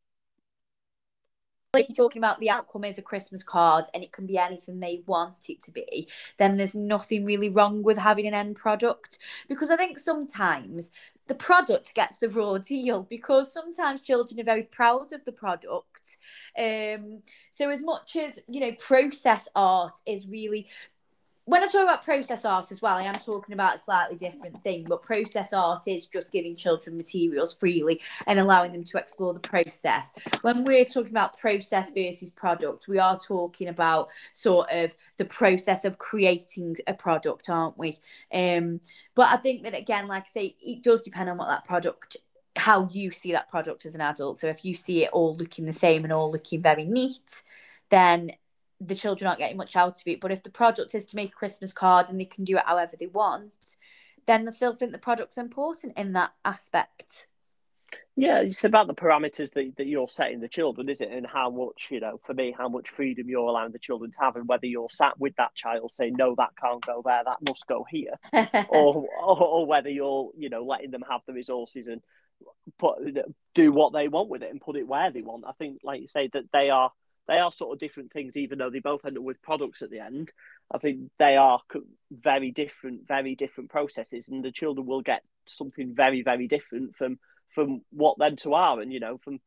if 1.75 1.89
you're 1.89 2.07
talking 2.07 2.21
about 2.21 2.41
the 2.41 2.51
outcome 2.51 2.85
is 2.85 2.99
a 2.99 3.03
Christmas 3.03 3.43
card 3.43 3.85
and 3.95 4.03
it 4.03 4.11
can 4.11 4.27
be 4.27 4.39
anything 4.39 4.81
they 4.81 5.03
want 5.07 5.49
it 5.49 5.63
to 5.63 5.71
be, 5.71 6.09
then 6.39 6.57
there's 6.57 6.75
nothing 6.75 7.25
really 7.25 7.51
wrong 7.51 7.83
with 7.83 7.99
having 7.99 8.27
an 8.27 8.35
end 8.35 8.57
product. 8.57 9.19
Because 9.49 9.71
I 9.71 9.77
think 9.77 9.99
sometimes 9.99 10.91
the 11.29 11.35
product 11.35 11.95
gets 11.95 12.19
the 12.19 12.29
raw 12.29 12.59
deal 12.59 13.03
because 13.03 13.53
sometimes 13.53 14.01
children 14.01 14.41
are 14.41 14.45
very 14.45 14.65
proud 14.65 15.13
of 15.13 15.25
the 15.25 15.33
product. 15.33 16.17
Um, 16.59 17.23
so 17.53 17.71
as 17.71 17.83
much 17.83 18.17
as 18.17 18.39
you 18.49 18.61
know, 18.61 18.73
process 18.73 19.49
art 19.55 19.95
is 20.07 20.27
really 20.27 20.67
when 21.49 21.63
I 21.63 21.67
talk 21.67 21.83
about 21.83 22.05
process 22.05 22.45
art 22.45 22.71
as 22.71 22.83
well, 22.83 22.97
I 22.97 23.05
am 23.05 23.15
talking 23.15 23.55
about 23.55 23.77
a 23.77 23.79
slightly 23.79 24.17
different 24.17 24.63
thing. 24.63 24.85
But 24.87 25.01
process 25.01 25.55
art 25.55 25.89
is 25.89 26.07
just 26.07 26.31
giving 26.31 26.55
children 26.55 26.99
materials 26.99 27.55
freely 27.55 28.03
and 28.27 28.39
allowing 28.39 28.73
them 28.73 28.85
to 28.85 28.99
explore 28.99 29.33
the 29.33 29.41
process. 29.41 30.13
When 30.43 30.63
we're 30.63 30.85
talking 30.85 31.11
about 31.11 31.39
process 31.39 31.91
versus 31.91 32.31
product, 32.31 32.87
we 32.87 32.99
are 32.99 33.19
talking 33.19 33.69
about 33.69 34.11
sort 34.35 34.69
of 34.71 34.95
the 35.17 35.25
process 35.25 35.87
of 35.87 35.97
creating 35.97 36.77
a 36.87 36.93
product, 36.93 37.49
aren't 37.49 37.79
we? 37.79 37.97
Um, 38.31 38.83
but 39.15 39.29
I 39.33 39.39
think 39.39 39.63
that 39.63 39.75
again, 39.75 40.07
like 40.07 40.25
I 40.25 40.31
say, 40.31 40.57
it 40.61 40.83
does 40.83 41.01
depend 41.01 41.31
on 41.31 41.39
what 41.39 41.49
that 41.49 41.65
product 41.65 42.19
how 42.57 42.89
you 42.91 43.11
see 43.13 43.33
that 43.33 43.49
product 43.49 43.87
as 43.87 43.95
an 43.95 44.01
adult. 44.01 44.37
So 44.37 44.49
if 44.49 44.65
you 44.65 44.75
see 44.75 45.05
it 45.05 45.11
all 45.13 45.35
looking 45.37 45.65
the 45.65 45.73
same 45.73 46.03
and 46.03 46.13
all 46.13 46.31
looking 46.31 46.61
very 46.61 46.85
neat, 46.85 47.45
then 47.89 48.33
the 48.81 48.95
children 48.95 49.27
aren't 49.27 49.41
getting 49.41 49.57
much 49.57 49.77
out 49.77 50.01
of 50.01 50.07
it. 50.07 50.21
But 50.21 50.33
if 50.33 50.43
the 50.43 50.51
product 50.51 50.95
is 50.95 51.05
to 51.07 51.17
make 51.17 51.31
a 51.31 51.37
Christmas 51.37 51.73
card 51.73 52.09
and 52.09 52.21
they 52.21 52.25
can 52.25 52.45
do 52.45 52.57
it 52.57 52.65
however 52.67 52.97
they 52.99 53.07
want, 53.07 53.77
then 54.27 54.47
I 54.47 54.51
still 54.51 54.75
think 54.75 54.93
the 54.93 54.99
product's 54.99 55.39
important 55.39 55.97
in 55.97 56.13
that 56.13 56.33
aspect. 56.45 57.27
Yeah, 58.17 58.41
it's 58.41 58.65
about 58.65 58.89
the 58.89 58.95
parameters 58.95 59.53
that, 59.53 59.77
that 59.77 59.87
you're 59.87 60.09
setting 60.09 60.41
the 60.41 60.49
children, 60.49 60.89
is 60.89 61.01
it? 61.01 61.11
And 61.11 61.25
how 61.27 61.51
much, 61.51 61.89
you 61.91 62.01
know, 62.01 62.21
for 62.27 62.35
me, 62.35 62.53
how 62.57 62.69
much 62.69 62.91
freedom 62.91 63.29
you're 63.29 63.47
allowing 63.47 63.73
the 63.73 63.79
children 63.79 64.11
to 64.11 64.21
have, 64.21 64.37
and 64.37 64.49
whether 64.49 64.67
you're 64.67 64.91
sat 64.91 65.19
with 65.21 65.35
that 65.37 65.55
child 65.55 65.91
saying, 65.93 66.15
no, 66.19 66.35
that 66.37 66.51
can't 66.61 66.85
go 66.85 67.01
there, 67.05 67.23
that 67.25 67.39
must 67.49 67.67
go 67.69 67.87
here, 67.89 68.19
or, 68.69 69.07
or, 69.23 69.43
or 69.43 69.67
whether 69.67 69.89
you're, 69.89 70.31
you 70.37 70.51
know, 70.51 70.65
letting 70.65 70.91
them 70.91 71.05
have 71.09 71.21
the 71.27 71.33
resources 71.33 71.87
and 71.87 72.03
put 72.79 72.99
do 73.55 73.73
what 73.73 73.93
they 73.93 74.09
want 74.09 74.29
with 74.29 74.43
it 74.43 74.51
and 74.51 74.61
put 74.61 74.77
it 74.77 74.87
where 74.87 75.11
they 75.11 75.23
want. 75.23 75.45
I 75.47 75.53
think, 75.53 75.81
like 75.85 76.01
you 76.01 76.09
say, 76.09 76.29
that 76.33 76.51
they 76.53 76.71
are 76.71 76.91
they 77.29 77.39
are 77.39 77.53
sort 77.53 77.73
of 77.73 77.79
different 77.79 78.13
things, 78.13 78.37
even 78.37 78.59
though 78.59 78.71
they 78.71 78.81
both 78.81 79.05
end 79.05 79.19
up 79.19 79.23
with 79.23 79.43
products 79.43 79.83
at 79.83 79.91
the 79.91 80.01
end. 80.01 80.33
I 80.73 80.79
think 80.79 81.11
they 81.19 81.37
are 81.37 81.61
very 82.11 82.51
different, 82.51 83.07
very 83.07 83.35
different 83.35 83.71
processes, 83.71 84.29
and 84.29 84.45
the 84.45 84.51
children 84.51 84.87
will 84.87 85.03
get 85.03 85.23
something 85.47 85.95
very, 85.95 86.23
very 86.23 86.49
different 86.49 86.97
from 86.97 87.19
from 87.55 87.83
what 87.91 88.19
them 88.19 88.37
two 88.37 88.55
are. 88.55 88.81
And 88.81 88.93
you 88.93 89.01
know, 89.01 89.19
from 89.19 89.41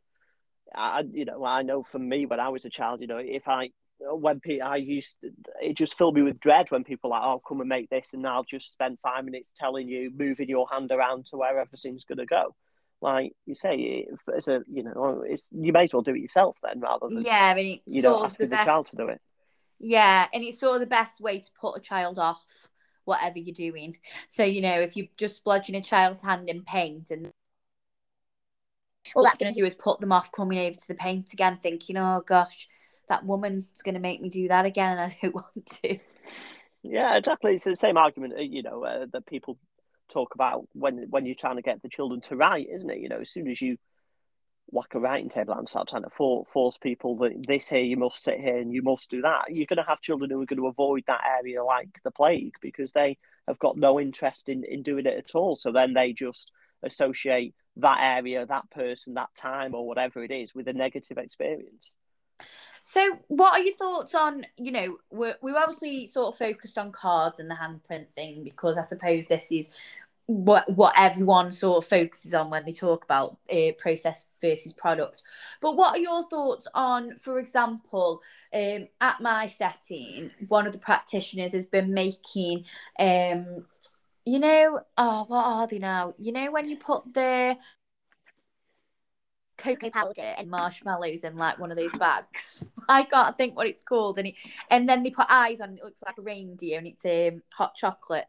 I, 0.73 1.03
you 1.11 1.25
know, 1.25 1.43
I 1.43 1.63
know 1.63 1.83
from 1.83 2.07
me 2.07 2.25
when 2.25 2.39
I 2.39 2.49
was 2.49 2.65
a 2.65 2.69
child, 2.69 3.01
you 3.01 3.07
know, 3.07 3.17
if 3.17 3.47
I 3.47 3.69
when 3.99 4.39
people, 4.39 4.67
I 4.67 4.77
used 4.77 5.17
to, 5.21 5.31
it 5.61 5.75
just 5.75 5.97
filled 5.97 6.15
me 6.15 6.21
with 6.21 6.39
dread 6.39 6.69
when 6.69 6.83
people 6.83 7.11
like, 7.11 7.21
oh, 7.23 7.41
come 7.47 7.61
and 7.61 7.69
make 7.69 7.89
this, 7.89 8.13
and 8.13 8.25
I'll 8.25 8.43
just 8.43 8.71
spend 8.71 8.99
five 9.03 9.25
minutes 9.25 9.53
telling 9.55 9.87
you, 9.87 10.11
moving 10.15 10.49
your 10.49 10.67
hand 10.71 10.91
around 10.91 11.27
to 11.27 11.37
where 11.37 11.59
everything's 11.59 12.03
going 12.03 12.17
to 12.19 12.25
go. 12.25 12.55
Like 13.01 13.33
you 13.45 13.55
say, 13.55 14.05
as 14.35 14.47
a 14.47 14.61
you 14.71 14.83
know, 14.83 15.23
it's 15.27 15.49
you 15.51 15.73
may 15.73 15.83
as 15.83 15.93
well 15.93 16.03
do 16.03 16.13
it 16.13 16.21
yourself 16.21 16.57
then, 16.63 16.79
rather 16.79 17.07
than 17.09 17.23
yeah, 17.23 17.51
I 17.51 17.55
mean, 17.55 17.81
you 17.85 18.01
know 18.01 18.23
asking 18.23 18.49
the, 18.49 18.57
the 18.57 18.63
child 18.63 18.87
to 18.87 18.95
do 18.95 19.07
it. 19.07 19.19
Yeah, 19.79 20.27
and 20.31 20.43
it's 20.43 20.59
sort 20.59 20.75
of 20.75 20.81
the 20.81 20.85
best 20.85 21.19
way 21.19 21.39
to 21.39 21.49
put 21.59 21.77
a 21.77 21.81
child 21.81 22.19
off 22.19 22.69
whatever 23.05 23.39
you're 23.39 23.53
doing. 23.53 23.97
So 24.29 24.43
you 24.43 24.61
know, 24.61 24.79
if 24.79 24.95
you're 24.95 25.07
just 25.17 25.43
splodging 25.43 25.77
a 25.77 25.81
child's 25.81 26.21
hand 26.21 26.49
in 26.49 26.63
paint 26.63 27.09
and 27.09 27.31
all 29.15 29.23
that's 29.23 29.37
going 29.37 29.53
to 29.53 29.59
do 29.59 29.65
is 29.65 29.75
put 29.75 29.99
them 29.99 30.11
off 30.11 30.31
coming 30.31 30.59
over 30.59 30.73
to 30.73 30.87
the 30.87 30.95
paint 30.95 31.33
again, 31.33 31.59
thinking, 31.61 31.97
oh 31.97 32.23
gosh, 32.25 32.67
that 33.09 33.25
woman's 33.25 33.81
going 33.81 33.95
to 33.95 33.99
make 33.99 34.21
me 34.21 34.29
do 34.29 34.47
that 34.47 34.65
again, 34.65 34.97
and 34.97 34.99
I 34.99 35.17
don't 35.21 35.35
want 35.35 35.65
to. 35.83 35.97
Yeah, 36.83 37.15
exactly. 37.17 37.55
It's 37.55 37.63
the 37.63 37.75
same 37.75 37.97
argument, 37.97 38.33
uh, 38.37 38.41
you 38.41 38.63
know, 38.63 38.83
uh, 38.83 39.05
that 39.11 39.25
people 39.25 39.57
talk 40.11 40.35
about 40.35 40.67
when 40.73 41.07
when 41.09 41.25
you're 41.25 41.35
trying 41.35 41.55
to 41.55 41.61
get 41.61 41.81
the 41.81 41.89
children 41.89 42.21
to 42.21 42.35
write, 42.35 42.67
isn't 42.73 42.89
it? 42.89 42.99
You 42.99 43.09
know, 43.09 43.19
as 43.21 43.31
soon 43.31 43.49
as 43.49 43.61
you 43.61 43.77
whack 44.67 44.93
a 44.95 44.99
writing 44.99 45.29
table 45.29 45.53
and 45.53 45.67
start 45.67 45.89
trying 45.89 46.03
to 46.03 46.09
for, 46.09 46.45
force 46.45 46.77
people 46.77 47.17
that 47.17 47.45
this 47.45 47.67
here 47.67 47.81
you 47.81 47.97
must 47.97 48.23
sit 48.23 48.39
here 48.39 48.57
and 48.57 48.71
you 48.71 48.81
must 48.81 49.09
do 49.09 49.21
that, 49.21 49.45
you're 49.49 49.65
going 49.65 49.77
to 49.77 49.83
have 49.83 49.99
children 49.99 50.29
who 50.29 50.41
are 50.41 50.45
going 50.45 50.59
to 50.59 50.67
avoid 50.67 51.03
that 51.07 51.21
area 51.39 51.63
like 51.63 51.89
the 52.03 52.11
plague 52.11 52.53
because 52.61 52.91
they 52.93 53.17
have 53.47 53.59
got 53.59 53.77
no 53.77 53.99
interest 53.99 54.49
in 54.49 54.63
in 54.63 54.83
doing 54.83 55.05
it 55.05 55.17
at 55.17 55.35
all. 55.35 55.55
So 55.55 55.71
then 55.71 55.93
they 55.93 56.13
just 56.13 56.51
associate 56.83 57.53
that 57.77 57.99
area, 58.01 58.45
that 58.45 58.69
person, 58.71 59.13
that 59.15 59.29
time, 59.35 59.75
or 59.75 59.87
whatever 59.87 60.23
it 60.23 60.31
is 60.31 60.53
with 60.53 60.67
a 60.67 60.73
negative 60.73 61.17
experience. 61.17 61.95
So, 62.83 63.19
what 63.27 63.53
are 63.53 63.63
your 63.63 63.75
thoughts 63.75 64.15
on, 64.15 64.45
you 64.57 64.71
know, 64.71 64.97
we're, 65.11 65.35
we're 65.41 65.57
obviously 65.57 66.07
sort 66.07 66.33
of 66.33 66.39
focused 66.39 66.77
on 66.77 66.91
cards 66.91 67.39
and 67.39 67.49
the 67.49 67.55
handprint 67.55 68.09
thing 68.09 68.43
because 68.43 68.77
I 68.77 68.81
suppose 68.81 69.27
this 69.27 69.51
is 69.51 69.69
what 70.27 70.69
what 70.75 70.93
everyone 70.97 71.51
sort 71.51 71.83
of 71.83 71.89
focuses 71.89 72.33
on 72.33 72.49
when 72.49 72.63
they 72.65 72.71
talk 72.71 73.03
about 73.03 73.37
uh, 73.51 73.71
process 73.77 74.25
versus 74.39 74.73
product. 74.73 75.23
But 75.59 75.75
what 75.75 75.95
are 75.95 76.01
your 76.01 76.27
thoughts 76.29 76.67
on, 76.73 77.17
for 77.17 77.37
example, 77.37 78.21
um, 78.53 78.87
at 78.99 79.21
my 79.21 79.47
setting, 79.47 80.31
one 80.47 80.67
of 80.67 80.73
the 80.73 80.79
practitioners 80.79 81.53
has 81.53 81.65
been 81.65 81.93
making, 81.93 82.65
um, 82.99 83.65
you 84.25 84.39
know, 84.39 84.79
oh, 84.97 85.25
what 85.27 85.45
are 85.45 85.67
they 85.67 85.79
now? 85.79 86.13
You 86.17 86.31
know, 86.31 86.51
when 86.51 86.69
you 86.69 86.77
put 86.77 87.13
the 87.13 87.57
cocoa 89.61 89.89
powder 89.89 90.33
and 90.37 90.49
marshmallows 90.49 91.21
in 91.21 91.35
like 91.35 91.59
one 91.59 91.71
of 91.71 91.77
those 91.77 91.93
bags. 91.93 92.65
I 92.89 93.03
can't 93.03 93.37
think 93.37 93.55
what 93.55 93.67
it's 93.67 93.81
called, 93.81 94.17
and 94.17 94.27
it, 94.27 94.35
and 94.69 94.89
then 94.89 95.03
they 95.03 95.11
put 95.11 95.27
eyes 95.29 95.61
on. 95.61 95.77
It 95.77 95.83
looks 95.83 96.01
like 96.05 96.17
a 96.17 96.21
reindeer, 96.21 96.77
and 96.77 96.87
it's 96.87 97.05
um 97.05 97.41
hot 97.53 97.75
chocolate 97.75 98.27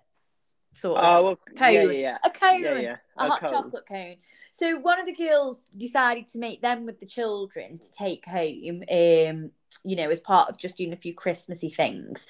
sort 0.75 0.99
of 0.99 1.25
oh, 1.25 1.39
cone. 1.57 1.73
Yeah, 1.75 1.91
yeah. 1.91 2.19
A 2.25 2.31
cone, 2.31 2.63
yeah, 2.63 2.79
yeah. 2.79 2.97
a, 3.17 3.27
a 3.27 3.29
hot 3.29 3.41
cone. 3.41 3.51
chocolate 3.51 3.87
cone. 3.87 4.17
So 4.53 4.79
one 4.79 5.01
of 5.01 5.07
the 5.07 5.15
girls 5.15 5.63
decided 5.77 6.29
to 6.29 6.39
make 6.39 6.61
them 6.61 6.87
with 6.87 7.01
the 7.01 7.07
children 7.07 7.79
to 7.79 7.91
take 7.91 8.27
home, 8.27 8.83
um, 8.91 9.51
you 9.85 9.97
know, 9.97 10.11
as 10.11 10.21
part 10.21 10.51
of 10.51 10.59
just 10.59 10.77
doing 10.77 10.93
a 10.93 10.97
few 10.97 11.15
Christmassy 11.15 11.71
things, 11.71 12.27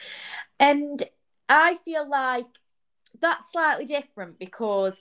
and 0.58 1.02
I 1.48 1.76
feel 1.84 2.08
like 2.08 2.46
that's 3.20 3.52
slightly 3.52 3.84
different 3.84 4.38
because 4.38 4.96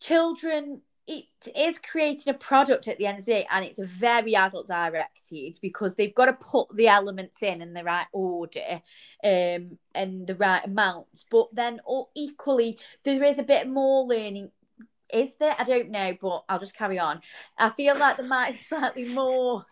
children 0.00 0.80
it 1.08 1.24
is 1.56 1.78
creating 1.78 2.34
a 2.34 2.36
product 2.36 2.86
at 2.86 2.98
the 2.98 3.06
end 3.06 3.18
of 3.18 3.24
the 3.24 3.32
day 3.32 3.46
and 3.50 3.64
it's 3.64 3.78
very 3.78 4.36
adult 4.36 4.66
directed 4.68 5.58
because 5.62 5.94
they've 5.94 6.14
got 6.14 6.26
to 6.26 6.34
put 6.34 6.68
the 6.76 6.86
elements 6.86 7.42
in 7.42 7.62
in 7.62 7.72
the 7.72 7.82
right 7.82 8.06
order 8.12 8.82
um 9.24 9.78
and 9.94 10.26
the 10.26 10.36
right 10.38 10.64
amounts. 10.66 11.24
But 11.30 11.48
then 11.54 11.80
or 11.86 12.08
equally 12.14 12.78
there 13.04 13.24
is 13.24 13.38
a 13.38 13.42
bit 13.42 13.66
more 13.66 14.04
learning. 14.04 14.50
Is 15.10 15.34
there? 15.36 15.56
I 15.58 15.64
don't 15.64 15.90
know 15.90 16.14
but 16.20 16.44
i'll 16.46 16.60
just 16.60 16.76
carry 16.76 16.98
on. 16.98 17.22
I 17.56 17.70
feel 17.70 17.96
like 17.96 18.18
there 18.18 18.26
might 18.26 18.52
be 18.52 18.58
slightly 18.58 19.06
more 19.06 19.64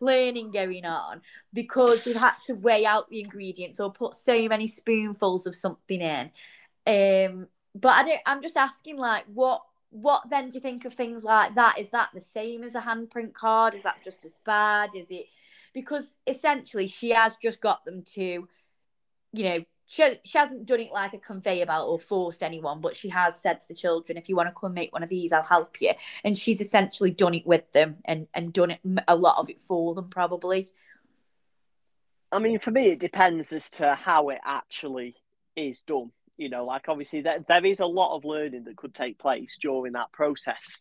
learning 0.00 0.50
going 0.52 0.86
on 0.86 1.20
because 1.52 2.02
they've 2.02 2.16
had 2.16 2.36
to 2.46 2.54
weigh 2.54 2.86
out 2.86 3.10
the 3.10 3.20
ingredients 3.20 3.78
or 3.78 3.92
put 3.92 4.16
so 4.16 4.48
many 4.48 4.66
spoonfuls 4.66 5.46
of 5.46 5.54
something 5.54 6.00
in. 6.00 6.30
Um 6.86 7.48
but 7.74 7.90
i 7.90 8.02
don't 8.02 8.20
i'm 8.24 8.42
just 8.42 8.56
asking 8.56 8.96
like 8.96 9.24
what 9.32 9.62
what 9.90 10.28
then 10.28 10.50
do 10.50 10.54
you 10.54 10.60
think 10.60 10.84
of 10.84 10.94
things 10.94 11.24
like 11.24 11.54
that? 11.54 11.78
Is 11.78 11.88
that 11.90 12.10
the 12.14 12.20
same 12.20 12.62
as 12.62 12.74
a 12.74 12.80
handprint 12.80 13.32
card? 13.32 13.74
Is 13.74 13.82
that 13.82 14.04
just 14.04 14.24
as 14.24 14.34
bad? 14.44 14.90
Is 14.94 15.06
it 15.10 15.26
because 15.72 16.16
essentially 16.26 16.88
she 16.88 17.10
has 17.10 17.36
just 17.42 17.60
got 17.60 17.84
them 17.84 18.02
to, 18.14 18.48
you 19.32 19.44
know, 19.44 19.64
she, 19.86 20.18
she 20.22 20.36
hasn't 20.36 20.66
done 20.66 20.80
it 20.80 20.92
like 20.92 21.14
a 21.14 21.18
conveyor 21.18 21.66
belt 21.66 21.88
or 21.88 21.98
forced 21.98 22.42
anyone, 22.42 22.80
but 22.80 22.94
she 22.94 23.08
has 23.08 23.40
said 23.40 23.60
to 23.60 23.68
the 23.68 23.74
children, 23.74 24.18
if 24.18 24.28
you 24.28 24.36
want 24.36 24.48
to 24.48 24.54
come 24.58 24.74
make 24.74 24.92
one 24.92 25.02
of 25.02 25.08
these, 25.08 25.32
I'll 25.32 25.42
help 25.42 25.80
you. 25.80 25.92
And 26.24 26.38
she's 26.38 26.60
essentially 26.60 27.10
done 27.10 27.34
it 27.34 27.46
with 27.46 27.70
them 27.72 27.96
and, 28.04 28.28
and 28.34 28.52
done 28.52 28.72
it 28.72 28.80
a 29.06 29.16
lot 29.16 29.38
of 29.38 29.48
it 29.48 29.62
for 29.62 29.94
them, 29.94 30.08
probably. 30.08 30.66
I 32.30 32.38
mean, 32.38 32.58
for 32.58 32.70
me, 32.70 32.88
it 32.88 32.98
depends 32.98 33.52
as 33.54 33.70
to 33.72 33.94
how 33.94 34.28
it 34.28 34.40
actually 34.44 35.16
is 35.56 35.82
done. 35.82 36.10
You 36.38 36.48
know, 36.48 36.64
like 36.64 36.88
obviously 36.88 37.20
there, 37.20 37.44
there 37.46 37.66
is 37.66 37.80
a 37.80 37.86
lot 37.86 38.16
of 38.16 38.24
learning 38.24 38.64
that 38.64 38.76
could 38.76 38.94
take 38.94 39.18
place 39.18 39.58
during 39.60 39.92
that 39.92 40.12
process. 40.12 40.80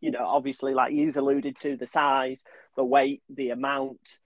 You 0.00 0.12
know, 0.12 0.24
obviously, 0.24 0.72
like 0.72 0.92
you've 0.92 1.16
alluded 1.16 1.56
to, 1.56 1.76
the 1.76 1.86
size, 1.86 2.44
the 2.76 2.84
weight, 2.84 3.22
the 3.28 3.50
amount, 3.50 4.20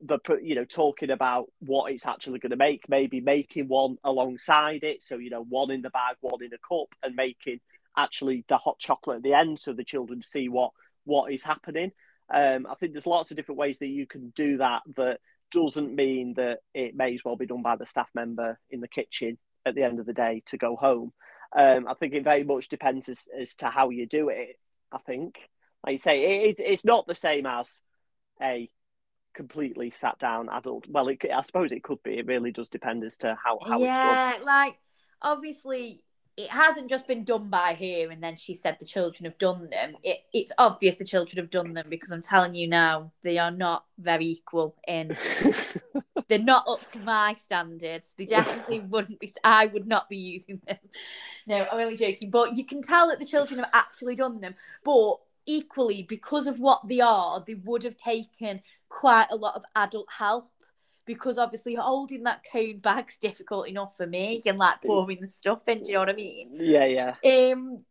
the 0.00 0.18
you 0.42 0.54
know 0.54 0.64
talking 0.64 1.10
about 1.10 1.46
what 1.60 1.92
it's 1.92 2.06
actually 2.06 2.38
going 2.38 2.50
to 2.50 2.56
make 2.56 2.88
maybe 2.88 3.20
making 3.20 3.68
one 3.68 3.96
alongside 4.04 4.82
it. 4.82 5.02
So 5.02 5.16
you 5.16 5.30
know 5.30 5.42
one 5.42 5.70
in 5.70 5.82
the 5.82 5.90
bag 5.90 6.16
one 6.20 6.42
in 6.42 6.52
a 6.52 6.58
cup 6.58 6.94
and 7.02 7.14
making 7.14 7.60
actually 7.96 8.44
the 8.48 8.56
hot 8.56 8.78
chocolate 8.78 9.18
at 9.18 9.22
the 9.22 9.34
end 9.34 9.58
so 9.60 9.72
the 9.72 9.84
children 9.84 10.22
see 10.22 10.48
what 10.48 10.70
what 11.04 11.32
is 11.32 11.42
happening. 11.42 11.92
Um, 12.32 12.66
i 12.70 12.74
think 12.76 12.92
there's 12.92 13.06
lots 13.06 13.30
of 13.30 13.36
different 13.36 13.58
ways 13.58 13.78
that 13.80 13.88
you 13.88 14.06
can 14.06 14.30
do 14.30 14.56
that 14.58 14.82
that 14.96 15.18
doesn't 15.50 15.94
mean 15.94 16.32
that 16.34 16.60
it 16.72 16.96
may 16.96 17.14
as 17.14 17.22
well 17.24 17.36
be 17.36 17.46
done 17.46 17.60
by 17.60 17.76
the 17.76 17.84
staff 17.84 18.08
member 18.14 18.58
in 18.70 18.80
the 18.80 18.88
kitchen 18.88 19.36
at 19.66 19.74
the 19.74 19.82
end 19.82 20.00
of 20.00 20.06
the 20.06 20.12
day 20.12 20.42
to 20.46 20.56
go 20.56 20.76
home. 20.76 21.12
Um, 21.56 21.86
I 21.88 21.94
think 21.94 22.14
it 22.14 22.24
very 22.24 22.44
much 22.44 22.68
depends 22.68 23.08
as, 23.08 23.28
as 23.38 23.54
to 23.56 23.66
how 23.66 23.90
you 23.90 24.06
do 24.06 24.28
it. 24.30 24.58
I 24.90 24.98
think, 24.98 25.48
like 25.84 25.92
you 25.92 25.98
say, 25.98 26.48
it, 26.48 26.60
it's 26.60 26.84
not 26.84 27.06
the 27.06 27.14
same 27.14 27.46
as 27.46 27.80
a 28.40 28.70
completely 29.34 29.90
sat 29.90 30.18
down 30.18 30.48
adult. 30.50 30.86
Well, 30.88 31.08
it, 31.08 31.22
I 31.34 31.40
suppose 31.42 31.72
it 31.72 31.82
could 31.82 32.02
be. 32.02 32.18
It 32.18 32.26
really 32.26 32.52
does 32.52 32.68
depend 32.68 33.04
as 33.04 33.18
to 33.18 33.36
how 33.42 33.58
how 33.66 33.78
yeah, 33.80 33.88
it's 33.88 33.98
done. 33.98 34.14
Yeah 34.14 34.22
like 34.44 34.76
obviously 35.22 36.02
it 36.36 36.48
hasn't 36.48 36.88
just 36.88 37.06
been 37.06 37.24
done 37.24 37.50
by 37.50 37.74
her 37.74 38.10
and 38.10 38.22
then 38.22 38.36
she 38.36 38.54
said 38.54 38.76
the 38.80 38.86
children 38.86 39.26
have 39.26 39.36
done 39.36 39.68
them. 39.68 39.96
It, 40.02 40.20
it's 40.32 40.52
obvious 40.56 40.96
the 40.96 41.04
children 41.04 41.42
have 41.42 41.50
done 41.50 41.74
them 41.74 41.86
because 41.90 42.10
I'm 42.10 42.22
telling 42.22 42.54
you 42.54 42.66
now, 42.66 43.12
they 43.22 43.36
are 43.36 43.50
not 43.50 43.84
very 43.98 44.26
equal 44.26 44.74
in 44.88 45.14
they're 46.28 46.38
not 46.38 46.64
up 46.68 46.84
to 46.92 46.98
my 47.00 47.34
standards. 47.34 48.14
They 48.16 48.26
definitely 48.26 48.80
wouldn't 48.88 49.20
be. 49.20 49.32
I 49.44 49.66
would 49.66 49.86
not 49.86 50.08
be 50.08 50.16
using 50.16 50.60
them. 50.66 50.78
No, 51.44 51.66
I'm 51.72 51.80
only 51.80 51.96
joking. 51.96 52.30
But 52.30 52.56
you 52.56 52.64
can 52.64 52.82
tell 52.82 53.08
that 53.08 53.18
the 53.18 53.26
children 53.26 53.58
have 53.58 53.70
actually 53.72 54.14
done 54.14 54.40
them. 54.40 54.54
But 54.84 55.16
equally, 55.44 56.04
because 56.08 56.46
of 56.46 56.60
what 56.60 56.86
they 56.86 57.00
are, 57.00 57.42
they 57.44 57.54
would 57.54 57.82
have 57.82 57.96
taken 57.96 58.62
quite 58.88 59.26
a 59.28 59.34
lot 59.34 59.56
of 59.56 59.64
adult 59.74 60.06
help. 60.18 60.44
Because 61.04 61.38
obviously 61.38 61.74
holding 61.74 62.22
that 62.22 62.44
cone 62.50 62.78
bag's 62.78 63.16
difficult 63.16 63.66
enough 63.66 63.96
for 63.96 64.06
me 64.06 64.40
and 64.46 64.56
like 64.56 64.82
pouring 64.82 65.20
the 65.20 65.26
stuff 65.26 65.66
in, 65.66 65.82
do 65.82 65.88
you 65.88 65.94
know 65.94 66.00
what 66.00 66.10
I 66.10 66.12
mean? 66.12 66.50
Yeah, 66.52 66.84
yeah. 67.24 67.50
Um 67.52 67.84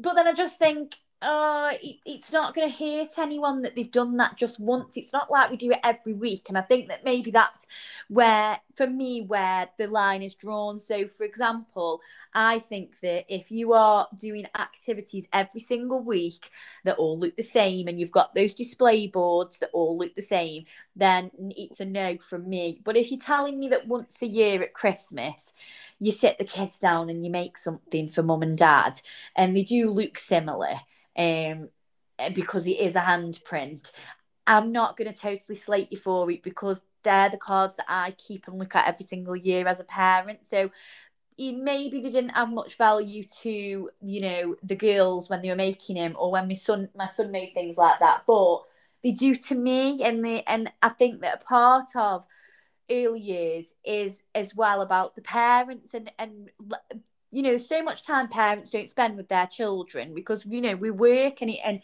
but 0.00 0.14
then 0.14 0.26
I 0.26 0.32
just 0.32 0.58
think 0.58 0.96
uh, 1.20 1.72
it, 1.82 1.96
it's 2.06 2.32
not 2.32 2.54
going 2.54 2.70
to 2.70 2.76
hurt 2.76 3.18
anyone 3.18 3.62
that 3.62 3.74
they've 3.74 3.90
done 3.90 4.16
that 4.18 4.36
just 4.36 4.60
once. 4.60 4.96
It's 4.96 5.12
not 5.12 5.30
like 5.30 5.50
we 5.50 5.56
do 5.56 5.72
it 5.72 5.80
every 5.82 6.12
week. 6.12 6.48
And 6.48 6.56
I 6.56 6.62
think 6.62 6.88
that 6.88 7.04
maybe 7.04 7.32
that's 7.32 7.66
where, 8.08 8.60
for 8.74 8.86
me, 8.86 9.22
where 9.22 9.68
the 9.78 9.88
line 9.88 10.22
is 10.22 10.34
drawn. 10.34 10.80
So, 10.80 11.08
for 11.08 11.24
example, 11.24 12.00
I 12.34 12.60
think 12.60 13.00
that 13.00 13.24
if 13.28 13.50
you 13.50 13.72
are 13.72 14.06
doing 14.16 14.46
activities 14.56 15.26
every 15.32 15.60
single 15.60 16.04
week 16.04 16.50
that 16.84 16.98
all 16.98 17.18
look 17.18 17.36
the 17.36 17.42
same 17.42 17.88
and 17.88 17.98
you've 17.98 18.12
got 18.12 18.36
those 18.36 18.54
display 18.54 19.08
boards 19.08 19.58
that 19.58 19.70
all 19.72 19.98
look 19.98 20.14
the 20.14 20.22
same, 20.22 20.66
then 20.94 21.32
it's 21.56 21.80
a 21.80 21.84
no 21.84 22.18
from 22.18 22.48
me. 22.48 22.80
But 22.84 22.96
if 22.96 23.10
you're 23.10 23.18
telling 23.18 23.58
me 23.58 23.68
that 23.70 23.88
once 23.88 24.22
a 24.22 24.26
year 24.26 24.62
at 24.62 24.72
Christmas, 24.72 25.52
you 25.98 26.12
sit 26.12 26.38
the 26.38 26.44
kids 26.44 26.78
down 26.78 27.10
and 27.10 27.24
you 27.24 27.30
make 27.32 27.58
something 27.58 28.06
for 28.06 28.22
mum 28.22 28.42
and 28.42 28.56
dad, 28.56 29.00
and 29.34 29.56
they 29.56 29.64
do 29.64 29.90
look 29.90 30.16
similar 30.16 30.74
um, 31.18 31.68
because 32.32 32.66
it 32.66 32.78
is 32.78 32.96
a 32.96 33.00
handprint. 33.00 33.92
I'm 34.46 34.72
not 34.72 34.96
going 34.96 35.12
to 35.12 35.18
totally 35.18 35.56
slate 35.56 35.88
you 35.90 35.98
for 35.98 36.30
it 36.30 36.42
because 36.42 36.80
they're 37.02 37.28
the 37.28 37.36
cards 37.36 37.76
that 37.76 37.86
I 37.88 38.12
keep 38.12 38.48
and 38.48 38.58
look 38.58 38.74
at 38.74 38.88
every 38.88 39.04
single 39.04 39.36
year 39.36 39.68
as 39.68 39.80
a 39.80 39.84
parent. 39.84 40.46
So 40.46 40.70
maybe 41.38 42.00
they 42.00 42.10
didn't 42.10 42.30
have 42.30 42.50
much 42.50 42.76
value 42.76 43.24
to 43.42 43.90
you 44.02 44.20
know 44.20 44.56
the 44.62 44.74
girls 44.74 45.30
when 45.30 45.40
they 45.40 45.48
were 45.48 45.56
making 45.56 45.96
him 45.96 46.16
or 46.18 46.32
when 46.32 46.48
my 46.48 46.54
son 46.54 46.88
my 46.96 47.06
son 47.06 47.30
made 47.30 47.54
things 47.54 47.76
like 47.76 47.98
that 48.00 48.22
but 48.26 48.62
they 49.04 49.12
do 49.12 49.36
to 49.36 49.54
me 49.54 50.02
and 50.02 50.24
they 50.24 50.42
and 50.48 50.72
i 50.82 50.88
think 50.88 51.20
that 51.20 51.40
a 51.40 51.44
part 51.44 51.88
of 51.94 52.26
early 52.90 53.20
years 53.20 53.74
is 53.84 54.24
as 54.34 54.54
well 54.56 54.80
about 54.82 55.14
the 55.14 55.22
parents 55.22 55.94
and 55.94 56.10
and 56.18 56.50
you 57.30 57.42
know 57.42 57.58
so 57.58 57.82
much 57.82 58.02
time 58.02 58.28
parents 58.28 58.70
don't 58.70 58.90
spend 58.90 59.16
with 59.16 59.28
their 59.28 59.46
children 59.46 60.14
because 60.14 60.44
you 60.46 60.60
know 60.60 60.76
we 60.76 60.90
work 60.90 61.42
and 61.42 61.50
and 61.64 61.82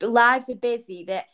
lives 0.00 0.48
are 0.48 0.56
busy 0.56 1.04
that 1.04 1.26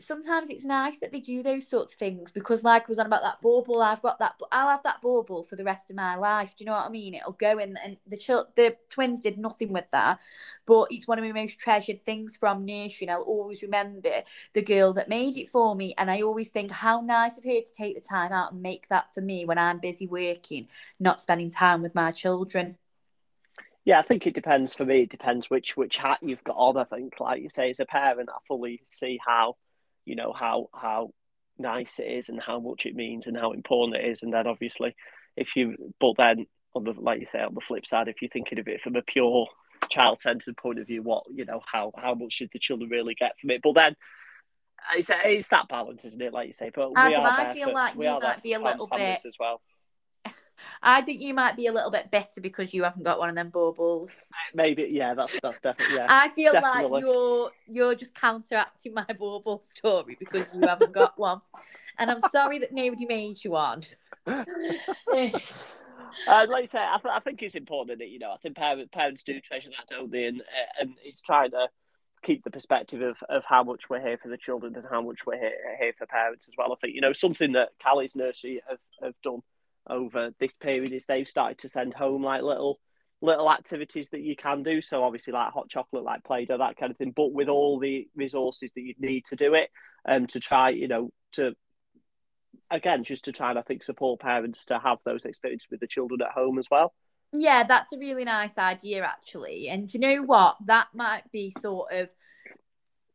sometimes 0.00 0.48
it's 0.48 0.64
nice 0.64 0.98
that 0.98 1.10
they 1.10 1.18
do 1.18 1.42
those 1.42 1.66
sorts 1.66 1.92
of 1.92 1.98
things 1.98 2.30
because 2.30 2.62
like 2.62 2.82
I 2.82 2.88
was 2.88 2.98
on 3.00 3.06
about 3.06 3.22
that 3.22 3.40
bauble 3.40 3.82
I've 3.82 4.02
got 4.02 4.18
that 4.20 4.34
I'll 4.52 4.68
have 4.68 4.82
that 4.84 5.02
bauble 5.02 5.42
for 5.42 5.56
the 5.56 5.64
rest 5.64 5.90
of 5.90 5.96
my 5.96 6.14
life 6.14 6.54
do 6.56 6.62
you 6.62 6.66
know 6.66 6.76
what 6.76 6.86
I 6.86 6.90
mean 6.90 7.14
it'll 7.14 7.32
go 7.32 7.58
in 7.58 7.76
and 7.82 7.96
the 8.06 8.16
ch- 8.16 8.46
the 8.54 8.76
twins 8.90 9.20
did 9.20 9.38
nothing 9.38 9.72
with 9.72 9.86
that 9.92 10.20
but 10.66 10.86
it's 10.90 11.08
one 11.08 11.18
of 11.18 11.24
my 11.24 11.32
most 11.32 11.58
treasured 11.58 12.00
things 12.00 12.36
from 12.36 12.64
nursery 12.64 13.08
I'll 13.08 13.22
always 13.22 13.62
remember 13.62 14.22
the 14.52 14.62
girl 14.62 14.92
that 14.92 15.08
made 15.08 15.36
it 15.36 15.50
for 15.50 15.74
me 15.74 15.94
and 15.98 16.10
I 16.10 16.22
always 16.22 16.48
think 16.48 16.70
how 16.70 17.00
nice 17.00 17.36
of 17.36 17.44
her 17.44 17.60
to 17.60 17.72
take 17.72 17.96
the 17.96 18.00
time 18.00 18.32
out 18.32 18.52
and 18.52 18.62
make 18.62 18.88
that 18.88 19.12
for 19.14 19.20
me 19.20 19.44
when 19.44 19.58
I'm 19.58 19.80
busy 19.80 20.06
working 20.06 20.68
not 21.00 21.20
spending 21.20 21.50
time 21.50 21.82
with 21.82 21.94
my 21.94 22.12
children 22.12 22.76
yeah, 23.84 24.00
I 24.00 24.02
think 24.02 24.26
it 24.26 24.34
depends. 24.34 24.74
For 24.74 24.84
me, 24.84 25.04
it 25.04 25.08
depends 25.08 25.48
which 25.48 25.74
which 25.74 25.96
hat 25.96 26.18
you've 26.20 26.44
got 26.44 26.56
on. 26.56 26.76
I 26.76 26.84
think, 26.84 27.14
like 27.20 27.40
you 27.40 27.48
say, 27.48 27.70
as 27.70 27.80
a 27.80 27.86
parent, 27.86 28.28
I 28.28 28.36
fully 28.46 28.82
see 28.84 29.18
how 29.26 29.56
you 30.08 30.16
know 30.16 30.32
how 30.32 30.68
how 30.74 31.10
nice 31.58 31.98
it 31.98 32.10
is 32.10 32.28
and 32.28 32.40
how 32.40 32.58
much 32.58 32.86
it 32.86 32.94
means 32.94 33.26
and 33.26 33.36
how 33.36 33.52
important 33.52 34.02
it 34.02 34.08
is. 34.08 34.22
And 34.22 34.32
then 34.32 34.46
obviously, 34.46 34.94
if 35.36 35.56
you 35.56 35.76
but 36.00 36.14
then 36.16 36.46
on 36.74 36.84
the 36.84 36.92
like 36.92 37.20
you 37.20 37.26
say 37.26 37.40
on 37.40 37.54
the 37.54 37.60
flip 37.60 37.86
side, 37.86 38.08
if 38.08 38.22
you're 38.22 38.30
thinking 38.30 38.58
of 38.58 38.68
it 38.68 38.80
from 38.80 38.96
a 38.96 39.02
pure 39.02 39.46
child 39.88 40.20
centered 40.20 40.56
point 40.56 40.78
of 40.78 40.86
view, 40.86 41.02
what 41.02 41.24
you 41.32 41.44
know 41.44 41.60
how 41.66 41.92
how 41.96 42.14
much 42.14 42.32
should 42.32 42.50
the 42.52 42.58
children 42.58 42.90
really 42.90 43.14
get 43.14 43.38
from 43.40 43.50
it? 43.50 43.60
But 43.62 43.74
then. 43.74 43.96
It's, 44.94 45.10
it's 45.24 45.48
that 45.48 45.68
balance, 45.68 46.04
isn't 46.04 46.22
it? 46.22 46.32
Like 46.32 46.46
you 46.46 46.52
say, 46.52 46.70
but 46.72 46.92
Adam, 46.96 47.10
we 47.10 47.16
are 47.16 47.40
I 47.40 47.52
feel 47.52 47.66
for, 47.66 47.74
like 47.74 47.94
you 47.94 48.20
might 48.20 48.42
be 48.42 48.52
a 48.54 48.60
little 48.60 48.86
bit 48.86 49.20
as 49.26 49.36
well. 49.38 49.60
I 50.82 51.02
think 51.02 51.20
you 51.20 51.34
might 51.34 51.56
be 51.56 51.66
a 51.66 51.72
little 51.72 51.90
bit 51.90 52.10
bitter 52.10 52.40
because 52.40 52.72
you 52.72 52.84
haven't 52.84 53.02
got 53.02 53.18
one 53.18 53.28
of 53.28 53.34
them 53.34 53.50
baubles. 53.50 54.26
Maybe, 54.54 54.88
yeah, 54.90 55.14
that's 55.14 55.38
that's 55.40 55.60
definitely. 55.60 55.96
Yeah, 55.96 56.06
I 56.08 56.28
feel 56.30 56.52
definitely. 56.52 56.90
like 56.90 57.02
you're 57.02 57.50
you're 57.66 57.94
just 57.94 58.14
counteracting 58.14 58.94
my 58.94 59.06
bauble 59.18 59.62
story 59.68 60.16
because 60.18 60.48
you 60.54 60.66
haven't 60.66 60.92
got 60.92 61.18
one, 61.18 61.40
and 61.98 62.10
I'm 62.10 62.20
sorry 62.20 62.58
that 62.60 62.72
nobody 62.72 63.06
made 63.06 63.44
you 63.44 63.52
one. 63.52 63.82
uh, 64.26 64.44
like 66.48 66.62
you 66.62 66.68
say, 66.68 66.78
I, 66.78 66.98
th- 67.02 67.14
I 67.14 67.20
think 67.20 67.42
it's 67.42 67.54
important 67.54 67.98
that 68.00 68.08
you 68.08 68.18
know 68.18 68.32
I 68.32 68.36
think 68.38 68.56
parents 68.56 68.90
parents 68.92 69.22
do 69.22 69.40
treasure 69.40 69.70
that, 69.70 69.94
don't 69.94 70.10
they? 70.10 70.24
And 70.24 70.40
uh, 70.40 70.80
and 70.80 70.94
it's 71.04 71.22
trying 71.22 71.52
to 71.52 71.68
keep 72.22 72.44
the 72.44 72.50
perspective 72.50 73.00
of, 73.00 73.16
of 73.28 73.44
how 73.48 73.62
much 73.62 73.88
we're 73.88 74.00
here 74.00 74.18
for 74.18 74.28
the 74.28 74.36
children 74.36 74.74
and 74.74 74.84
how 74.90 75.00
much 75.00 75.24
we're 75.24 75.38
here, 75.38 75.52
here 75.78 75.92
for 75.96 76.06
parents 76.06 76.48
as 76.48 76.54
well. 76.58 76.72
I 76.72 76.76
think 76.80 76.94
you 76.94 77.00
know 77.00 77.12
something 77.12 77.52
that 77.52 77.70
Callie's 77.82 78.16
nursery 78.16 78.60
have, 78.68 78.78
have 79.02 79.14
done 79.22 79.42
over 79.88 80.30
this 80.38 80.56
period 80.56 80.92
is 80.92 81.06
they've 81.06 81.28
started 81.28 81.58
to 81.58 81.68
send 81.68 81.94
home 81.94 82.22
like 82.22 82.42
little 82.42 82.78
little 83.20 83.50
activities 83.50 84.10
that 84.10 84.20
you 84.20 84.36
can 84.36 84.62
do. 84.62 84.80
So 84.80 85.02
obviously 85.02 85.32
like 85.32 85.52
hot 85.52 85.68
chocolate, 85.68 86.04
like 86.04 86.22
Play-Doh, 86.22 86.58
that 86.58 86.76
kind 86.76 86.90
of 86.90 86.96
thing, 86.96 87.12
but 87.14 87.32
with 87.32 87.48
all 87.48 87.80
the 87.80 88.08
resources 88.14 88.72
that 88.72 88.80
you'd 88.80 89.00
need 89.00 89.24
to 89.26 89.36
do 89.36 89.54
it 89.54 89.70
and 90.04 90.22
um, 90.22 90.26
to 90.28 90.40
try, 90.40 90.70
you 90.70 90.88
know, 90.88 91.10
to 91.32 91.54
again 92.70 93.02
just 93.04 93.24
to 93.24 93.32
try 93.32 93.50
and 93.50 93.58
I 93.58 93.62
think 93.62 93.82
support 93.82 94.20
parents 94.20 94.66
to 94.66 94.78
have 94.78 94.98
those 95.04 95.24
experiences 95.24 95.68
with 95.70 95.80
the 95.80 95.86
children 95.86 96.22
at 96.22 96.30
home 96.30 96.58
as 96.58 96.68
well. 96.70 96.92
Yeah, 97.32 97.64
that's 97.64 97.92
a 97.92 97.98
really 97.98 98.24
nice 98.24 98.56
idea 98.56 99.04
actually. 99.04 99.68
And 99.68 99.92
you 99.92 100.00
know 100.00 100.22
what? 100.22 100.56
That 100.66 100.88
might 100.94 101.30
be 101.32 101.52
sort 101.60 101.92
of 101.92 102.10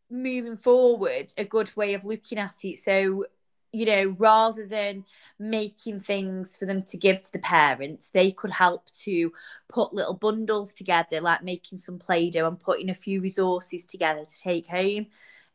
moving 0.10 0.58
forward 0.58 1.34
a 1.38 1.46
good 1.46 1.76
way 1.76 1.94
of 1.94 2.06
looking 2.06 2.38
at 2.38 2.64
it. 2.64 2.80
So 2.80 3.26
you 3.74 3.88
know, 3.88 4.16
rather 4.20 4.68
than 4.68 5.04
making 5.40 6.00
things 6.00 6.56
for 6.56 6.66
them 6.66 6.84
to 6.84 6.98
give 6.98 7.24
to 7.24 7.32
the 7.34 7.40
parents, 7.40 8.12
they 8.12 8.32
could 8.32 8.52
help 8.52 8.90
to 8.94 9.34
put 9.68 9.94
little 9.94 10.14
bundles 10.14 10.76
together, 10.76 11.20
like 11.20 11.44
making 11.44 11.80
some 11.80 11.98
Play 11.98 12.30
Doh 12.30 12.48
and 12.48 12.60
putting 12.60 12.90
a 12.92 12.94
few 12.94 13.20
resources 13.20 13.84
together 13.84 14.24
to 14.24 14.42
take 14.42 14.68
home. 14.68 15.08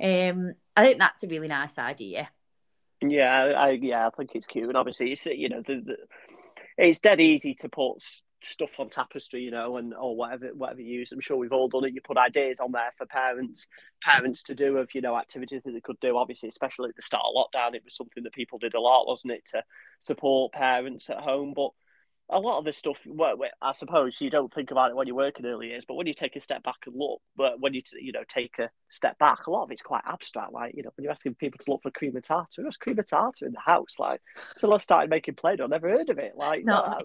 Um, 0.02 0.54
I 0.76 0.84
think 0.84 0.98
that's 0.98 1.22
a 1.22 1.28
really 1.28 1.48
nice 1.48 1.78
idea. 1.78 2.28
Yeah, 3.00 3.54
I 3.56 3.70
yeah, 3.70 4.08
I 4.08 4.10
think 4.10 4.32
it's 4.34 4.48
cute, 4.48 4.66
and 4.66 4.76
obviously 4.76 5.12
it's 5.12 5.24
you 5.26 5.48
know 5.48 5.62
the, 5.62 5.76
the 5.76 5.96
it's 6.76 6.98
dead 6.98 7.20
easy 7.20 7.54
to 7.54 7.68
put 7.68 8.02
stuff 8.40 8.70
on 8.78 8.88
tapestry, 8.88 9.42
you 9.42 9.50
know, 9.50 9.76
and 9.76 9.94
or 9.94 10.16
whatever 10.16 10.48
whatever 10.54 10.80
you 10.80 11.00
use. 11.00 11.12
I'm 11.12 11.20
sure 11.20 11.36
we've 11.36 11.52
all 11.52 11.68
done 11.68 11.84
it. 11.84 11.94
You 11.94 12.00
put 12.00 12.16
ideas 12.16 12.60
on 12.60 12.72
there 12.72 12.92
for 12.96 13.06
parents 13.06 13.66
parents 14.02 14.42
to 14.44 14.54
do 14.54 14.78
of 14.78 14.94
you 14.94 15.00
know 15.00 15.16
activities 15.16 15.62
that 15.64 15.72
they 15.72 15.80
could 15.80 16.00
do. 16.00 16.16
Obviously, 16.16 16.48
especially 16.48 16.88
at 16.88 16.96
the 16.96 17.02
start 17.02 17.24
of 17.26 17.34
lockdown, 17.34 17.74
it 17.74 17.84
was 17.84 17.96
something 17.96 18.22
that 18.22 18.32
people 18.32 18.58
did 18.58 18.74
a 18.74 18.80
lot, 18.80 19.06
wasn't 19.06 19.32
it, 19.32 19.44
to 19.46 19.62
support 19.98 20.52
parents 20.52 21.10
at 21.10 21.20
home. 21.20 21.52
But 21.54 21.70
a 22.30 22.38
lot 22.38 22.58
of 22.58 22.64
this 22.64 22.76
stuff, 22.76 23.00
well, 23.06 23.36
I 23.62 23.72
suppose 23.72 24.20
you 24.20 24.28
don't 24.28 24.52
think 24.52 24.70
about 24.70 24.90
it 24.90 24.96
when 24.96 25.06
you 25.06 25.14
work 25.14 25.38
in 25.38 25.46
early 25.46 25.68
years, 25.68 25.86
but 25.86 25.94
when 25.94 26.06
you 26.06 26.12
take 26.12 26.36
a 26.36 26.40
step 26.40 26.62
back 26.62 26.76
and 26.86 26.94
look, 26.94 27.22
but 27.36 27.58
when 27.58 27.72
you 27.72 27.80
you 27.98 28.12
know 28.12 28.24
take 28.28 28.58
a 28.58 28.70
step 28.90 29.18
back, 29.18 29.46
a 29.46 29.50
lot 29.50 29.64
of 29.64 29.70
it's 29.70 29.82
quite 29.82 30.02
abstract. 30.06 30.52
Like 30.52 30.74
you 30.74 30.82
know, 30.82 30.90
when 30.96 31.04
you're 31.04 31.12
asking 31.12 31.34
people 31.36 31.58
to 31.58 31.70
look 31.70 31.82
for 31.82 31.90
cream 31.90 32.16
of 32.16 32.22
tartar, 32.22 32.62
there's 32.62 32.76
cream 32.76 32.98
of 32.98 33.08
tartar 33.08 33.46
in 33.46 33.52
the 33.52 33.60
house. 33.60 33.96
Like 33.98 34.20
until 34.54 34.74
I 34.74 34.78
started 34.78 35.10
making 35.10 35.36
Play-Doh, 35.36 35.64
I 35.64 35.68
never 35.68 35.88
heard 35.88 36.10
of 36.10 36.18
it. 36.18 36.34
Like 36.36 36.64
not 36.64 37.04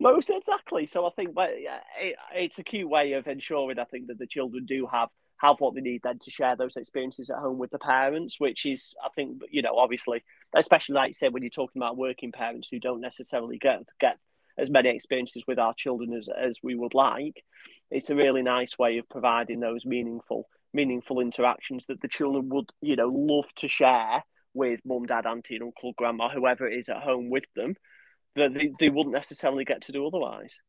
most 0.00 0.30
exactly. 0.30 0.86
So 0.86 1.06
I 1.06 1.10
think, 1.10 1.34
but 1.34 1.50
it, 1.52 2.16
it's 2.34 2.58
a 2.58 2.64
cute 2.64 2.88
way 2.88 3.12
of 3.12 3.26
ensuring. 3.26 3.78
I 3.78 3.84
think 3.84 4.08
that 4.08 4.18
the 4.18 4.26
children 4.26 4.66
do 4.66 4.86
have 4.90 5.08
have 5.38 5.56
what 5.58 5.74
they 5.74 5.82
need 5.82 6.00
then 6.02 6.18
to 6.18 6.30
share 6.30 6.56
those 6.56 6.76
experiences 6.76 7.28
at 7.28 7.36
home 7.36 7.58
with 7.58 7.70
the 7.70 7.78
parents, 7.78 8.40
which 8.40 8.64
is, 8.64 8.94
I 9.04 9.08
think, 9.14 9.42
you 9.50 9.60
know, 9.60 9.76
obviously, 9.76 10.24
especially 10.54 10.94
like 10.94 11.08
you 11.08 11.14
said, 11.14 11.32
when 11.32 11.42
you're 11.42 11.50
talking 11.50 11.80
about 11.80 11.98
working 11.98 12.32
parents 12.32 12.68
who 12.70 12.80
don't 12.80 13.00
necessarily 13.00 13.58
get 13.58 13.80
get 14.00 14.18
as 14.58 14.70
many 14.70 14.88
experiences 14.88 15.44
with 15.46 15.58
our 15.58 15.74
children 15.74 16.14
as, 16.14 16.28
as 16.28 16.60
we 16.62 16.74
would 16.74 16.94
like, 16.94 17.44
it's 17.90 18.08
a 18.08 18.16
really 18.16 18.40
nice 18.40 18.78
way 18.78 18.96
of 18.96 19.08
providing 19.10 19.60
those 19.60 19.84
meaningful 19.84 20.48
meaningful 20.72 21.20
interactions 21.20 21.86
that 21.86 22.00
the 22.00 22.08
children 22.08 22.48
would, 22.50 22.68
you 22.82 22.96
know, 22.96 23.08
love 23.08 23.52
to 23.56 23.68
share 23.68 24.22
with 24.52 24.80
mum, 24.84 25.06
dad, 25.06 25.26
auntie, 25.26 25.56
and 25.56 25.64
uncle, 25.64 25.92
grandma, 25.96 26.28
whoever 26.28 26.66
it 26.66 26.78
is 26.78 26.88
at 26.88 27.02
home 27.02 27.30
with 27.30 27.44
them 27.54 27.74
that 28.36 28.54
they, 28.54 28.72
they 28.78 28.88
wouldn't 28.88 29.14
necessarily 29.14 29.64
get 29.64 29.82
to 29.82 29.92
do 29.92 30.06
otherwise. 30.06 30.60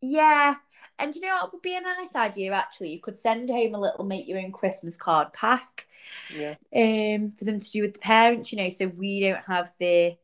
Yeah. 0.00 0.54
And 0.98 1.14
you 1.14 1.20
know 1.20 1.34
what 1.34 1.52
would 1.52 1.62
be 1.62 1.76
a 1.76 1.80
nice 1.80 2.14
idea 2.14 2.52
actually? 2.52 2.90
You 2.90 3.00
could 3.00 3.18
send 3.18 3.50
home 3.50 3.74
a 3.74 3.80
little 3.80 4.04
make 4.04 4.26
your 4.26 4.38
own 4.38 4.52
Christmas 4.52 4.96
card 4.96 5.32
pack. 5.32 5.86
Yeah. 6.34 6.54
Um 6.74 7.32
for 7.32 7.44
them 7.44 7.60
to 7.60 7.70
do 7.70 7.82
with 7.82 7.94
the 7.94 8.00
parents, 8.00 8.52
you 8.52 8.58
know, 8.58 8.70
so 8.70 8.88
we 8.88 9.20
don't 9.20 9.44
have 9.46 9.72
the 9.78 10.16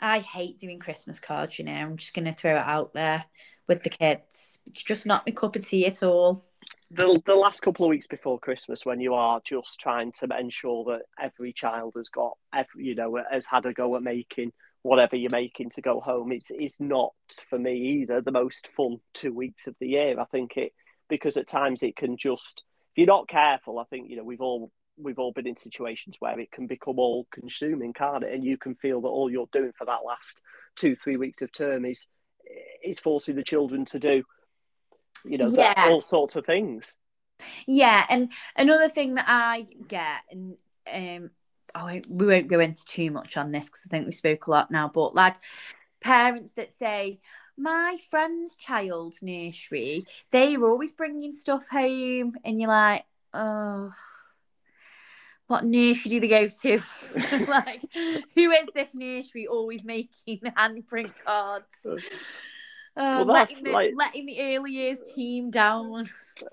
I 0.00 0.18
hate 0.18 0.58
doing 0.58 0.80
Christmas 0.80 1.20
cards, 1.20 1.58
you 1.58 1.64
know. 1.64 1.72
I'm 1.72 1.96
just 1.96 2.12
gonna 2.12 2.32
throw 2.32 2.56
it 2.56 2.66
out 2.66 2.92
there 2.92 3.24
with 3.68 3.82
the 3.82 3.90
kids. 3.90 4.58
It's 4.66 4.82
just 4.82 5.06
not 5.06 5.26
my 5.26 5.32
cup 5.32 5.56
of 5.56 5.66
tea 5.66 5.86
at 5.86 6.02
all. 6.02 6.42
The, 6.90 7.22
the 7.24 7.34
last 7.34 7.62
couple 7.62 7.86
of 7.86 7.90
weeks 7.90 8.06
before 8.06 8.38
Christmas, 8.38 8.84
when 8.84 9.00
you 9.00 9.14
are 9.14 9.40
just 9.44 9.80
trying 9.80 10.12
to 10.12 10.28
ensure 10.38 10.84
that 10.84 11.02
every 11.18 11.54
child 11.54 11.94
has 11.96 12.10
got 12.10 12.36
every, 12.54 12.84
you 12.84 12.94
know, 12.94 13.18
has 13.30 13.46
had 13.46 13.64
a 13.64 13.72
go 13.72 13.96
at 13.96 14.02
making 14.02 14.52
whatever 14.82 15.16
you're 15.16 15.30
making 15.30 15.70
to 15.70 15.82
go 15.82 16.00
home. 16.00 16.32
It's 16.32 16.50
it's 16.50 16.80
not 16.80 17.12
for 17.48 17.58
me 17.58 18.02
either 18.02 18.20
the 18.20 18.32
most 18.32 18.68
fun 18.76 18.98
two 19.14 19.32
weeks 19.32 19.66
of 19.66 19.74
the 19.80 19.88
year. 19.88 20.18
I 20.18 20.24
think 20.24 20.56
it 20.56 20.72
because 21.08 21.36
at 21.36 21.48
times 21.48 21.82
it 21.82 21.96
can 21.96 22.16
just 22.16 22.62
if 22.92 22.98
you're 22.98 23.06
not 23.06 23.28
careful. 23.28 23.78
I 23.78 23.84
think 23.84 24.10
you 24.10 24.16
know 24.16 24.24
we've 24.24 24.40
all 24.40 24.70
we've 24.98 25.18
all 25.18 25.32
been 25.32 25.46
in 25.46 25.56
situations 25.56 26.16
where 26.18 26.38
it 26.38 26.52
can 26.52 26.66
become 26.66 26.98
all 26.98 27.26
consuming, 27.32 27.92
can't 27.92 28.24
it? 28.24 28.34
And 28.34 28.44
you 28.44 28.58
can 28.58 28.74
feel 28.74 29.00
that 29.00 29.08
all 29.08 29.30
you're 29.30 29.48
doing 29.52 29.72
for 29.76 29.86
that 29.86 30.04
last 30.06 30.40
two 30.76 30.96
three 30.96 31.16
weeks 31.16 31.42
of 31.42 31.52
term 31.52 31.84
is 31.84 32.06
is 32.84 32.98
forcing 32.98 33.36
the 33.36 33.42
children 33.42 33.84
to 33.86 33.98
do 33.98 34.22
you 35.24 35.38
know 35.38 35.48
yeah. 35.48 35.86
all 35.88 36.00
sorts 36.00 36.36
of 36.36 36.44
things. 36.44 36.96
Yeah, 37.66 38.04
and 38.08 38.32
another 38.56 38.88
thing 38.88 39.14
that 39.14 39.26
I 39.28 39.66
get 39.88 40.22
and 40.30 40.56
um 40.92 41.30
oh, 41.74 42.00
we 42.08 42.26
won't 42.26 42.48
go 42.48 42.60
into 42.60 42.84
too 42.84 43.10
much 43.10 43.36
on 43.36 43.52
this 43.52 43.66
because 43.66 43.86
I 43.86 43.88
think 43.88 44.06
we 44.06 44.12
spoke 44.12 44.46
a 44.46 44.50
lot 44.50 44.70
now, 44.70 44.90
but 44.92 45.14
like 45.14 45.36
parents 46.00 46.52
that 46.52 46.72
say, 46.76 47.20
my 47.56 47.98
friend's 48.10 48.56
child 48.56 49.14
nursery, 49.22 50.04
they 50.30 50.56
were 50.56 50.70
always 50.70 50.92
bringing 50.92 51.32
stuff 51.32 51.68
home, 51.68 52.34
and 52.44 52.60
you're 52.60 52.68
like, 52.68 53.04
oh, 53.34 53.92
what 55.46 55.64
nursery 55.64 56.10
do 56.10 56.20
they 56.20 56.28
go 56.28 56.48
to? 56.48 56.80
like, 57.48 57.82
who 58.34 58.50
is 58.50 58.68
this 58.74 58.94
nursery 58.94 59.46
always 59.46 59.84
making 59.84 60.40
handprint 60.58 61.12
cards? 61.24 61.86
Uh, 62.94 63.24
well, 63.24 63.34
letting, 63.34 63.64
the, 63.64 63.70
like, 63.70 63.92
letting 63.96 64.26
the 64.26 64.38
early 64.38 64.72
years 64.72 65.00
team 65.14 65.50
down. 65.50 66.06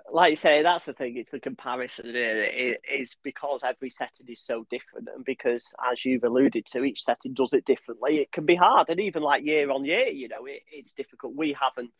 Like 0.10 0.32
you 0.32 0.36
say, 0.38 0.64
that's 0.64 0.86
the 0.86 0.94
thing. 0.94 1.18
It's 1.18 1.32
the 1.32 1.40
comparison. 1.40 2.16
It 2.16 2.80
is 2.90 3.18
because 3.24 3.62
every 3.64 3.90
setting 3.90 4.28
is 4.30 4.40
so 4.40 4.66
different, 4.70 5.10
and 5.14 5.26
because, 5.26 5.74
as 5.92 6.06
you've 6.06 6.24
alluded 6.24 6.66
to, 6.68 6.84
each 6.86 7.04
setting 7.04 7.34
does 7.34 7.52
it 7.52 7.66
differently. 7.66 8.20
It 8.20 8.32
can 8.32 8.46
be 8.46 8.56
hard, 8.56 8.88
and 8.90 9.02
even 9.02 9.22
like 9.22 9.44
year 9.44 9.70
on 9.70 9.84
year, 9.84 10.08
you 10.08 10.30
know, 10.30 10.46
it, 10.46 10.62
it's 10.72 10.94
difficult. 10.94 11.36
We 11.36 11.58
haven't 11.60 11.92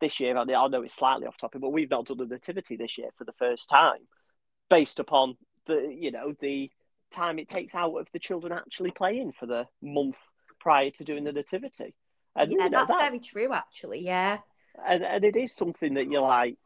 this 0.00 0.20
year. 0.20 0.36
I 0.38 0.44
know 0.44 0.82
it's 0.82 0.94
slightly 0.94 1.26
off 1.26 1.36
topic, 1.36 1.60
but 1.60 1.70
we've 1.70 1.90
not 1.90 2.06
done 2.06 2.20
a 2.20 2.26
nativity 2.26 2.76
this 2.76 2.96
year 2.96 3.10
for 3.18 3.24
the 3.24 3.34
first 3.34 3.68
time, 3.68 4.00
based 4.70 4.98
upon 4.98 5.36
the 5.66 5.94
you 5.94 6.10
know 6.10 6.34
the 6.40 6.70
time 7.10 7.38
it 7.38 7.48
takes 7.48 7.74
out 7.74 7.94
of 7.94 8.08
the 8.12 8.18
children 8.18 8.52
actually 8.52 8.90
playing 8.90 9.32
for 9.32 9.44
the 9.44 9.66
month 9.82 10.16
prior 10.60 10.90
to 10.90 11.04
doing 11.04 11.24
the 11.24 11.32
nativity. 11.32 11.94
And, 12.34 12.50
yeah, 12.50 12.64
you 12.64 12.70
know, 12.70 12.78
that's 12.78 12.88
that, 12.88 13.00
very 13.00 13.20
true, 13.20 13.52
actually. 13.52 14.00
Yeah, 14.00 14.38
and 14.86 15.04
and 15.04 15.24
it 15.24 15.36
is 15.36 15.54
something 15.54 15.94
that 15.94 16.10
you're 16.10 16.22
like, 16.22 16.56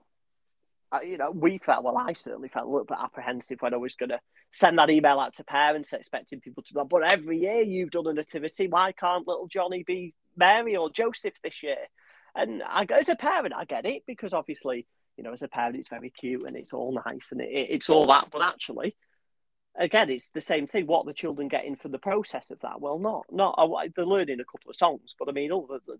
you 1.04 1.18
know, 1.18 1.30
we 1.30 1.58
felt. 1.58 1.84
Well, 1.84 1.98
I 1.98 2.12
certainly 2.12 2.48
felt 2.48 2.66
a 2.66 2.70
little 2.70 2.84
bit 2.84 2.98
apprehensive 3.00 3.60
when 3.60 3.74
I 3.74 3.78
was 3.78 3.96
going 3.96 4.10
to 4.10 4.20
send 4.52 4.78
that 4.78 4.90
email 4.90 5.18
out 5.18 5.34
to 5.34 5.44
parents, 5.44 5.92
expecting 5.92 6.40
people 6.40 6.62
to. 6.62 6.74
be 6.74 6.78
like, 6.80 6.88
But 6.88 7.12
every 7.12 7.38
year 7.38 7.60
you've 7.60 7.90
done 7.90 8.06
a 8.06 8.12
nativity. 8.12 8.68
Why 8.68 8.92
can't 8.92 9.26
little 9.26 9.48
Johnny 9.48 9.82
be 9.84 10.14
Mary 10.36 10.76
or 10.76 10.90
Joseph 10.90 11.34
this 11.42 11.62
year? 11.62 11.76
And 12.34 12.62
I, 12.62 12.86
as 12.90 13.08
a 13.08 13.16
parent, 13.16 13.54
I 13.56 13.64
get 13.64 13.86
it 13.86 14.02
because 14.06 14.34
obviously, 14.34 14.86
you 15.16 15.24
know, 15.24 15.32
as 15.32 15.42
a 15.42 15.48
parent, 15.48 15.76
it's 15.76 15.88
very 15.88 16.10
cute 16.10 16.46
and 16.46 16.56
it's 16.56 16.72
all 16.72 16.92
nice 16.92 17.28
and 17.32 17.40
it, 17.40 17.48
it's 17.50 17.90
all 17.90 18.06
that. 18.06 18.28
But 18.30 18.42
actually, 18.42 18.94
again, 19.78 20.10
it's 20.10 20.30
the 20.30 20.40
same 20.40 20.66
thing. 20.66 20.86
What 20.86 21.06
the 21.06 21.12
children 21.12 21.48
getting 21.48 21.76
from 21.76 21.92
the 21.92 21.98
process 21.98 22.50
of 22.50 22.60
that? 22.60 22.80
Well, 22.80 22.98
not 22.98 23.26
not 23.30 23.58
they're 23.94 24.06
learning 24.06 24.40
a 24.40 24.44
couple 24.44 24.70
of 24.70 24.76
songs, 24.76 25.14
but 25.18 25.28
I 25.28 25.32
mean, 25.32 25.50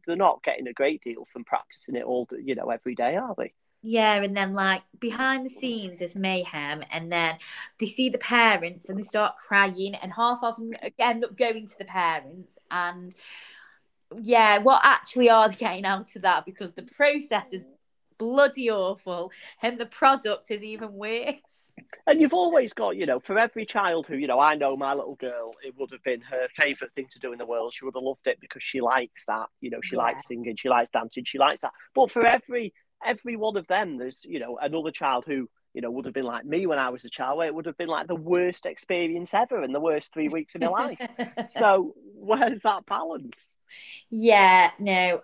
they're 0.07 0.17
not 0.17 0.43
getting 0.43 0.67
a 0.67 0.73
great 0.73 1.03
deal 1.03 1.27
from 1.33 1.45
practicing 1.45 1.97
it 1.97 2.05
all, 2.05 2.29
you 2.43 2.55
know, 2.55 2.71
every 2.71 2.95
day, 2.95 3.17
are 3.17 3.35
they? 3.37 3.53
Yeah, 3.83 4.15
and 4.15 4.37
then 4.37 4.55
like 4.55 4.83
behind 4.99 5.47
the 5.47 5.51
scenes 5.51 6.01
is 6.03 6.17
mayhem, 6.17 6.83
and 6.91 7.13
then 7.13 7.37
they 7.79 7.87
see 7.87 8.09
the 8.09 8.19
parents 8.19 8.89
and 8.89 8.99
they 8.99 9.05
start 9.05 9.37
crying, 9.37 9.95
and 9.95 10.13
half 10.13 10.41
of 10.43 10.57
them 10.57 10.73
end 10.99 11.25
up 11.25 11.37
going 11.37 11.67
to 11.69 11.79
the 11.79 11.85
parents, 11.85 12.59
and 12.71 13.15
yeah, 14.21 14.59
what 14.59 14.81
actually 14.85 15.31
are 15.31 15.49
they 15.49 15.57
getting 15.57 15.85
out 15.85 16.15
of 16.17 16.23
that? 16.23 16.45
Because 16.45 16.73
the 16.73 16.83
process 16.83 17.53
is 17.53 17.65
bloody 18.19 18.71
awful 18.71 19.31
and 19.63 19.79
the 19.79 19.87
product 19.87 20.51
is 20.51 20.65
even 20.65 20.93
worse. 20.93 21.73
And 22.07 22.21
you've 22.21 22.33
always 22.33 22.73
got 22.73 22.97
you 22.97 23.07
know 23.07 23.21
for 23.21 23.39
every 23.39 23.67
child 23.67 24.07
who 24.07 24.17
you 24.17 24.27
know 24.27 24.41
i 24.41 24.55
know 24.55 24.77
my 24.77 24.95
little 24.95 25.17
girl 25.17 25.53
it 25.65 25.75
would 25.77 25.91
have 25.91 26.03
been 26.03 26.21
her 26.21 26.47
favorite 26.55 26.93
thing 26.95 27.07
to 27.11 27.19
do 27.19 27.33
in 27.33 27.39
the 27.39 27.47
world. 27.47 27.75
She 27.75 27.85
would 27.85 27.95
have 27.95 28.03
loved 28.03 28.27
it 28.27 28.39
because 28.41 28.63
she 28.63 28.81
likes 28.81 29.27
that 29.27 29.49
you 29.61 29.71
know 29.71 29.81
she 29.83 29.97
yeah. 29.97 30.03
likes 30.03 30.29
singing 30.29 30.57
she 30.57 30.69
likes 30.69 30.91
dancing 30.93 31.25
she 31.25 31.39
likes 31.39 31.63
that. 31.63 31.73
But 31.95 32.11
for 32.11 32.27
every 32.27 32.73
every 33.05 33.37
one 33.37 33.57
of 33.57 33.67
them 33.67 33.99
there's 33.99 34.25
you 34.25 34.39
know 34.39 34.59
another 34.61 34.91
child 34.91 35.25
who 35.27 35.49
you 35.75 35.83
know 35.83 35.91
would 35.91 36.07
have 36.07 36.15
been 36.15 36.25
like 36.25 36.45
me 36.45 36.67
when 36.67 36.79
i 36.79 36.89
was 36.89 37.05
a 37.05 37.11
child 37.11 37.37
where 37.37 37.47
it 37.47 37.55
would 37.55 37.67
have 37.67 37.77
been 37.77 37.89
like 37.89 38.07
the 38.07 38.17
worst 38.17 38.65
experience 38.65 39.35
ever 39.35 39.63
and 39.63 39.75
the 39.75 39.81
worst 39.81 40.13
three 40.13 40.29
weeks 40.29 40.55
of 40.55 40.63
my 40.63 40.69
life. 40.69 40.99
So 41.49 41.95
where's 42.15 42.63
that 42.63 42.87
balance? 42.87 43.59
Yeah 44.11 44.71
no 44.79 45.21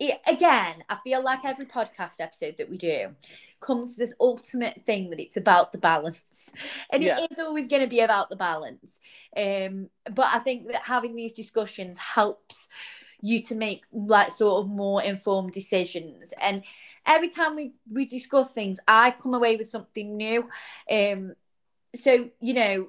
it, 0.00 0.18
again, 0.26 0.82
I 0.88 0.96
feel 1.04 1.22
like 1.22 1.44
every 1.44 1.66
podcast 1.66 2.20
episode 2.20 2.56
that 2.56 2.70
we 2.70 2.78
do 2.78 3.14
comes 3.60 3.94
to 3.94 4.00
this 4.00 4.14
ultimate 4.18 4.80
thing 4.86 5.10
that 5.10 5.20
it's 5.20 5.36
about 5.36 5.72
the 5.72 5.78
balance. 5.78 6.24
And 6.92 7.04
yeah. 7.04 7.20
it 7.20 7.30
is 7.30 7.38
always 7.38 7.68
going 7.68 7.82
to 7.82 7.88
be 7.88 8.00
about 8.00 8.30
the 8.30 8.36
balance. 8.36 8.98
Um, 9.36 9.90
but 10.10 10.26
I 10.34 10.40
think 10.40 10.66
that 10.72 10.82
having 10.82 11.14
these 11.14 11.32
discussions 11.32 11.98
helps 11.98 12.66
you 13.20 13.42
to 13.42 13.54
make 13.54 13.84
like 13.92 14.32
sort 14.32 14.64
of 14.64 14.70
more 14.70 15.02
informed 15.02 15.52
decisions. 15.52 16.32
And 16.40 16.64
every 17.06 17.28
time 17.28 17.54
we, 17.54 17.74
we 17.92 18.06
discuss 18.06 18.52
things, 18.52 18.80
I 18.88 19.12
come 19.12 19.34
away 19.34 19.56
with 19.56 19.68
something 19.68 20.16
new. 20.16 20.48
Um, 20.90 21.34
so, 21.94 22.30
you 22.40 22.54
know, 22.54 22.88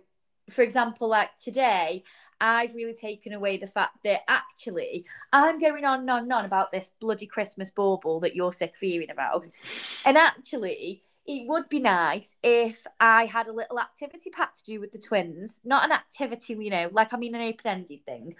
for 0.49 0.63
example, 0.63 1.09
like 1.09 1.37
today, 1.37 2.03
I've 2.41 2.75
really 2.75 2.95
taken 2.95 3.33
away 3.33 3.57
the 3.57 3.67
fact 3.67 4.03
that 4.03 4.21
actually 4.27 5.05
I'm 5.31 5.59
going 5.59 5.85
on 5.85 6.01
and 6.01 6.09
on 6.09 6.23
and 6.23 6.33
on 6.33 6.45
about 6.45 6.71
this 6.71 6.91
bloody 6.99 7.27
Christmas 7.27 7.71
bauble 7.71 8.19
that 8.21 8.35
you're 8.35 8.51
sick 8.51 8.73
of 8.73 8.79
hearing 8.79 9.11
about. 9.11 9.47
And 10.03 10.17
actually, 10.17 11.03
it 11.25 11.47
would 11.47 11.69
be 11.69 11.79
nice 11.79 12.35
if 12.41 12.85
I 12.99 13.25
had 13.25 13.47
a 13.47 13.53
little 13.53 13.79
activity 13.79 14.31
pack 14.31 14.55
to 14.55 14.63
do 14.63 14.79
with 14.79 14.91
the 14.91 14.99
twins. 14.99 15.61
Not 15.63 15.85
an 15.85 15.91
activity, 15.91 16.57
you 16.59 16.71
know, 16.71 16.89
like 16.91 17.13
I 17.13 17.17
mean 17.17 17.35
an 17.35 17.41
open-ended 17.41 18.05
thing. 18.05 18.35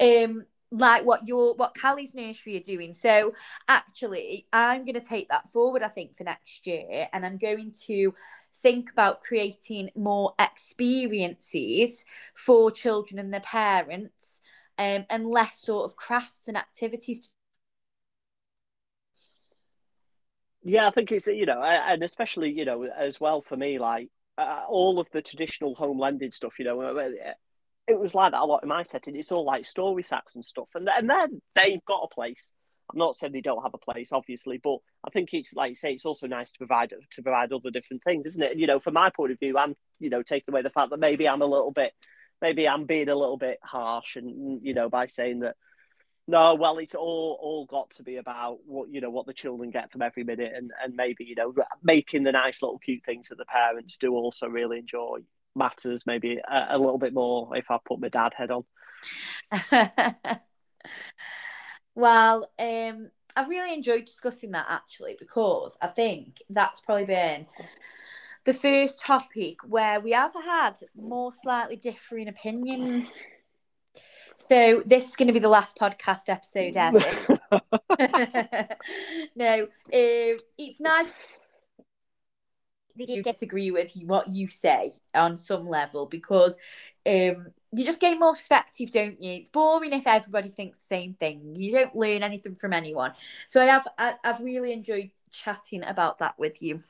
Um, 0.00 0.46
like 0.70 1.04
what 1.04 1.26
your 1.26 1.54
what 1.54 1.74
Callie's 1.74 2.14
nursery 2.14 2.56
are 2.56 2.60
doing. 2.60 2.94
So 2.94 3.34
actually, 3.68 4.46
I'm 4.52 4.84
going 4.84 4.94
to 4.94 5.00
take 5.00 5.28
that 5.28 5.50
forward. 5.52 5.82
I 5.82 5.88
think 5.88 6.16
for 6.16 6.24
next 6.24 6.66
year, 6.66 7.08
and 7.12 7.26
I'm 7.26 7.38
going 7.38 7.72
to 7.86 8.14
think 8.54 8.90
about 8.90 9.20
creating 9.20 9.90
more 9.96 10.34
experiences 10.38 12.04
for 12.34 12.70
children 12.70 13.18
and 13.18 13.32
their 13.32 13.40
parents, 13.40 14.40
um, 14.78 15.06
and 15.10 15.26
less 15.26 15.60
sort 15.60 15.90
of 15.90 15.96
crafts 15.96 16.48
and 16.48 16.56
activities. 16.56 17.34
Yeah, 20.62 20.86
I 20.86 20.90
think 20.90 21.10
it's 21.10 21.26
you 21.26 21.46
know, 21.46 21.62
and 21.62 22.02
especially 22.02 22.50
you 22.50 22.64
know 22.64 22.84
as 22.84 23.20
well 23.20 23.42
for 23.42 23.56
me, 23.56 23.78
like 23.78 24.08
uh, 24.38 24.64
all 24.68 25.00
of 25.00 25.08
the 25.10 25.22
traditional 25.22 25.74
home 25.74 25.98
lending 25.98 26.32
stuff. 26.32 26.58
You 26.58 26.66
know, 26.66 26.80
uh, 26.80 27.08
it 27.90 28.00
was 28.00 28.14
like 28.14 28.32
that 28.32 28.40
a 28.40 28.44
lot 28.44 28.62
in 28.62 28.68
my 28.68 28.84
setting. 28.84 29.16
It's 29.16 29.32
all 29.32 29.44
like 29.44 29.64
story 29.64 30.02
sacks 30.02 30.34
and 30.34 30.44
stuff, 30.44 30.68
and 30.74 30.88
and 30.88 31.08
then 31.08 31.42
they've 31.54 31.84
got 31.84 32.04
a 32.04 32.14
place. 32.14 32.52
I'm 32.92 32.98
not 32.98 33.16
saying 33.16 33.32
they 33.32 33.40
don't 33.40 33.62
have 33.62 33.74
a 33.74 33.78
place, 33.78 34.12
obviously, 34.12 34.58
but 34.62 34.78
I 35.06 35.10
think 35.10 35.30
it's 35.32 35.54
like 35.54 35.70
you 35.70 35.74
say, 35.74 35.92
it's 35.92 36.04
also 36.04 36.26
nice 36.26 36.52
to 36.52 36.58
provide 36.58 36.90
to 36.90 37.22
provide 37.22 37.52
other 37.52 37.70
different 37.70 38.02
things, 38.04 38.26
isn't 38.26 38.42
it? 38.42 38.52
And, 38.52 38.60
you 38.60 38.66
know, 38.66 38.80
from 38.80 38.94
my 38.94 39.10
point 39.10 39.32
of 39.32 39.38
view, 39.38 39.58
I'm 39.58 39.74
you 39.98 40.10
know 40.10 40.22
taking 40.22 40.52
away 40.52 40.62
the 40.62 40.70
fact 40.70 40.90
that 40.90 41.00
maybe 41.00 41.28
I'm 41.28 41.42
a 41.42 41.46
little 41.46 41.72
bit, 41.72 41.92
maybe 42.40 42.68
I'm 42.68 42.86
being 42.86 43.08
a 43.08 43.16
little 43.16 43.36
bit 43.36 43.58
harsh, 43.62 44.16
and 44.16 44.60
you 44.64 44.74
know, 44.74 44.88
by 44.88 45.06
saying 45.06 45.40
that. 45.40 45.56
No, 46.28 46.54
well, 46.54 46.78
it's 46.78 46.94
all 46.94 47.36
all 47.40 47.66
got 47.66 47.90
to 47.92 48.04
be 48.04 48.16
about 48.16 48.58
what 48.64 48.88
you 48.88 49.00
know 49.00 49.10
what 49.10 49.26
the 49.26 49.32
children 49.32 49.70
get 49.70 49.90
from 49.90 50.02
every 50.02 50.22
minute, 50.22 50.52
and 50.54 50.70
and 50.84 50.94
maybe 50.94 51.24
you 51.24 51.34
know 51.34 51.52
making 51.82 52.22
the 52.22 52.30
nice 52.30 52.62
little 52.62 52.78
cute 52.78 53.04
things 53.04 53.28
that 53.28 53.38
the 53.38 53.46
parents 53.46 53.98
do 53.98 54.12
also 54.12 54.46
really 54.46 54.78
enjoy 54.78 55.18
matters 55.54 56.06
maybe 56.06 56.38
a, 56.38 56.66
a 56.70 56.78
little 56.78 56.98
bit 56.98 57.14
more 57.14 57.56
if 57.56 57.70
I 57.70 57.78
put 57.84 58.00
my 58.00 58.08
dad 58.08 58.32
head 58.36 58.50
on. 58.50 58.64
well, 61.94 62.50
um, 62.58 63.10
I've 63.36 63.48
really 63.48 63.74
enjoyed 63.74 64.04
discussing 64.04 64.52
that 64.52 64.66
actually 64.68 65.16
because 65.18 65.76
I 65.80 65.88
think 65.88 66.42
that's 66.48 66.80
probably 66.80 67.06
been 67.06 67.46
the 68.44 68.52
first 68.52 69.00
topic 69.00 69.58
where 69.66 70.00
we 70.00 70.12
have 70.12 70.34
had 70.34 70.74
more 70.96 71.32
slightly 71.32 71.76
differing 71.76 72.28
opinions. 72.28 73.10
So 74.48 74.82
this 74.86 75.10
is 75.10 75.16
going 75.16 75.28
to 75.28 75.34
be 75.34 75.38
the 75.38 75.48
last 75.48 75.78
podcast 75.78 76.28
episode 76.28 76.76
ever. 76.76 77.38
no, 79.36 79.62
um, 79.62 79.68
it's 80.58 80.80
nice 80.80 81.12
do 83.06 83.22
disagree 83.22 83.70
with 83.70 83.92
what 84.04 84.28
you 84.28 84.48
say 84.48 84.92
on 85.14 85.36
some 85.36 85.66
level 85.66 86.06
because 86.06 86.56
um, 87.06 87.48
you 87.72 87.84
just 87.84 88.00
gain 88.00 88.18
more 88.18 88.34
perspective, 88.34 88.90
don't 88.90 89.20
you? 89.22 89.32
It's 89.32 89.48
boring 89.48 89.92
if 89.92 90.06
everybody 90.06 90.48
thinks 90.48 90.78
the 90.78 90.94
same 90.94 91.14
thing. 91.14 91.54
You 91.56 91.72
don't 91.72 91.96
learn 91.96 92.22
anything 92.22 92.56
from 92.56 92.72
anyone. 92.72 93.12
So 93.46 93.60
I 93.60 93.66
have 93.66 93.86
I, 93.98 94.14
I've 94.24 94.40
really 94.40 94.72
enjoyed 94.72 95.10
chatting 95.30 95.84
about 95.84 96.18
that 96.18 96.38
with 96.38 96.62
you. 96.62 96.80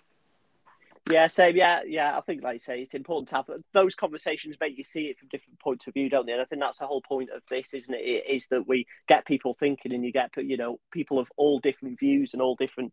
Yeah, 1.10 1.26
same. 1.26 1.56
Yeah, 1.56 1.80
yeah. 1.86 2.16
I 2.16 2.20
think, 2.20 2.42
like 2.42 2.54
you 2.54 2.60
say, 2.60 2.80
it's 2.80 2.94
important 2.94 3.28
to 3.30 3.36
have 3.36 3.46
those 3.72 3.94
conversations. 3.94 4.56
Make 4.60 4.76
you 4.76 4.84
see 4.84 5.04
it 5.04 5.18
from 5.18 5.28
different 5.28 5.58
points 5.58 5.86
of 5.86 5.94
view, 5.94 6.08
don't 6.08 6.26
they? 6.26 6.32
And 6.32 6.42
I 6.42 6.44
think 6.44 6.60
that's 6.60 6.78
the 6.78 6.86
whole 6.86 7.00
point 7.00 7.30
of 7.30 7.42
this, 7.48 7.74
isn't 7.74 7.94
it? 7.94 7.98
it 7.98 8.24
is 8.28 8.48
that 8.48 8.68
we 8.68 8.86
get 9.08 9.26
people 9.26 9.56
thinking, 9.58 9.92
and 9.92 10.04
you 10.04 10.12
get 10.12 10.30
you 10.36 10.56
know 10.56 10.78
people 10.92 11.18
of 11.18 11.28
all 11.36 11.58
different 11.58 11.98
views 11.98 12.32
and 12.32 12.42
all 12.42 12.54
different 12.54 12.92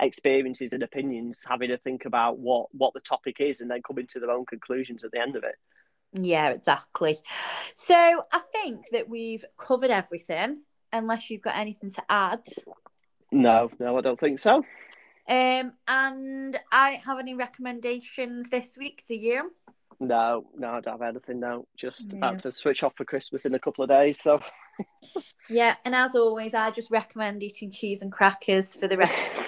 experiences 0.00 0.72
and 0.72 0.82
opinions, 0.82 1.44
having 1.48 1.68
to 1.68 1.78
think 1.78 2.04
about 2.04 2.38
what 2.38 2.66
what 2.72 2.94
the 2.94 3.00
topic 3.00 3.36
is, 3.40 3.60
and 3.60 3.70
then 3.70 3.82
coming 3.82 4.06
to 4.08 4.20
their 4.20 4.30
own 4.30 4.46
conclusions 4.46 5.04
at 5.04 5.10
the 5.12 5.20
end 5.20 5.36
of 5.36 5.44
it. 5.44 5.56
Yeah, 6.12 6.50
exactly. 6.50 7.16
So 7.74 7.94
I 7.94 8.40
think 8.52 8.86
that 8.92 9.08
we've 9.08 9.44
covered 9.58 9.90
everything, 9.90 10.62
unless 10.92 11.30
you've 11.30 11.42
got 11.42 11.56
anything 11.56 11.90
to 11.90 12.02
add. 12.08 12.44
No, 13.30 13.70
no, 13.78 13.98
I 13.98 14.00
don't 14.00 14.18
think 14.18 14.38
so. 14.38 14.64
Um, 15.28 15.72
and 15.86 16.58
I 16.72 16.92
don't 16.92 17.04
have 17.04 17.18
any 17.18 17.34
recommendations 17.34 18.48
this 18.48 18.76
week. 18.78 19.04
Do 19.06 19.14
you? 19.14 19.50
No, 20.00 20.46
no, 20.56 20.68
I 20.70 20.80
don't 20.80 21.00
have 21.00 21.02
anything. 21.02 21.40
No, 21.40 21.66
just 21.76 22.12
no. 22.12 22.18
about 22.18 22.38
to 22.40 22.52
switch 22.52 22.82
off 22.82 22.94
for 22.96 23.04
Christmas 23.04 23.44
in 23.44 23.54
a 23.54 23.58
couple 23.58 23.84
of 23.84 23.90
days. 23.90 24.22
So. 24.22 24.40
yeah, 25.50 25.74
and 25.84 25.94
as 25.94 26.14
always, 26.14 26.54
I 26.54 26.70
just 26.70 26.90
recommend 26.90 27.42
eating 27.42 27.70
cheese 27.70 28.00
and 28.00 28.12
crackers 28.12 28.74
for 28.74 28.88
the 28.88 28.96
rest 28.96 29.47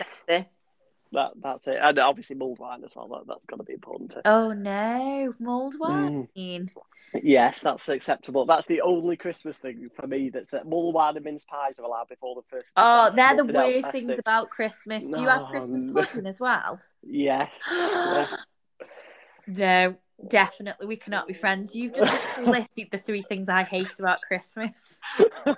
that 1.13 1.33
that's 1.43 1.67
it, 1.67 1.79
and 1.81 1.99
obviously 1.99 2.37
mulled 2.37 2.59
wine 2.59 2.85
as 2.85 2.95
well. 2.95 3.09
That 3.09 3.27
that's 3.27 3.47
got 3.47 3.57
to 3.57 3.65
be 3.65 3.73
important. 3.75 4.13
Too. 4.13 4.21
Oh 4.25 4.53
no, 4.53 5.35
mulled 5.41 5.75
Mm. 5.79 6.29
wine. 6.35 6.71
Yes, 7.23 7.63
that's 7.63 7.89
acceptable. 7.89 8.47
That's 8.47 8.67
the 8.67 8.83
only 8.83 9.17
Christmas 9.17 9.59
thing 9.59 9.89
for 9.97 10.07
me. 10.07 10.31
That's 10.31 10.55
uh, 10.55 10.63
mulled 10.65 10.95
wine 10.95 11.17
and 11.17 11.25
mince 11.25 11.45
pies 11.45 11.79
are 11.81 11.85
allowed 11.85 12.09
before 12.09 12.37
the 12.37 12.43
first. 12.49 12.71
Oh, 12.77 13.11
they're 13.15 13.35
the 13.37 13.43
Nothing 13.43 13.57
else 13.57 13.83
worst 13.83 13.93
things 13.93 14.19
about 14.19 14.51
Christmas. 14.51 15.09
Do 15.09 15.21
you 15.21 15.29
have 15.29 15.47
Christmas 15.47 15.83
no. 15.83 15.93
pudding 15.93 16.27
as 16.27 16.41
well? 16.41 16.81
Yes. 17.03 17.51
yeah. 17.73 18.27
No, 19.47 19.97
definitely. 20.29 20.87
We 20.87 20.97
cannot 20.97 21.27
be 21.27 21.33
friends. 21.33 21.75
You've 21.75 21.95
just 21.95 22.39
listed 22.47 22.89
the 22.93 22.99
three 22.99 23.23
things 23.23 23.49
I 23.49 23.65
hate 23.65 23.99
about 23.99 24.21
Christmas. 24.21 25.01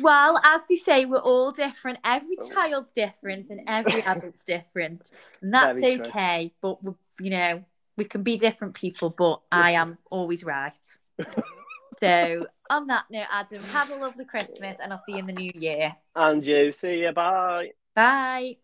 Well, 0.00 0.38
as 0.44 0.62
they 0.68 0.76
say, 0.76 1.04
we're 1.04 1.18
all 1.18 1.52
different. 1.52 1.98
Every 2.04 2.36
oh. 2.40 2.50
child's 2.50 2.92
different 2.92 3.50
and 3.50 3.62
every 3.66 4.00
adult's 4.06 4.44
different. 4.44 5.10
And 5.40 5.52
that's 5.52 5.80
Very 5.80 5.96
true. 5.96 6.06
okay. 6.06 6.52
But, 6.60 6.78
you 7.20 7.30
know, 7.30 7.64
we 7.96 8.04
can 8.04 8.22
be 8.22 8.36
different 8.36 8.74
people, 8.74 9.10
but 9.10 9.40
I 9.50 9.72
am 9.72 9.96
always 10.10 10.44
right. 10.44 10.72
so, 12.00 12.46
on 12.68 12.86
that 12.88 13.04
note, 13.10 13.26
Adam, 13.30 13.62
have 13.64 13.90
a 13.90 13.96
lovely 13.96 14.24
Christmas 14.24 14.76
and 14.82 14.92
I'll 14.92 15.02
see 15.06 15.12
you 15.12 15.18
in 15.18 15.26
the 15.26 15.32
new 15.32 15.52
year. 15.54 15.94
And 16.14 16.44
you. 16.44 16.72
See 16.72 17.02
you. 17.02 17.12
Bye. 17.12 17.72
Bye. 17.94 18.56